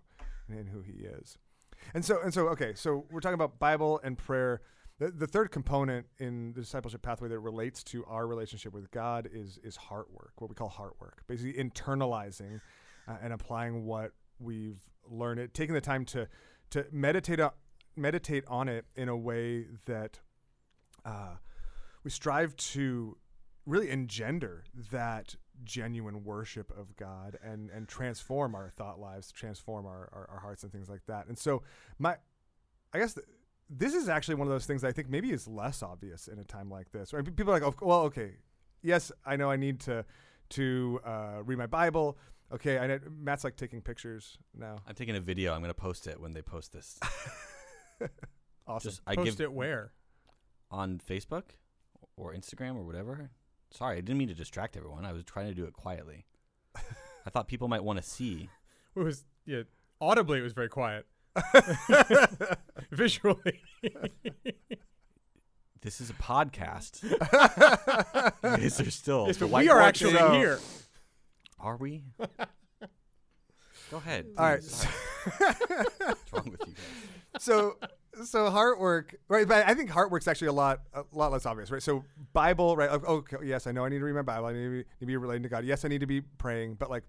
and 0.49 0.69
who 0.69 0.81
he 0.81 1.05
is. 1.05 1.37
And 1.93 2.05
so 2.05 2.21
and 2.23 2.33
so 2.33 2.49
okay 2.49 2.73
so 2.75 3.05
we're 3.11 3.21
talking 3.21 3.35
about 3.35 3.59
Bible 3.59 4.01
and 4.05 4.17
prayer 4.17 4.63
the, 4.99 5.11
the 5.11 5.27
third 5.27 5.51
component 5.51 6.07
in 6.19 6.53
the 6.55 6.61
discipleship 6.61 7.03
pathway 7.03 7.29
that 7.29 7.39
relates 7.39 7.85
to 7.85 8.05
our 8.07 8.27
relationship 8.27 8.73
with 8.73 8.91
God 8.91 9.29
is 9.33 9.59
is 9.63 9.77
heart 9.77 10.11
work, 10.13 10.33
what 10.39 10.51
we 10.51 10.55
call 10.55 10.69
heart 10.69 10.95
work. 11.01 11.23
Basically, 11.27 11.53
internalizing 11.53 12.61
uh, 13.07 13.17
and 13.23 13.33
applying 13.33 13.85
what 13.85 14.13
we've 14.41 14.83
learned, 15.09 15.41
it 15.41 15.55
taking 15.55 15.75
the 15.75 15.81
time 15.81 16.05
to 16.07 16.29
to 16.71 16.87
meditate 16.91 17.39
on, 17.41 17.53
meditate 17.97 18.45
on 18.49 18.69
it 18.69 18.87
in 18.97 19.09
a 19.09 19.17
way 19.17 19.67
that 19.87 20.19
uh, 21.05 21.37
we 22.03 22.11
strive 22.11 22.57
to 22.57 23.17
really 23.67 23.91
engender 23.91 24.65
that 24.91 25.37
genuine 25.65 26.25
worship 26.25 26.73
of 26.77 26.97
God 26.97 27.39
and 27.43 27.71
and 27.71 27.87
transform 27.87 28.57
our 28.57 28.71
thought 28.71 28.99
lives, 28.99 29.31
transform 29.31 29.87
our, 29.87 30.09
our, 30.13 30.29
our 30.33 30.41
hearts 30.41 30.65
and 30.65 30.73
things 30.73 30.89
like 30.89 31.07
that. 31.07 31.29
And 31.29 31.39
so 31.39 31.63
my 32.01 32.17
I 32.93 32.99
guess. 32.99 33.13
The, 33.13 33.23
this 33.71 33.95
is 33.95 34.09
actually 34.09 34.37
one 34.37 34.47
of 34.47 34.53
those 34.53 34.67
things 34.67 34.85
I 34.85 34.93
think 34.93 35.09
maybe 35.09 35.31
is 35.31 35.47
less 35.47 35.83
obvious 35.83 36.29
in 36.29 36.39
a 36.39 36.45
time 36.45 36.71
like 36.71 36.91
this. 36.93 37.13
Right? 37.13 37.25
People 37.25 37.51
are 37.53 37.61
like, 37.61 37.63
oh, 37.63 37.75
well, 37.87 38.01
okay, 38.03 38.37
yes, 38.83 39.13
I 39.27 39.37
know 39.37 39.51
I 39.51 39.57
need 39.57 39.81
to 39.81 40.05
to 40.51 41.01
uh, 41.05 41.43
read 41.45 41.59
my 41.59 41.67
Bible. 41.67 42.19
Okay, 42.51 42.79
I 42.79 42.87
know, 42.87 42.99
Matt's 43.21 43.45
like 43.45 43.57
taking 43.57 43.83
pictures 43.83 44.39
now. 44.57 44.79
I'm 44.87 44.95
taking 44.95 45.17
a 45.17 45.21
video. 45.21 45.53
I'm 45.53 45.61
going 45.61 45.69
to 45.69 45.75
post 45.75 46.07
it 46.07 46.19
when 46.19 46.33
they 46.33 46.41
post 46.41 46.73
this. 46.73 46.99
Awesome. 48.69 48.91
Just 48.91 49.01
I 49.07 49.17
Post 49.17 49.25
give 49.25 49.41
it 49.41 49.53
where? 49.53 49.93
on 50.71 51.01
Facebook 51.09 51.45
or 52.17 52.35
Instagram 52.35 52.77
or 52.77 52.85
whatever. 52.85 53.31
Sorry, 53.71 53.97
I 53.97 54.01
didn't 54.01 54.19
mean 54.19 54.29
to 54.29 54.35
distract 54.35 54.77
everyone. 54.77 55.07
I 55.07 55.13
was 55.13 55.25
trying 55.25 55.49
to 55.49 55.55
do 55.55 55.65
it 55.65 55.73
quietly. 55.73 56.27
I 56.77 57.31
thought 57.31 57.49
people 57.49 57.69
might 57.69 57.83
want 57.83 57.99
to 57.99 58.03
see. 58.03 58.51
It 58.95 59.01
was 59.01 59.25
yeah. 59.47 59.63
Audibly, 60.01 60.39
it 60.39 60.43
was 60.43 60.53
very 60.53 60.69
quiet. 60.69 61.07
Visually, 62.91 63.61
This 65.81 66.01
is 66.01 66.11
a 66.11 66.15
podcast. 66.15 67.03
guys 68.43 68.81
are 68.81 68.91
still. 68.91 69.27
yes, 69.27 69.37
the 69.37 69.47
but 69.47 69.59
we 69.63 69.69
are 69.69 69.79
whiteboard 69.79 69.83
actually 69.83 70.13
thing- 70.15 70.35
here. 70.35 70.59
Are 71.61 71.77
we? 71.77 72.05
Go 73.91 73.97
ahead. 73.97 74.27
All 74.37 74.45
right. 74.45 74.63
Sorry. 74.63 74.93
What's 75.99 76.33
wrong 76.33 76.51
with 76.51 76.61
you 76.67 76.75
guys? 76.75 77.43
so 77.45 77.77
so 78.25 78.51
heart 78.51 78.81
work 78.81 79.15
right 79.29 79.47
but 79.47 79.65
i 79.69 79.75
think 79.75 79.91
heart 79.91 80.11
work's 80.11 80.27
actually 80.27 80.49
a 80.49 80.53
lot 80.53 80.81
a 80.95 81.05
lot 81.13 81.31
less 81.31 81.47
obvious 81.47 81.71
right 81.71 81.83
so 81.83 82.03
bible 82.33 82.75
right 82.75 82.89
oh, 82.91 83.17
okay 83.19 83.37
yes 83.45 83.67
i 83.69 83.71
know 83.71 83.85
i 83.85 83.89
need 83.89 83.99
to 83.99 84.05
read 84.05 84.15
my 84.15 84.23
bible 84.23 84.47
i 84.47 84.53
need 84.53 84.65
to 84.65 84.71
be, 84.71 84.77
need 84.77 84.85
to 85.01 85.07
be 85.07 85.17
relating 85.17 85.43
to 85.43 85.49
god 85.49 85.65
yes 85.65 85.85
i 85.85 85.89
need 85.89 86.01
to 86.01 86.07
be 86.07 86.21
praying 86.21 86.75
but 86.75 86.91
like 86.91 87.05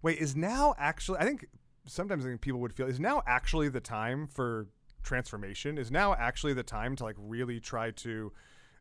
wait 0.00 0.16
is 0.18 0.34
now 0.36 0.74
actually 0.78 1.18
i 1.18 1.24
think 1.24 1.44
sometimes 1.86 2.24
i 2.24 2.28
think 2.28 2.40
people 2.40 2.60
would 2.60 2.72
feel 2.72 2.86
is 2.86 3.00
now 3.00 3.22
actually 3.26 3.68
the 3.68 3.80
time 3.80 4.26
for 4.26 4.68
transformation 5.02 5.76
is 5.78 5.90
now 5.90 6.14
actually 6.14 6.52
the 6.54 6.62
time 6.62 6.96
to 6.96 7.04
like 7.04 7.16
really 7.18 7.60
try 7.60 7.90
to 7.90 8.32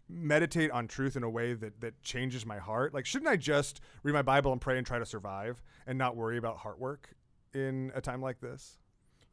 meditate 0.10 0.70
on 0.72 0.88
truth 0.88 1.16
in 1.16 1.24
a 1.24 1.30
way 1.30 1.54
that 1.54 1.80
that 1.82 2.02
changes 2.04 2.46
my 2.46 2.58
heart 2.60 2.94
like 2.94 3.06
shouldn't 3.06 3.30
i 3.30 3.36
just 3.36 3.82
read 4.04 4.14
my 4.14 4.22
bible 4.22 4.52
and 4.52 4.62
pray 4.62 4.78
and 4.78 4.86
try 4.88 5.00
to 5.00 5.06
survive 5.06 5.62
and 5.88 5.98
not 5.98 6.16
worry 6.16 6.38
about 6.38 6.58
heart 6.58 6.80
work 6.80 7.14
in 7.54 7.92
a 7.96 8.02
time 8.02 8.22
like 8.22 8.40
this 8.42 8.78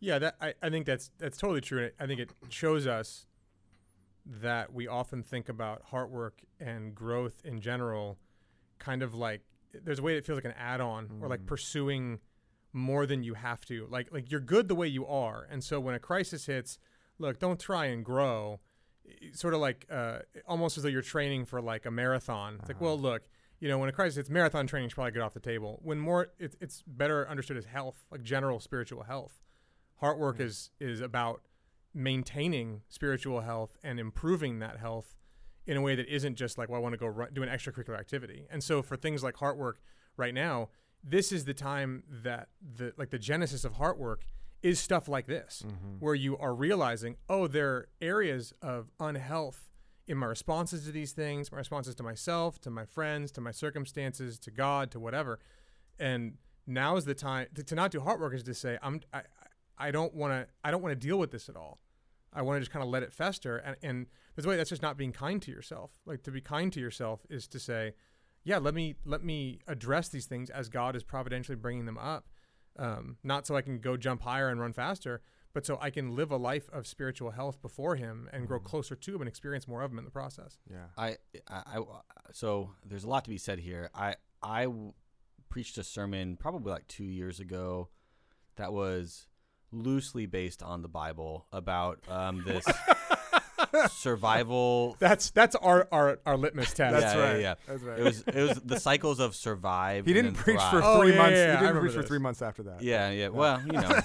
Yeah, 0.01 0.19
that 0.19 0.37
I, 0.41 0.55
I 0.63 0.71
think 0.71 0.87
that's 0.87 1.11
that's 1.19 1.37
totally 1.39 1.61
true. 1.61 1.85
And 1.85 1.93
I 2.01 2.07
think 2.07 2.21
it 2.21 2.31
shows 2.49 2.87
us 2.87 3.27
that 4.27 4.73
we 4.73 4.87
often 4.89 5.23
think 5.23 5.49
about 5.49 5.83
heart 5.91 6.11
work 6.11 6.41
and 6.59 6.95
growth 6.95 7.41
in 7.45 7.61
general, 7.61 8.19
kind 8.79 9.03
of 9.03 9.15
like 9.15 9.43
there's 9.73 9.99
a 9.99 10.03
way 10.03 10.15
that 10.15 10.25
feels 10.27 10.37
like 10.37 10.45
an 10.45 10.55
add-on 10.59 11.09
or 11.21 11.29
like 11.29 11.41
Mm. 11.41 11.47
pursuing 11.47 12.19
more 12.73 13.07
than 13.07 13.23
you 13.23 13.35
have 13.35 13.65
to. 13.67 13.87
Like 13.91 14.13
like 14.13 14.31
you're 14.31 14.41
good 14.41 14.69
the 14.69 14.75
way 14.75 14.87
you 14.89 15.07
are, 15.07 15.47
and 15.51 15.63
so 15.65 15.81
when 15.81 15.95
a 15.95 15.99
crisis 15.99 16.47
hits, 16.47 16.79
look, 17.19 17.39
don't 17.39 17.59
try 17.61 17.87
and 17.87 18.05
grow. 18.05 18.61
Sort 19.33 19.55
of 19.55 19.61
like 19.61 19.87
uh, 19.91 20.19
almost 20.47 20.77
as 20.77 20.83
though 20.85 20.89
you're 20.89 21.03
training 21.03 21.45
for 21.47 21.61
like 21.61 21.85
a 21.87 21.91
marathon. 21.91 22.57
It's 22.61 22.69
like, 22.69 22.77
Uh-huh. 22.77 22.85
well, 22.85 22.99
look, 22.99 23.23
you 23.59 23.69
know, 23.69 23.79
when 23.79 23.89
a 23.89 23.93
crisis 23.93 24.17
hits, 24.17 24.31
marathon 24.31 24.67
training 24.69 24.89
should 24.89 24.95
probably 24.95 25.13
get 25.13 25.23
off 25.23 25.35
the 25.35 25.41
table. 25.41 25.81
When 25.83 25.99
more, 25.99 26.29
it, 26.39 26.55
it's 26.61 26.83
better 26.87 27.29
understood 27.29 27.57
as 27.57 27.65
health, 27.65 28.05
like 28.11 28.23
general 28.23 28.61
spiritual 28.61 29.03
health. 29.05 29.41
Heart 29.97 30.19
work 30.19 30.39
Yeah. 30.39 30.47
is 30.47 30.71
is 30.79 31.01
about 31.01 31.43
maintaining 31.93 32.83
spiritual 32.89 33.41
health 33.41 33.77
and 33.83 33.99
improving 33.99 34.61
that 34.61 34.79
health 34.79 35.17
in 35.67 35.77
a 35.77 35.81
way 35.83 35.95
that 35.97 36.07
isn't 36.09 36.37
just 36.37 36.57
like, 36.57 36.69
well, 36.69 36.79
I 36.79 36.83
want 36.83 36.93
to 36.95 36.99
go 36.99 37.07
run, 37.07 37.29
do 37.33 37.43
an 37.43 37.49
extracurricular 37.49 37.99
activity. 37.99 38.47
And 38.51 38.63
so 38.63 38.81
for 38.81 38.97
things 38.97 39.23
like 39.23 39.37
heart 39.37 39.57
work 39.57 39.81
right 40.17 40.33
now, 40.35 40.69
this 41.03 41.33
is 41.33 41.45
the 41.45 41.55
time 41.55 42.03
that 42.23 42.49
the 42.61 42.93
like 42.97 43.11
the 43.11 43.19
genesis 43.19 43.65
of 43.65 43.75
heart 43.75 43.99
work 43.99 44.25
is 44.63 44.79
stuff 44.79 45.09
like 45.09 45.27
this, 45.27 45.65
mm-hmm. 45.67 45.97
where 46.01 46.15
you 46.15 46.37
are 46.37 46.55
realizing, 46.55 47.17
oh, 47.29 47.47
there 47.47 47.69
are 47.71 47.89
areas 48.01 48.53
of 48.61 48.91
unhealth 49.01 49.71
in 50.07 50.19
my 50.19 50.27
responses 50.27 50.85
to 50.85 50.93
these 50.93 51.13
things, 51.13 51.51
my 51.51 51.59
responses 51.59 51.95
to 51.95 52.03
myself, 52.03 52.61
to 52.61 52.71
my 52.71 52.85
friends, 52.85 53.31
to 53.33 53.41
my 53.41 53.53
circumstances, 53.53 54.39
to 54.41 54.51
God, 54.51 54.91
to 54.91 55.01
whatever. 55.01 55.39
And 55.99 56.35
now 56.67 56.97
is 56.97 57.05
the 57.05 57.15
time 57.15 57.47
to, 57.55 57.63
to 57.63 57.75
not 57.75 57.91
do 57.91 58.01
heart 58.01 58.21
work 58.21 58.35
is 58.35 58.43
to 58.43 58.55
say, 58.55 58.79
I'm 58.83 59.01
I, 59.13 59.23
I 59.79 59.91
don't 59.91 60.15
want 60.15 60.33
to 60.33 60.47
I 60.63 60.71
don't 60.71 60.83
want 60.83 60.93
to 60.93 61.07
deal 61.07 61.19
with 61.19 61.31
this 61.31 61.49
at 61.49 61.57
all. 61.57 61.79
I 62.33 62.43
want 62.43 62.57
to 62.57 62.61
just 62.61 62.71
kind 62.71 62.85
of 62.85 62.91
let 62.91 63.03
it 63.03 63.13
fester. 63.13 63.57
And, 63.57 63.77
and 63.83 64.07
there's 64.35 64.47
a 64.47 64.49
way 64.49 64.57
that's 64.57 64.71
just 64.71 64.83
not 64.83 64.97
being 64.97 65.13
kind 65.13 65.41
to 65.43 65.51
yourself. 65.51 65.93
Like 66.07 66.23
to 66.25 66.31
be 66.31 66.41
kind 66.41 66.73
to 66.73 66.81
yourself 66.81 67.27
is 67.29 67.49
to 67.49 67.59
say, 67.59 67.95
yeah, 68.45 68.59
let 68.59 68.75
me 68.75 68.97
let 69.05 69.23
me 69.23 69.61
address 69.67 70.09
these 70.09 70.27
things 70.27 70.51
as 70.51 70.69
God 70.69 70.97
is 70.97 71.03
providentially 71.05 71.57
bringing 71.57 71.85
them 71.87 71.99
up. 71.99 72.29
Um, 72.79 73.17
not 73.23 73.47
so 73.47 73.57
I 73.57 73.63
can 73.63 73.79
go 73.81 73.97
jump 73.97 74.23
higher 74.23 74.49
and 74.49 74.61
run 74.61 74.73
faster, 74.73 75.21
but 75.53 75.67
so 75.67 75.77
I 75.81 75.91
can 75.91 76.15
live 76.15 76.31
a 76.31 76.37
life 76.37 76.71
of 76.73 76.87
spiritual 76.87 77.33
health 77.33 77.61
before 77.61 77.97
Him 77.97 78.29
and 78.33 78.47
grow 78.47 78.61
Mhm. 78.61 78.65
closer 78.65 78.95
to 78.97 79.15
Him 79.15 79.21
and 79.21 79.29
experience 79.29 79.67
more 79.69 79.83
of 79.83 79.91
Him 79.91 79.99
in 79.99 80.05
the 80.05 80.11
process. 80.11 80.59
yeah 80.71 80.87
I, 80.97 81.17
I, 81.49 81.79
I- 81.79 81.83
so 82.33 82.71
there's 82.87 83.05
a 83.05 83.09
lot 83.09 83.25
to 83.25 83.31
be 83.31 83.39
said 83.39 83.59
here. 83.59 83.91
I, 83.95 84.15
I 84.43 84.65
w- 84.65 84.93
preached 85.49 85.77
a 85.79 85.85
sermon 85.85 86.37
probably 86.37 86.71
like 86.73 86.87
two 86.87 87.05
years 87.05 87.41
ago 87.41 87.89
that 88.57 88.73
was 88.73 89.27
loosely 89.73 90.27
based 90.27 90.63
on 90.63 90.83
the 90.83 90.89
Bible 90.89 91.47
about 91.53 91.99
um, 92.09 92.43
this 92.47 92.65
survival. 93.89 94.97
That's 95.01 95.31
that's 95.31 95.55
our 95.57 95.89
our, 95.93 96.19
our 96.27 96.37
litmus 96.37 96.73
test. 96.73 96.93
That's 97.01 97.15
yeah, 97.15 97.21
yeah, 97.23 97.31
right. 97.33 97.41
yeah. 97.41 97.55
That's 97.67 97.83
right. 97.83 97.99
It 97.99 98.05
was 98.05 98.23
it 98.23 98.43
was 98.49 98.61
the 98.65 98.79
cycles 98.81 99.21
of 99.21 99.35
survive. 99.35 100.07
he 100.07 100.13
didn't 100.13 100.35
then 100.35 100.43
preach 100.43 100.61
for 100.61 100.81
thrive. 100.81 100.83
Oh, 100.85 101.01
three 101.01 101.13
yeah, 101.13 101.17
months. 101.19 101.33
yeah, 101.37 101.45
he 101.45 101.51
didn't 101.53 101.61
remember 101.61 101.81
preach 101.81 101.95
for 101.95 102.03
three 102.03 102.19
months 102.19 102.43
after 102.43 102.63
that. 102.65 102.83
Yeah, 102.83 103.11
yeah. 103.11 103.29
Well, 103.29 103.63
you 103.67 103.73
know. 103.73 104.01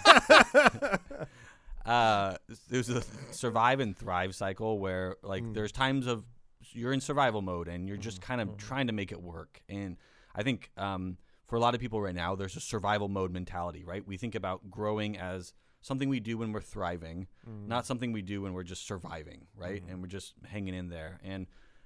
uh, 1.86 2.36
there's 2.70 2.90
a 2.90 3.04
survive 3.32 3.80
and 3.80 3.98
thrive 3.98 4.36
cycle 4.36 4.80
where 4.80 5.16
like 5.24 5.44
Mm. 5.44 5.54
there's 5.54 5.72
times 5.72 6.08
of 6.08 6.24
you're 6.72 6.94
in 6.94 7.02
survival 7.02 7.42
mode 7.42 7.68
and 7.68 7.88
you're 7.88 7.98
just 7.98 8.22
kind 8.22 8.42
of 8.42 8.58
trying 8.58 8.88
to 8.88 8.94
make 8.94 9.12
it 9.12 9.22
work. 9.22 9.62
And 9.70 9.98
I 10.36 10.44
think 10.44 10.72
um, 10.78 11.18
for 11.46 11.56
a 11.56 11.60
lot 11.60 11.76
of 11.76 11.80
people 11.82 12.02
right 12.02 12.16
now, 12.16 12.36
there's 12.36 12.56
a 12.56 12.60
survival 12.60 13.08
mode 13.08 13.32
mentality, 13.32 13.84
right? 13.84 14.06
We 14.06 14.18
think 14.18 14.36
about 14.36 14.70
growing 14.72 15.18
as 15.18 15.54
something 15.86 16.10
we 16.10 16.19
do 16.19 16.36
when 16.39 16.52
we're 16.52 16.62
thriving, 16.62 17.28
Mm. 17.48 17.67
not 17.67 17.86
something 17.86 18.12
we 18.12 18.24
do 18.24 18.41
when 18.41 18.54
we're 18.54 18.63
just 18.63 18.88
surviving, 18.88 19.45
right? 19.56 19.84
And 19.88 20.02
we're 20.02 20.08
just 20.08 20.34
hanging 20.43 20.74
in 20.74 20.89
there. 20.89 21.19
And 21.24 21.45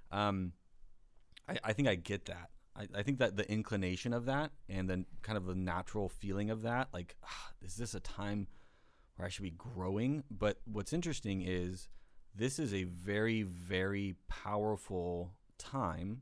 um, 0.09 0.53
I, 1.49 1.57
I 1.65 1.73
think 1.73 1.89
I 1.89 1.95
get 1.95 2.25
that. 2.27 2.49
I, 2.77 2.87
I 2.99 3.03
think 3.03 3.19
that 3.19 3.35
the 3.35 3.49
inclination 3.51 4.13
of 4.13 4.23
that 4.25 4.51
and 4.69 4.89
then 4.89 5.05
kind 5.21 5.37
of 5.37 5.45
the 5.45 5.55
natural 5.55 6.07
feeling 6.07 6.49
of 6.49 6.61
that, 6.61 6.87
like, 6.93 7.17
ah, 7.25 7.51
is 7.61 7.75
this 7.75 7.93
a 7.93 7.99
time 7.99 8.47
where 9.17 9.25
I 9.25 9.29
should 9.29 9.43
be 9.43 9.51
growing? 9.51 10.23
But 10.31 10.61
what's 10.63 10.93
interesting 10.93 11.41
is 11.41 11.89
this 12.33 12.57
is 12.57 12.73
a 12.73 12.83
very, 12.85 13.41
very 13.43 14.15
powerful 14.29 15.33
time 15.57 16.21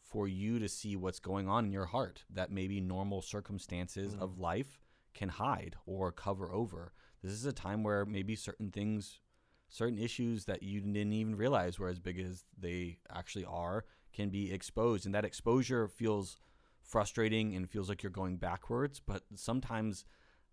for 0.00 0.28
you 0.28 0.60
to 0.60 0.68
see 0.68 0.94
what's 0.94 1.18
going 1.18 1.48
on 1.48 1.64
in 1.64 1.72
your 1.72 1.86
heart 1.86 2.22
that 2.30 2.52
maybe 2.52 2.80
normal 2.80 3.20
circumstances 3.20 4.14
of 4.20 4.38
life 4.38 4.78
can 5.12 5.28
hide 5.28 5.74
or 5.86 6.12
cover 6.12 6.52
over. 6.52 6.92
This 7.22 7.32
is 7.32 7.46
a 7.46 7.52
time 7.52 7.82
where 7.82 8.04
maybe 8.04 8.36
certain 8.36 8.70
things, 8.70 9.20
certain 9.68 9.98
issues 9.98 10.44
that 10.44 10.62
you 10.62 10.80
didn't 10.80 11.12
even 11.12 11.36
realize 11.36 11.78
were 11.78 11.88
as 11.88 11.98
big 11.98 12.18
as 12.18 12.44
they 12.58 12.98
actually 13.14 13.44
are 13.44 13.84
can 14.12 14.30
be 14.30 14.52
exposed. 14.52 15.06
And 15.06 15.14
that 15.14 15.24
exposure 15.24 15.88
feels 15.88 16.38
frustrating 16.82 17.54
and 17.54 17.68
feels 17.68 17.88
like 17.88 18.02
you're 18.02 18.10
going 18.10 18.36
backwards. 18.36 19.00
But 19.04 19.22
sometimes, 19.34 20.04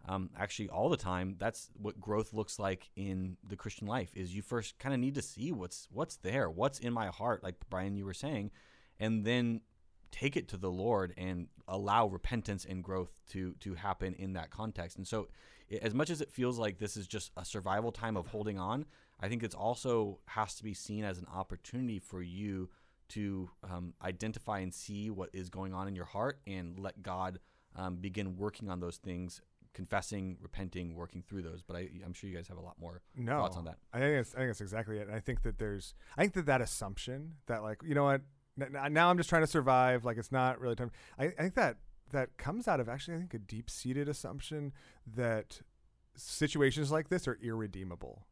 um, 0.07 0.29
actually, 0.37 0.69
all 0.69 0.89
the 0.89 0.97
time, 0.97 1.35
that's 1.37 1.69
what 1.79 2.01
growth 2.01 2.33
looks 2.33 2.59
like 2.59 2.89
in 2.95 3.37
the 3.47 3.55
Christian 3.55 3.87
life. 3.87 4.11
Is 4.15 4.35
you 4.35 4.41
first 4.41 4.77
kind 4.79 4.93
of 4.93 4.99
need 4.99 5.15
to 5.15 5.21
see 5.21 5.51
what's 5.51 5.87
what's 5.91 6.17
there, 6.17 6.49
what's 6.49 6.79
in 6.79 6.91
my 6.93 7.07
heart, 7.07 7.43
like 7.43 7.55
Brian 7.69 7.95
you 7.95 8.05
were 8.05 8.13
saying, 8.13 8.51
and 8.99 9.23
then 9.23 9.61
take 10.11 10.37
it 10.37 10.47
to 10.47 10.57
the 10.57 10.69
Lord 10.69 11.13
and 11.17 11.47
allow 11.67 12.07
repentance 12.07 12.65
and 12.65 12.83
growth 12.83 13.11
to 13.31 13.55
to 13.61 13.75
happen 13.75 14.13
in 14.15 14.33
that 14.33 14.51
context. 14.51 14.97
And 14.97 15.07
so, 15.07 15.29
as 15.81 15.93
much 15.93 16.09
as 16.09 16.21
it 16.21 16.31
feels 16.31 16.59
like 16.59 16.77
this 16.77 16.97
is 16.97 17.07
just 17.07 17.31
a 17.37 17.45
survival 17.45 17.91
time 17.91 18.17
of 18.17 18.27
holding 18.27 18.59
on, 18.59 18.85
I 19.19 19.29
think 19.29 19.43
it's 19.43 19.55
also 19.55 20.19
has 20.25 20.55
to 20.55 20.63
be 20.63 20.73
seen 20.73 21.03
as 21.03 21.17
an 21.17 21.27
opportunity 21.33 21.99
for 21.99 22.21
you 22.21 22.69
to 23.09 23.49
um, 23.69 23.93
identify 24.03 24.59
and 24.59 24.73
see 24.73 25.09
what 25.09 25.29
is 25.33 25.49
going 25.49 25.73
on 25.73 25.87
in 25.87 25.95
your 25.95 26.05
heart 26.05 26.39
and 26.47 26.79
let 26.79 27.01
God 27.03 27.39
um, 27.75 27.97
begin 27.97 28.37
working 28.37 28.69
on 28.69 28.79
those 28.79 28.97
things, 28.97 29.41
confessing, 29.73 30.37
repenting, 30.41 30.95
working 30.95 31.23
through 31.27 31.43
those. 31.43 31.61
But 31.61 31.75
I, 31.75 31.89
I'm 32.05 32.13
sure 32.13 32.29
you 32.29 32.35
guys 32.35 32.47
have 32.47 32.57
a 32.57 32.61
lot 32.61 32.75
more 32.79 33.01
no 33.15 33.39
thoughts 33.39 33.57
on 33.57 33.65
that. 33.65 33.77
I 33.93 33.99
think 33.99 34.15
that's, 34.15 34.35
I 34.35 34.37
think 34.39 34.49
that's 34.49 34.61
exactly 34.61 34.97
it. 34.97 35.07
And 35.07 35.15
I 35.15 35.19
think 35.19 35.43
that 35.43 35.57
there's, 35.59 35.93
I 36.17 36.21
think 36.21 36.33
that 36.33 36.45
that 36.47 36.61
assumption 36.61 37.33
that 37.47 37.63
like, 37.63 37.81
you 37.85 37.95
know 37.95 38.05
what, 38.05 38.21
now 38.91 39.09
I'm 39.09 39.17
just 39.17 39.29
trying 39.29 39.43
to 39.43 39.47
survive. 39.47 40.05
Like 40.05 40.17
it's 40.17 40.31
not 40.31 40.59
really 40.59 40.75
time. 40.75 40.91
I, 41.17 41.25
I 41.25 41.29
think 41.29 41.55
that 41.55 41.77
that 42.13 42.37
comes 42.37 42.67
out 42.67 42.79
of 42.79 42.87
actually, 42.87 43.15
I 43.15 43.19
think 43.19 43.33
a 43.33 43.39
deep 43.39 43.69
seated 43.69 44.07
assumption 44.07 44.71
that 45.15 45.61
situations 46.15 46.91
like 46.91 47.09
this 47.09 47.27
are 47.27 47.37
irredeemable. 47.41 48.25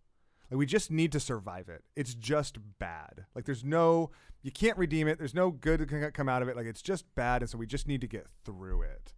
Like 0.49 0.57
we 0.57 0.65
just 0.65 0.91
need 0.91 1.11
to 1.13 1.19
survive 1.19 1.69
it. 1.69 1.83
It's 1.95 2.13
just 2.13 2.57
bad. 2.79 3.25
Like 3.35 3.45
there's 3.45 3.63
no, 3.63 4.11
you 4.41 4.51
can't 4.51 4.77
redeem 4.77 5.07
it. 5.07 5.17
There's 5.17 5.33
no 5.33 5.51
good 5.51 5.79
that 5.79 5.89
can 5.89 6.11
come 6.11 6.29
out 6.29 6.41
of 6.41 6.47
it. 6.47 6.55
Like 6.55 6.65
it's 6.65 6.81
just 6.81 7.05
bad, 7.15 7.41
and 7.41 7.49
so 7.49 7.57
we 7.57 7.67
just 7.67 7.87
need 7.87 8.01
to 8.01 8.07
get 8.07 8.27
through 8.45 8.83
it. 8.83 9.13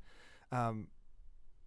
Um, 0.52 0.88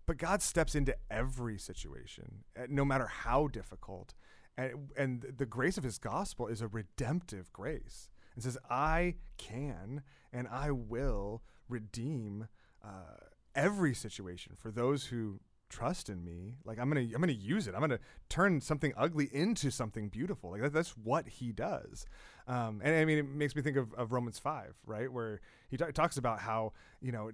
but 0.06 0.18
God 0.18 0.40
steps 0.40 0.76
into 0.76 0.96
every 1.10 1.58
situation, 1.58 2.44
uh, 2.56 2.66
no 2.68 2.84
matter 2.84 3.06
how 3.06 3.48
difficult, 3.48 4.14
and 4.56 4.90
and 4.96 5.34
the 5.36 5.46
grace 5.46 5.76
of 5.76 5.84
His 5.84 5.98
gospel 5.98 6.46
is 6.46 6.62
a 6.62 6.68
redemptive 6.68 7.52
grace, 7.52 8.08
and 8.34 8.44
says, 8.44 8.56
"I 8.70 9.16
can 9.36 10.02
and 10.32 10.46
I 10.46 10.70
will 10.70 11.42
redeem 11.68 12.46
uh, 12.86 13.16
every 13.54 13.94
situation 13.94 14.52
for 14.56 14.70
those 14.70 15.06
who 15.06 15.40
trust 15.68 16.08
in 16.08 16.24
me. 16.24 16.54
Like 16.64 16.78
i'm 16.78 16.88
gonna 16.88 17.00
i'm 17.14 17.20
gonna 17.20 17.32
use 17.32 17.66
it. 17.66 17.74
I'm 17.74 17.80
gonna 17.80 17.98
turn 18.28 18.60
something 18.60 18.92
ugly 18.96 19.28
into 19.32 19.70
something 19.70 20.08
beautiful. 20.08 20.50
Like 20.50 20.62
that, 20.62 20.72
that's 20.72 20.96
what 20.96 21.26
he 21.28 21.52
does. 21.52 22.06
Um, 22.46 22.80
and 22.84 22.94
i 22.94 23.04
mean 23.04 23.18
it 23.18 23.28
makes 23.28 23.56
me 23.56 23.62
think 23.62 23.76
of, 23.76 23.92
of 23.94 24.12
romans 24.12 24.38
5 24.38 24.74
right? 24.86 25.12
Where 25.12 25.40
he 25.68 25.76
ta- 25.76 25.90
talks 25.92 26.16
about 26.16 26.40
how 26.40 26.72
you 27.00 27.10
know 27.12 27.30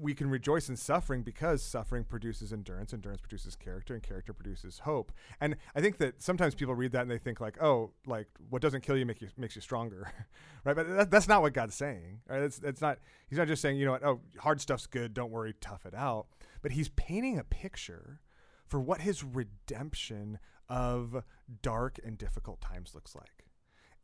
we 0.00 0.14
can 0.14 0.28
rejoice 0.30 0.68
in 0.68 0.76
suffering 0.76 1.22
because 1.22 1.62
suffering 1.62 2.04
produces 2.04 2.52
endurance 2.52 2.92
endurance 2.92 3.20
produces 3.20 3.56
character 3.56 3.94
and 3.94 4.02
character 4.02 4.32
produces 4.32 4.80
hope. 4.80 5.12
And 5.40 5.56
i 5.74 5.80
think 5.80 5.98
that 5.98 6.22
sometimes 6.22 6.54
people 6.54 6.74
read 6.74 6.92
that 6.92 7.02
and 7.02 7.10
they 7.10 7.18
think 7.18 7.40
like 7.40 7.60
oh 7.62 7.90
like 8.06 8.28
what 8.50 8.62
doesn't 8.62 8.82
kill 8.82 8.96
you 8.96 9.06
make 9.06 9.20
you 9.20 9.28
makes 9.36 9.56
you 9.56 9.62
stronger 9.62 10.10
right? 10.64 10.76
But 10.76 10.88
that, 10.88 11.10
that's 11.10 11.28
not 11.28 11.42
what 11.42 11.52
god's 11.52 11.74
saying 11.74 12.20
right? 12.28 12.42
It's, 12.42 12.60
it's 12.62 12.80
not 12.80 12.98
he's 13.28 13.38
not 13.38 13.48
just 13.48 13.62
saying 13.62 13.76
you 13.76 13.86
know 13.86 13.92
what 13.92 14.04
oh 14.04 14.20
hard 14.38 14.60
stuff's 14.60 14.86
good 14.86 15.14
don't 15.14 15.30
worry 15.30 15.54
tough 15.60 15.86
it 15.86 15.94
out. 15.94 16.26
But 16.62 16.72
he's 16.72 16.88
painting 16.90 17.38
a 17.38 17.44
picture 17.44 18.20
for 18.66 18.80
what 18.80 19.00
his 19.00 19.24
redemption 19.24 20.38
of 20.68 21.24
dark 21.62 21.98
and 22.04 22.18
difficult 22.18 22.60
times 22.60 22.94
looks 22.94 23.14
like. 23.14 23.46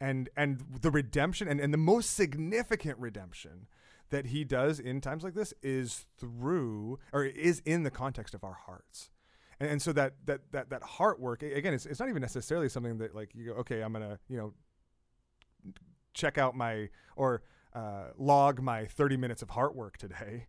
And 0.00 0.28
and 0.36 0.64
the 0.80 0.90
redemption 0.90 1.46
and, 1.46 1.60
and 1.60 1.72
the 1.72 1.78
most 1.78 2.14
significant 2.14 2.98
redemption 2.98 3.66
that 4.14 4.26
he 4.26 4.44
does 4.44 4.78
in 4.78 5.00
times 5.00 5.24
like 5.24 5.34
this 5.34 5.52
is 5.60 6.06
through 6.18 7.00
or 7.12 7.24
is 7.24 7.60
in 7.66 7.82
the 7.82 7.90
context 7.90 8.32
of 8.32 8.44
our 8.44 8.56
hearts. 8.66 9.10
And, 9.58 9.68
and 9.68 9.82
so 9.82 9.92
that 9.92 10.14
that 10.26 10.52
that 10.52 10.70
that 10.70 10.84
heart 10.84 11.18
work 11.18 11.42
again 11.42 11.74
it's, 11.74 11.84
it's 11.84 11.98
not 11.98 12.08
even 12.08 12.22
necessarily 12.22 12.68
something 12.68 12.98
that 12.98 13.14
like 13.14 13.34
you 13.34 13.46
go 13.46 13.52
okay 13.60 13.82
i'm 13.82 13.92
gonna 13.92 14.18
you 14.28 14.36
know 14.36 14.52
check 16.12 16.38
out 16.38 16.56
my 16.56 16.90
or 17.16 17.42
uh, 17.74 18.10
log 18.16 18.60
my 18.62 18.86
30 18.86 19.16
minutes 19.16 19.42
of 19.42 19.50
heart 19.50 19.74
work 19.74 19.96
today. 19.96 20.46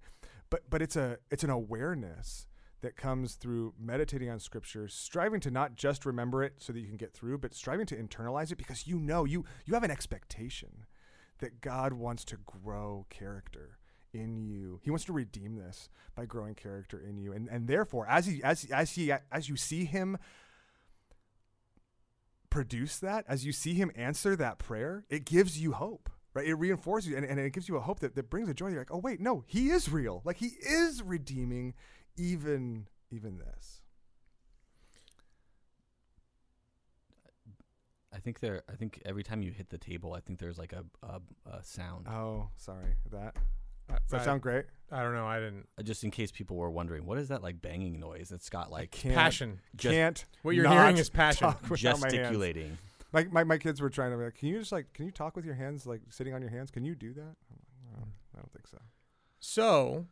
But 0.52 0.70
but 0.70 0.84
it's 0.84 0.96
a 0.96 1.18
it's 1.32 1.44
an 1.44 1.50
awareness 1.50 2.46
that 2.82 2.96
comes 2.96 3.34
through 3.34 3.74
meditating 3.80 4.30
on 4.30 4.40
scripture 4.40 4.88
striving 4.88 5.40
to 5.40 5.50
not 5.50 5.74
just 5.76 6.06
remember 6.06 6.44
it 6.44 6.54
so 6.60 6.72
that 6.72 6.80
you 6.80 6.88
can 6.88 6.98
get 6.98 7.14
through 7.14 7.40
but 7.40 7.56
striving 7.56 7.88
to 7.88 7.96
internalize 7.96 8.52
it 8.52 8.60
because 8.60 8.86
you 8.86 9.00
know 9.00 9.26
you 9.26 9.44
you 9.66 9.74
have 9.74 9.84
an 9.84 9.90
expectation 9.90 10.86
that 11.40 11.62
God 11.62 11.94
wants 11.94 12.24
to 12.26 12.38
grow 12.38 13.06
character 13.10 13.78
in 14.14 14.38
you. 14.38 14.80
He 14.84 14.90
wants 14.90 15.06
to 15.06 15.14
redeem 15.14 15.56
this 15.56 15.90
by 16.16 16.26
growing 16.26 16.56
character 16.56 17.00
in 17.00 17.18
you. 17.18 17.34
And 17.34 17.50
and 17.50 17.68
therefore 17.68 18.08
as 18.08 18.26
he 18.26 18.42
as 18.44 18.66
as 18.72 18.92
he 18.92 19.12
as 19.32 19.50
you 19.50 19.56
see 19.56 19.86
him 19.86 20.18
produce 22.50 23.00
that, 23.00 23.26
as 23.28 23.46
you 23.46 23.52
see 23.52 23.74
him 23.74 23.92
answer 23.96 24.36
that 24.38 24.58
prayer, 24.60 25.04
it 25.10 25.26
gives 25.26 25.60
you 25.60 25.74
hope. 25.74 26.10
Right? 26.34 26.48
It 26.48 26.56
reinforces 26.56 27.10
you 27.10 27.18
and, 27.18 27.26
and 27.26 27.40
it 27.40 27.54
gives 27.54 27.70
you 27.70 27.78
a 27.78 27.82
hope 27.82 28.00
that, 28.00 28.16
that 28.16 28.30
brings 28.30 28.50
a 28.50 28.54
joy. 28.54 28.68
You're 28.68 28.80
like, 28.80 28.92
oh 28.92 28.98
wait, 28.98 29.20
no, 29.20 29.44
he 29.46 29.70
is 29.70 29.90
real. 29.92 30.22
Like 30.26 30.38
he 30.38 30.52
is 30.62 31.04
redeeming 31.04 31.74
even 32.18 32.88
even 33.12 33.38
this. 33.38 33.82
Think 38.26 38.40
there. 38.42 38.64
I 38.70 38.74
think 38.76 39.02
every 39.06 39.24
time 39.24 39.42
you 39.42 39.52
hit 39.52 39.70
the 39.70 39.78
table, 39.78 40.14
I 40.14 40.20
think 40.20 40.40
there's 40.40 40.58
like 40.58 40.74
a 40.74 40.84
a, 41.04 41.22
a 41.50 41.64
sound. 41.64 42.08
Oh, 42.10 42.50
sorry. 42.58 42.96
That 43.12 43.38
I, 43.90 43.94
does 43.94 44.02
that 44.10 44.22
I- 44.22 44.26
sound 44.26 44.42
great? 44.42 44.66
I 44.92 45.02
don't 45.02 45.14
know. 45.16 45.26
I 45.26 45.40
didn't. 45.40 45.68
Uh, 45.80 45.84
Just 45.84 46.04
in 46.04 46.12
case 46.12 46.32
people 46.32 46.58
were 46.58 46.70
wondering, 46.70 47.06
what 47.06 47.18
is 47.18 47.30
that 47.30 47.42
like 47.42 47.62
banging 47.62 48.00
noise? 48.00 48.32
It's 48.32 48.50
got 48.50 48.70
like 48.72 48.92
Can't, 48.92 49.16
Passion. 49.16 49.60
just 49.76 49.94
Can't 49.94 50.26
What 50.44 50.56
you're 50.56 50.64
not 50.66 50.74
hearing 50.74 50.98
is 50.98 51.10
passion. 51.10 51.48
talk 51.48 51.62
without 51.70 51.84
my 52.00 52.08
hands. 52.08 52.14
gesticulating. 52.14 52.78
My, 53.12 53.24
my, 53.32 53.44
my 53.46 53.58
kids 53.58 53.80
were 53.82 53.90
trying 53.90 54.12
to 54.12 54.18
be 54.18 54.26
like, 54.26 54.36
can 54.36 54.50
you 54.50 54.60
just 54.60 54.72
like, 54.72 54.92
can 54.94 55.06
you 55.06 55.12
talk 55.12 55.36
with 55.36 55.44
your 55.46 55.56
hands, 55.56 55.88
like 55.88 56.02
sitting 56.10 56.34
on 56.36 56.42
your 56.42 56.52
hands? 56.52 56.70
Can 56.70 56.84
you 56.86 56.94
do 56.96 57.14
that? 57.14 57.22
I'm 57.22 57.58
like, 57.58 57.98
no, 57.98 58.08
I 58.36 58.38
don't 58.40 58.52
think 58.52 58.68
so. 58.68 58.78
So, 59.40 60.06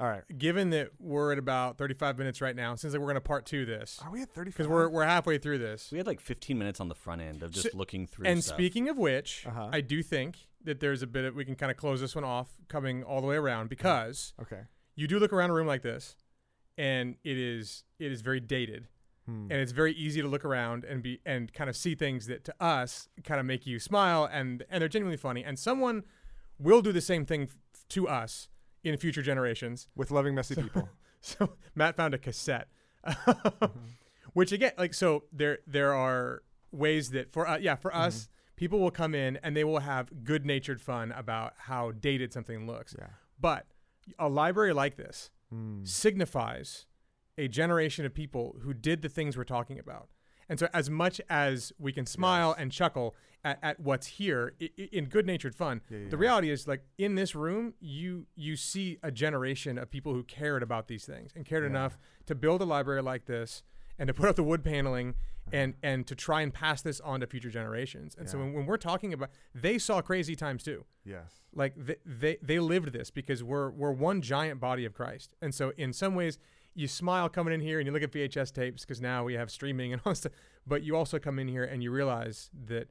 All 0.00 0.06
right. 0.08 0.22
given 0.38 0.70
that 0.70 0.90
we're 1.00 1.32
at 1.32 1.38
about 1.38 1.76
35 1.76 2.18
minutes 2.18 2.40
right 2.40 2.54
now, 2.54 2.74
since 2.76 2.92
like 2.94 3.00
we're 3.00 3.06
going 3.06 3.14
to 3.16 3.20
part 3.20 3.46
two 3.46 3.64
this, 3.64 3.98
Are 4.04 4.10
we 4.12 4.22
at 4.22 4.30
35? 4.30 4.54
because 4.56 4.68
we're, 4.68 4.88
we're 4.88 5.04
halfway 5.04 5.38
through 5.38 5.58
this. 5.58 5.90
We 5.90 5.98
had 5.98 6.06
like 6.06 6.20
15 6.20 6.56
minutes 6.56 6.78
on 6.80 6.88
the 6.88 6.94
front 6.94 7.20
end 7.20 7.42
of 7.42 7.50
just 7.50 7.72
So- 7.72 7.76
looking 7.78 8.06
through. 8.06 8.26
And 8.26 8.42
stuff. 8.44 8.56
speaking 8.56 8.88
of 8.88 8.96
which, 8.96 9.44
Uh-huh. 9.46 9.70
I 9.72 9.80
do 9.80 10.02
think 10.02 10.46
that 10.64 10.78
there's 10.80 11.02
a 11.02 11.06
bit 11.06 11.24
of, 11.24 11.34
we 11.34 11.44
can 11.44 11.56
kind 11.56 11.70
of 11.70 11.76
close 11.76 12.00
this 12.00 12.14
one 12.14 12.24
off 12.24 12.54
coming 12.68 13.02
all 13.02 13.20
the 13.20 13.26
way 13.26 13.36
around 13.36 13.68
because 13.70 14.34
okay. 14.40 14.62
you 14.94 15.08
do 15.08 15.18
look 15.18 15.32
around 15.32 15.50
a 15.50 15.52
room 15.54 15.66
like 15.66 15.82
this 15.82 16.16
and 16.76 17.16
it 17.24 17.36
is 17.38 17.82
it 17.98 18.12
is 18.12 18.20
very 18.22 18.38
dated 18.40 18.86
Hmm. 19.26 19.42
and 19.50 19.54
it's 19.60 19.72
very 19.72 19.92
easy 19.92 20.22
to 20.22 20.28
look 20.28 20.44
around 20.44 20.84
and 20.84 21.02
be 21.02 21.20
and 21.26 21.52
kind 21.52 21.68
of 21.68 21.76
see 21.76 21.94
things 21.94 22.26
that 22.28 22.44
to 22.44 22.54
us 22.60 23.08
kind 23.24 23.38
of 23.40 23.46
make 23.46 23.66
you 23.66 23.78
smile 23.80 24.28
and 24.30 24.64
and 24.70 24.80
they're 24.80 24.88
genuinely 24.88 25.16
funny 25.16 25.42
and 25.44 25.58
someone 25.58 26.04
will 26.58 26.80
do 26.82 26.92
the 26.92 27.00
same 27.00 27.26
thing 27.26 27.42
f- 27.42 27.56
to 27.90 28.08
us 28.08 28.48
in 28.88 28.96
future 28.96 29.22
generations 29.22 29.88
With 29.96 30.10
loving, 30.10 30.34
messy 30.34 30.54
people. 30.54 30.88
so 31.20 31.54
Matt 31.74 31.96
found 31.96 32.14
a 32.14 32.18
cassette, 32.18 32.68
Mm-hmm. 33.06 33.66
which 34.34 34.52
again, 34.52 34.72
like 34.78 34.94
so 34.94 35.24
there 35.32 35.58
there 35.66 35.94
are 35.94 36.42
ways 36.72 37.10
that 37.10 37.32
for 37.32 37.48
uh, 37.48 37.58
yeah 37.58 37.74
for 37.76 37.90
Mm-hmm. 37.90 38.00
us 38.02 38.28
people 38.56 38.80
will 38.80 38.90
come 38.90 39.14
in 39.14 39.38
and 39.42 39.56
they 39.56 39.62
will 39.64 39.78
have 39.78 40.24
good 40.24 40.44
natured 40.44 40.80
fun 40.80 41.12
about 41.12 41.54
how 41.56 41.92
dated 41.92 42.32
something 42.32 42.66
looks. 42.66 42.94
Yeah. 42.98 43.06
But 43.40 43.66
a 44.18 44.28
library 44.28 44.72
like 44.72 44.96
this 44.96 45.30
Mm. 45.54 45.88
signifies 45.88 46.84
a 47.38 47.48
generation 47.48 48.04
of 48.04 48.12
people 48.12 48.56
who 48.62 48.74
did 48.74 49.00
the 49.00 49.08
things 49.08 49.34
we're 49.36 49.44
talking 49.44 49.78
about. 49.78 50.08
And 50.48 50.58
so, 50.58 50.68
as 50.72 50.88
much 50.88 51.20
as 51.28 51.72
we 51.78 51.92
can 51.92 52.06
smile 52.06 52.50
Yes. 52.50 52.62
and 52.62 52.72
chuckle 52.72 53.14
at, 53.44 53.58
at 53.62 53.80
what's 53.80 54.06
here 54.06 54.54
i- 54.60 54.70
i- 54.78 54.88
in 54.92 55.04
good-natured 55.06 55.54
fun, 55.54 55.80
Yeah, 55.90 55.98
yeah, 55.98 56.04
the 56.08 56.16
yeah. 56.16 56.20
reality 56.20 56.50
is, 56.50 56.66
like 56.66 56.82
in 56.96 57.14
this 57.14 57.34
room, 57.34 57.74
you 57.80 58.26
you 58.34 58.56
see 58.56 58.98
a 59.02 59.10
generation 59.10 59.78
of 59.78 59.90
people 59.90 60.14
who 60.14 60.24
cared 60.24 60.62
about 60.62 60.88
these 60.88 61.04
things 61.04 61.30
and 61.36 61.44
cared 61.44 61.64
enough 61.64 61.98
to 62.26 62.34
build 62.34 62.62
a 62.62 62.64
library 62.64 63.02
like 63.02 63.26
this 63.26 63.62
and 63.98 64.08
to 64.08 64.14
put 64.20 64.28
up 64.28 64.36
the 64.36 64.42
wood 64.42 64.64
paneling 64.64 65.14
and 65.52 65.74
and 65.82 66.06
to 66.06 66.14
try 66.14 66.40
and 66.42 66.52
pass 66.52 66.82
this 66.82 67.00
on 67.00 67.20
to 67.20 67.26
future 67.26 67.48
generations. 67.50 68.14
And 68.18 68.28
so, 68.28 68.38
when, 68.38 68.52
when 68.54 68.66
we're 68.66 68.76
talking 68.76 69.12
about, 69.12 69.30
they 69.54 69.78
saw 69.78 70.00
crazy 70.02 70.34
times 70.36 70.62
too 70.62 70.84
Yes. 71.04 71.40
like 71.54 71.74
they, 71.76 71.96
they 72.04 72.36
they 72.42 72.58
lived 72.58 72.92
this 72.92 73.10
because 73.10 73.42
we're 73.44 73.70
we're 73.70 73.92
one 73.92 74.20
giant 74.22 74.60
body 74.60 74.84
of 74.84 74.92
Christ. 74.94 75.36
And 75.40 75.54
so 75.54 75.72
in 75.76 75.92
some 75.92 76.14
ways 76.14 76.38
you 76.78 76.86
smile 76.86 77.28
coming 77.28 77.52
in 77.52 77.60
here 77.60 77.80
and 77.80 77.86
you 77.86 77.92
look 77.92 78.04
at 78.04 78.12
VHS 78.12 78.52
tapes 78.52 78.82
because 78.84 79.00
now 79.00 79.24
we 79.24 79.34
have 79.34 79.50
streaming 79.50 79.92
and 79.92 80.00
all 80.06 80.14
stuff, 80.14 80.32
but 80.64 80.84
you 80.84 80.96
also 80.96 81.18
come 81.18 81.40
in 81.40 81.48
here 81.48 81.64
and 81.64 81.82
you 81.82 81.90
realize 81.90 82.50
that 82.66 82.88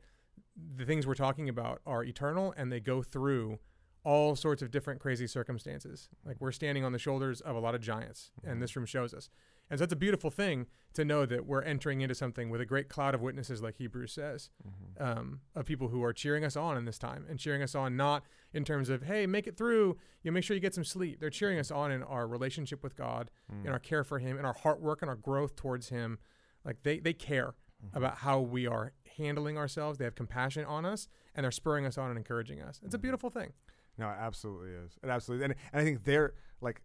the 0.75 0.83
things 0.83 1.07
we're 1.07 1.15
talking 1.15 1.47
about 1.47 1.79
are 1.85 2.03
eternal 2.03 2.53
and 2.57 2.69
they 2.69 2.81
go 2.81 3.01
through 3.01 3.59
all 4.03 4.35
sorts 4.35 4.61
of 4.61 4.71
different 4.71 4.99
crazy 4.99 5.25
circumstances. 5.25 6.09
Like 6.25 6.35
we're 6.41 6.51
standing 6.51 6.83
on 6.83 6.91
the 6.91 6.99
shoulders 6.99 7.39
of 7.39 7.55
a 7.55 7.59
lot 7.59 7.75
of 7.75 7.81
giants 7.81 8.31
and 8.43 8.53
mm-hmm. 8.53 8.61
this 8.61 8.75
room 8.75 8.85
shows 8.85 9.13
us. 9.13 9.29
And 9.70 9.78
so 9.78 9.84
that's 9.84 9.93
a 9.93 9.97
beautiful 9.97 10.30
thing 10.30 10.68
to 10.93 11.03
know 11.03 11.26
that 11.26 11.45
we're 11.45 11.61
entering 11.61 12.01
into 12.01 12.15
something 12.15 12.49
with 12.49 12.61
a 12.61 12.65
great 12.65 12.89
cloud 12.89 13.13
of 13.13 13.22
witnesses, 13.22 13.61
like 13.61 13.78
Hebrews 13.78 14.13
says, 14.13 14.49
mm-hmm. 14.68 15.03
um, 15.20 15.41
of 15.55 15.65
people 15.65 15.89
who 15.89 16.03
are 16.03 16.13
cheering 16.13 16.43
us 16.43 16.55
on 16.55 16.78
in 16.78 16.86
this 16.86 16.97
time 16.97 17.26
and 17.30 17.38
cheering 17.38 17.61
us 17.61 17.76
on 17.76 17.95
not 17.97 18.24
in 18.53 18.63
terms 18.63 18.89
of, 18.89 19.03
hey, 19.03 19.28
make 19.28 19.45
it 19.45 19.57
through, 19.57 19.97
you 20.24 20.32
make 20.32 20.43
sure 20.43 20.55
you 20.55 20.61
get 20.61 20.74
some 20.74 20.86
sleep. 20.86 21.20
They're 21.20 21.30
cheering 21.30 21.59
us 21.59 21.70
on 21.70 21.91
in 21.91 22.01
our 22.03 22.28
relationship 22.28 22.82
with 22.82 22.95
God, 22.95 23.30
in 23.51 23.70
mm. 23.70 23.72
our 23.72 23.80
care 23.80 24.03
for 24.03 24.20
Him, 24.20 24.39
in 24.39 24.45
our 24.45 24.53
heart 24.53 24.82
work 24.82 25.01
and 25.01 25.09
our 25.09 25.15
growth 25.15 25.55
towards 25.55 25.89
Him. 25.89 26.18
Like 26.65 26.84
they, 26.84 26.99
they 26.99 27.13
care 27.13 27.53
mm-hmm. 27.86 27.97
about 27.97 28.18
how 28.20 28.39
we 28.39 28.65
are 28.65 28.93
handling 29.18 29.57
ourselves. 29.57 29.97
They 29.97 30.05
have 30.05 30.15
compassion 30.15 30.65
on 30.65 30.86
us 30.86 31.07
and 31.36 31.43
they're 31.43 31.51
spurring 31.51 31.86
us 31.86 31.97
on 31.97 32.09
and 32.09 32.18
encouraging 32.18 32.61
us. 32.61 32.80
It's 32.84 32.93
a 32.93 32.97
mm-hmm. 32.97 33.03
beautiful 33.03 33.30
thing. 33.30 33.53
No, 33.97 34.09
it 34.09 34.18
absolutely 34.20 34.72
is. 34.72 34.97
It 35.03 35.09
absolutely, 35.09 35.45
and, 35.45 35.55
and 35.74 35.82
I 35.82 35.84
think 35.84 36.03
they're 36.03 36.34
like 36.61 36.82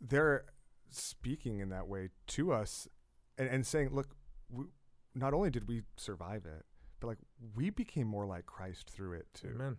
they're 0.00 0.44
speaking 0.90 1.60
in 1.60 1.68
that 1.70 1.88
way 1.88 2.10
to 2.28 2.52
us, 2.52 2.88
and, 3.38 3.48
and 3.48 3.66
saying, 3.66 3.90
look, 3.92 4.14
we, 4.48 4.64
not 5.14 5.34
only 5.34 5.50
did 5.50 5.68
we 5.68 5.82
survive 5.96 6.44
it, 6.46 6.64
but 7.00 7.08
like 7.08 7.18
we 7.54 7.70
became 7.70 8.06
more 8.06 8.26
like 8.26 8.46
Christ 8.46 8.90
through 8.90 9.14
it 9.14 9.26
too, 9.34 9.52
Amen. 9.54 9.76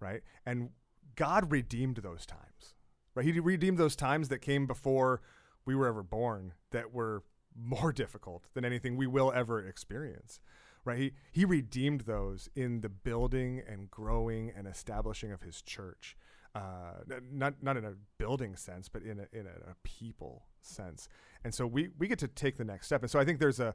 right? 0.00 0.22
And 0.46 0.70
God 1.14 1.52
redeemed 1.52 1.98
those 1.98 2.24
times, 2.26 2.74
right? 3.14 3.24
He 3.24 3.38
redeemed 3.38 3.78
those 3.78 3.96
times 3.96 4.28
that 4.28 4.38
came 4.38 4.66
before 4.66 5.20
we 5.64 5.74
were 5.74 5.86
ever 5.86 6.02
born 6.02 6.54
that 6.70 6.92
were 6.92 7.22
more 7.56 7.92
difficult 7.92 8.48
than 8.54 8.64
anything 8.64 8.96
we 8.96 9.06
will 9.06 9.32
ever 9.34 9.60
experience 9.60 10.40
right 10.84 10.98
he 10.98 11.12
he 11.30 11.44
redeemed 11.44 12.02
those 12.02 12.48
in 12.54 12.80
the 12.80 12.88
building 12.88 13.62
and 13.68 13.90
growing 13.90 14.52
and 14.56 14.66
establishing 14.66 15.32
of 15.32 15.42
his 15.42 15.62
church 15.62 16.16
uh, 16.54 17.00
not 17.30 17.54
not 17.62 17.76
in 17.76 17.84
a 17.84 17.94
building 18.18 18.56
sense 18.56 18.88
but 18.88 19.02
in 19.02 19.20
a, 19.20 19.38
in 19.38 19.46
a, 19.46 19.70
a 19.70 19.74
people 19.84 20.46
sense. 20.70 21.08
And 21.44 21.54
so 21.54 21.66
we 21.66 21.90
we 21.98 22.08
get 22.08 22.18
to 22.20 22.28
take 22.28 22.56
the 22.56 22.64
next 22.64 22.86
step. 22.86 23.02
And 23.02 23.10
so 23.10 23.18
i 23.18 23.24
think 23.24 23.38
there's 23.38 23.60
a 23.60 23.74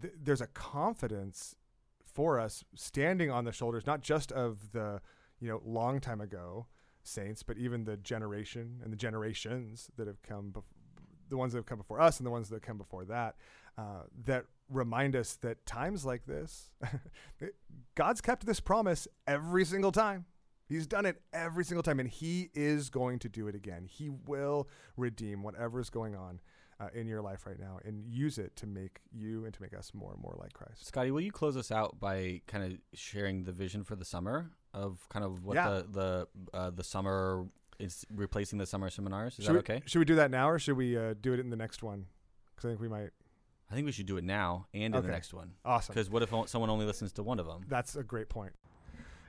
th- 0.00 0.14
there's 0.22 0.40
a 0.40 0.46
confidence 0.48 1.54
for 2.04 2.38
us 2.38 2.64
standing 2.74 3.30
on 3.30 3.44
the 3.44 3.52
shoulders 3.52 3.86
not 3.86 4.00
just 4.00 4.32
of 4.32 4.72
the 4.72 5.00
you 5.40 5.48
know 5.48 5.60
long 5.64 6.00
time 6.00 6.20
ago 6.20 6.66
saints 7.02 7.42
but 7.42 7.58
even 7.58 7.84
the 7.84 7.96
generation 7.98 8.80
and 8.82 8.92
the 8.92 8.96
generations 8.96 9.90
that 9.96 10.06
have 10.06 10.22
come 10.22 10.50
bef- 10.52 10.62
the 11.28 11.36
ones 11.36 11.52
that 11.52 11.58
have 11.58 11.66
come 11.66 11.78
before 11.78 12.00
us 12.00 12.18
and 12.18 12.26
the 12.26 12.30
ones 12.30 12.48
that 12.48 12.62
come 12.62 12.78
before 12.78 13.04
that 13.04 13.34
uh, 13.76 14.02
that 14.24 14.44
remind 14.70 15.16
us 15.16 15.34
that 15.34 15.66
times 15.66 16.04
like 16.04 16.24
this 16.26 16.70
god's 17.94 18.20
kept 18.20 18.46
this 18.46 18.60
promise 18.60 19.06
every 19.26 19.64
single 19.64 19.92
time 19.92 20.24
he's 20.68 20.86
done 20.86 21.06
it 21.06 21.20
every 21.32 21.64
single 21.64 21.82
time 21.82 22.00
and 22.00 22.08
he 22.08 22.50
is 22.54 22.90
going 22.90 23.18
to 23.18 23.28
do 23.28 23.48
it 23.48 23.54
again 23.54 23.84
he 23.90 24.08
will 24.26 24.68
redeem 24.96 25.42
whatever 25.42 25.80
is 25.80 25.90
going 25.90 26.14
on 26.14 26.40
uh, 26.80 26.88
in 26.94 27.06
your 27.06 27.22
life 27.22 27.46
right 27.46 27.58
now 27.60 27.78
and 27.84 28.04
use 28.06 28.36
it 28.38 28.54
to 28.56 28.66
make 28.66 29.00
you 29.12 29.44
and 29.44 29.54
to 29.54 29.62
make 29.62 29.72
us 29.76 29.92
more 29.94 30.12
and 30.12 30.20
more 30.22 30.36
like 30.40 30.52
christ 30.52 30.86
Scotty, 30.86 31.10
will 31.10 31.20
you 31.20 31.30
close 31.32 31.56
us 31.56 31.70
out 31.70 32.00
by 32.00 32.40
kind 32.46 32.64
of 32.64 32.78
sharing 32.94 33.44
the 33.44 33.52
vision 33.52 33.84
for 33.84 33.94
the 33.96 34.04
summer 34.04 34.50
of 34.72 35.06
kind 35.08 35.24
of 35.24 35.44
what 35.44 35.54
Yeah. 35.54 35.68
the 35.68 35.86
the 35.92 36.28
uh, 36.56 36.70
the 36.70 36.82
summer 36.84 37.46
is 37.78 38.04
replacing 38.14 38.58
the 38.58 38.66
summer 38.66 38.88
seminars? 38.90 39.38
Is 39.38 39.44
should 39.44 39.54
that 39.56 39.68
we, 39.68 39.74
okay? 39.76 39.82
should 39.86 39.98
we 40.00 40.04
do 40.04 40.14
that 40.16 40.30
now 40.30 40.48
or 40.50 40.58
should 40.58 40.76
we 40.76 40.96
uh, 40.96 41.14
do 41.20 41.32
it 41.32 41.40
in 41.40 41.50
the 41.50 41.56
next 41.56 41.82
one 41.82 42.06
because 42.54 42.68
i 42.68 42.70
think 42.70 42.80
we 42.80 42.88
might 42.88 43.10
I 43.70 43.74
think 43.74 43.86
we 43.86 43.92
should 43.92 44.06
do 44.06 44.16
it 44.18 44.24
now 44.24 44.66
and 44.74 44.82
in 44.82 44.94
Okay. 44.96 45.06
the 45.06 45.12
next 45.12 45.32
one. 45.32 45.52
awesome 45.64 45.92
Because 45.94 46.10
what 46.10 46.22
if 46.22 46.30
someone 46.48 46.70
only 46.70 46.86
listens 46.86 47.12
to 47.14 47.22
one 47.22 47.38
of 47.40 47.46
them? 47.46 47.62
that's 47.68 47.94
a 47.96 48.02
great 48.02 48.28
point 48.28 48.52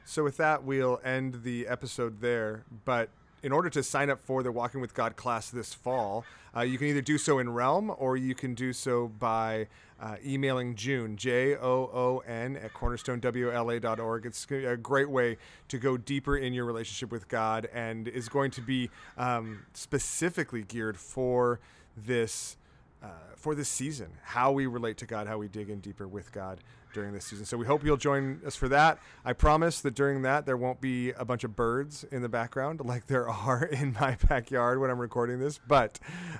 So 0.06 0.24
with 0.24 0.38
that, 0.38 0.64
we'll 0.64 1.01
end 1.03 1.43
the 1.43 1.68
episode 1.68 2.22
there. 2.22 2.64
But 2.86 3.10
in 3.41 3.51
order 3.51 3.70
to 3.72 3.82
sign 3.82 4.10
up 4.12 4.22
for 4.22 4.43
the 4.43 4.51
Walking 4.51 4.80
with 4.80 4.93
God 4.93 5.16
class 5.16 5.49
this 5.49 5.74
fall, 5.74 6.24
uh, 6.56 6.62
you 6.62 6.78
can 6.78 6.88
either 6.88 7.01
do 7.01 7.18
so 7.18 7.39
in 7.39 7.51
Realm 7.51 7.91
or 7.97 8.16
you 8.16 8.36
can 8.36 8.53
do 8.53 8.72
so 8.72 9.08
by 9.08 9.68
uh, 9.99 10.18
emailing 10.24 10.76
Joon, 10.76 11.18
J 11.18 11.56
O 11.56 11.89
O 11.91 12.24
N, 12.28 12.56
at 12.56 12.74
cornerstonewla.org. 12.74 14.26
It's 14.28 14.45
a 14.51 14.78
great 14.78 15.10
way 15.10 15.38
to 15.70 15.80
go 15.80 15.97
deeper 15.97 16.38
in 16.38 16.53
your 16.53 16.66
relationship 16.66 17.12
with 17.12 17.28
God 17.28 17.68
and 17.74 18.08
is 18.08 18.30
going 18.30 18.51
to 18.51 18.62
be 18.62 18.91
um, 19.18 19.66
specifically 19.74 20.62
geared 20.64 20.97
for 20.97 21.60
this. 21.97 22.58
Uh, 23.03 23.10
for 23.36 23.53
this 23.53 23.70
season, 23.70 24.08
how 24.24 24.51
we 24.51 24.66
relate 24.66 24.97
to 24.97 25.06
God, 25.06 25.28
how 25.28 25.38
we 25.38 25.47
dig 25.47 25.70
in 25.70 25.80
deeper 25.80 26.08
with 26.08 26.32
God 26.32 26.60
during 26.96 27.14
this 27.14 27.26
season. 27.26 27.46
So 27.46 27.58
we 27.58 27.66
hope 27.66 27.84
you'll 27.84 27.98
join 27.98 28.41
us 28.46 28.56
for 28.56 28.70
that. 28.70 28.98
I 29.24 29.34
promise 29.34 29.82
that 29.82 29.93
during 29.93 30.24
that 30.24 30.48
there 30.48 30.58
won't 30.58 30.82
be 30.82 31.12
a 31.12 31.26
bunch 31.26 31.43
of 31.43 31.56
birds 31.56 32.06
in 32.12 32.24
the 32.24 32.30
background 32.30 32.80
like 32.84 33.06
there 33.06 33.30
are 33.30 33.66
in 33.82 33.96
my 34.00 34.18
backyard 34.28 34.80
when 34.80 34.89
I'm 34.89 34.98
recording 34.98 35.39
this. 35.39 35.60
But 35.68 36.00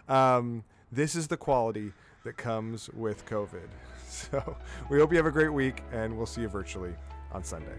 um, 0.10 0.64
this 0.92 1.14
is 1.14 1.28
the 1.28 1.38
quality 1.38 1.92
that 2.24 2.38
comes 2.38 2.90
with 2.90 3.24
COVID. 3.28 3.68
So 4.08 4.56
we 4.90 4.98
hope 4.98 5.12
you 5.12 5.18
have 5.18 5.26
a 5.26 5.32
great 5.32 5.52
week, 5.52 5.84
and 5.92 6.16
we'll 6.16 6.26
see 6.26 6.40
you 6.40 6.48
virtually 6.48 6.94
on 7.34 7.44
Sunday. 7.44 7.76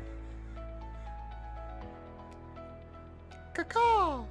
Caw 3.55 4.27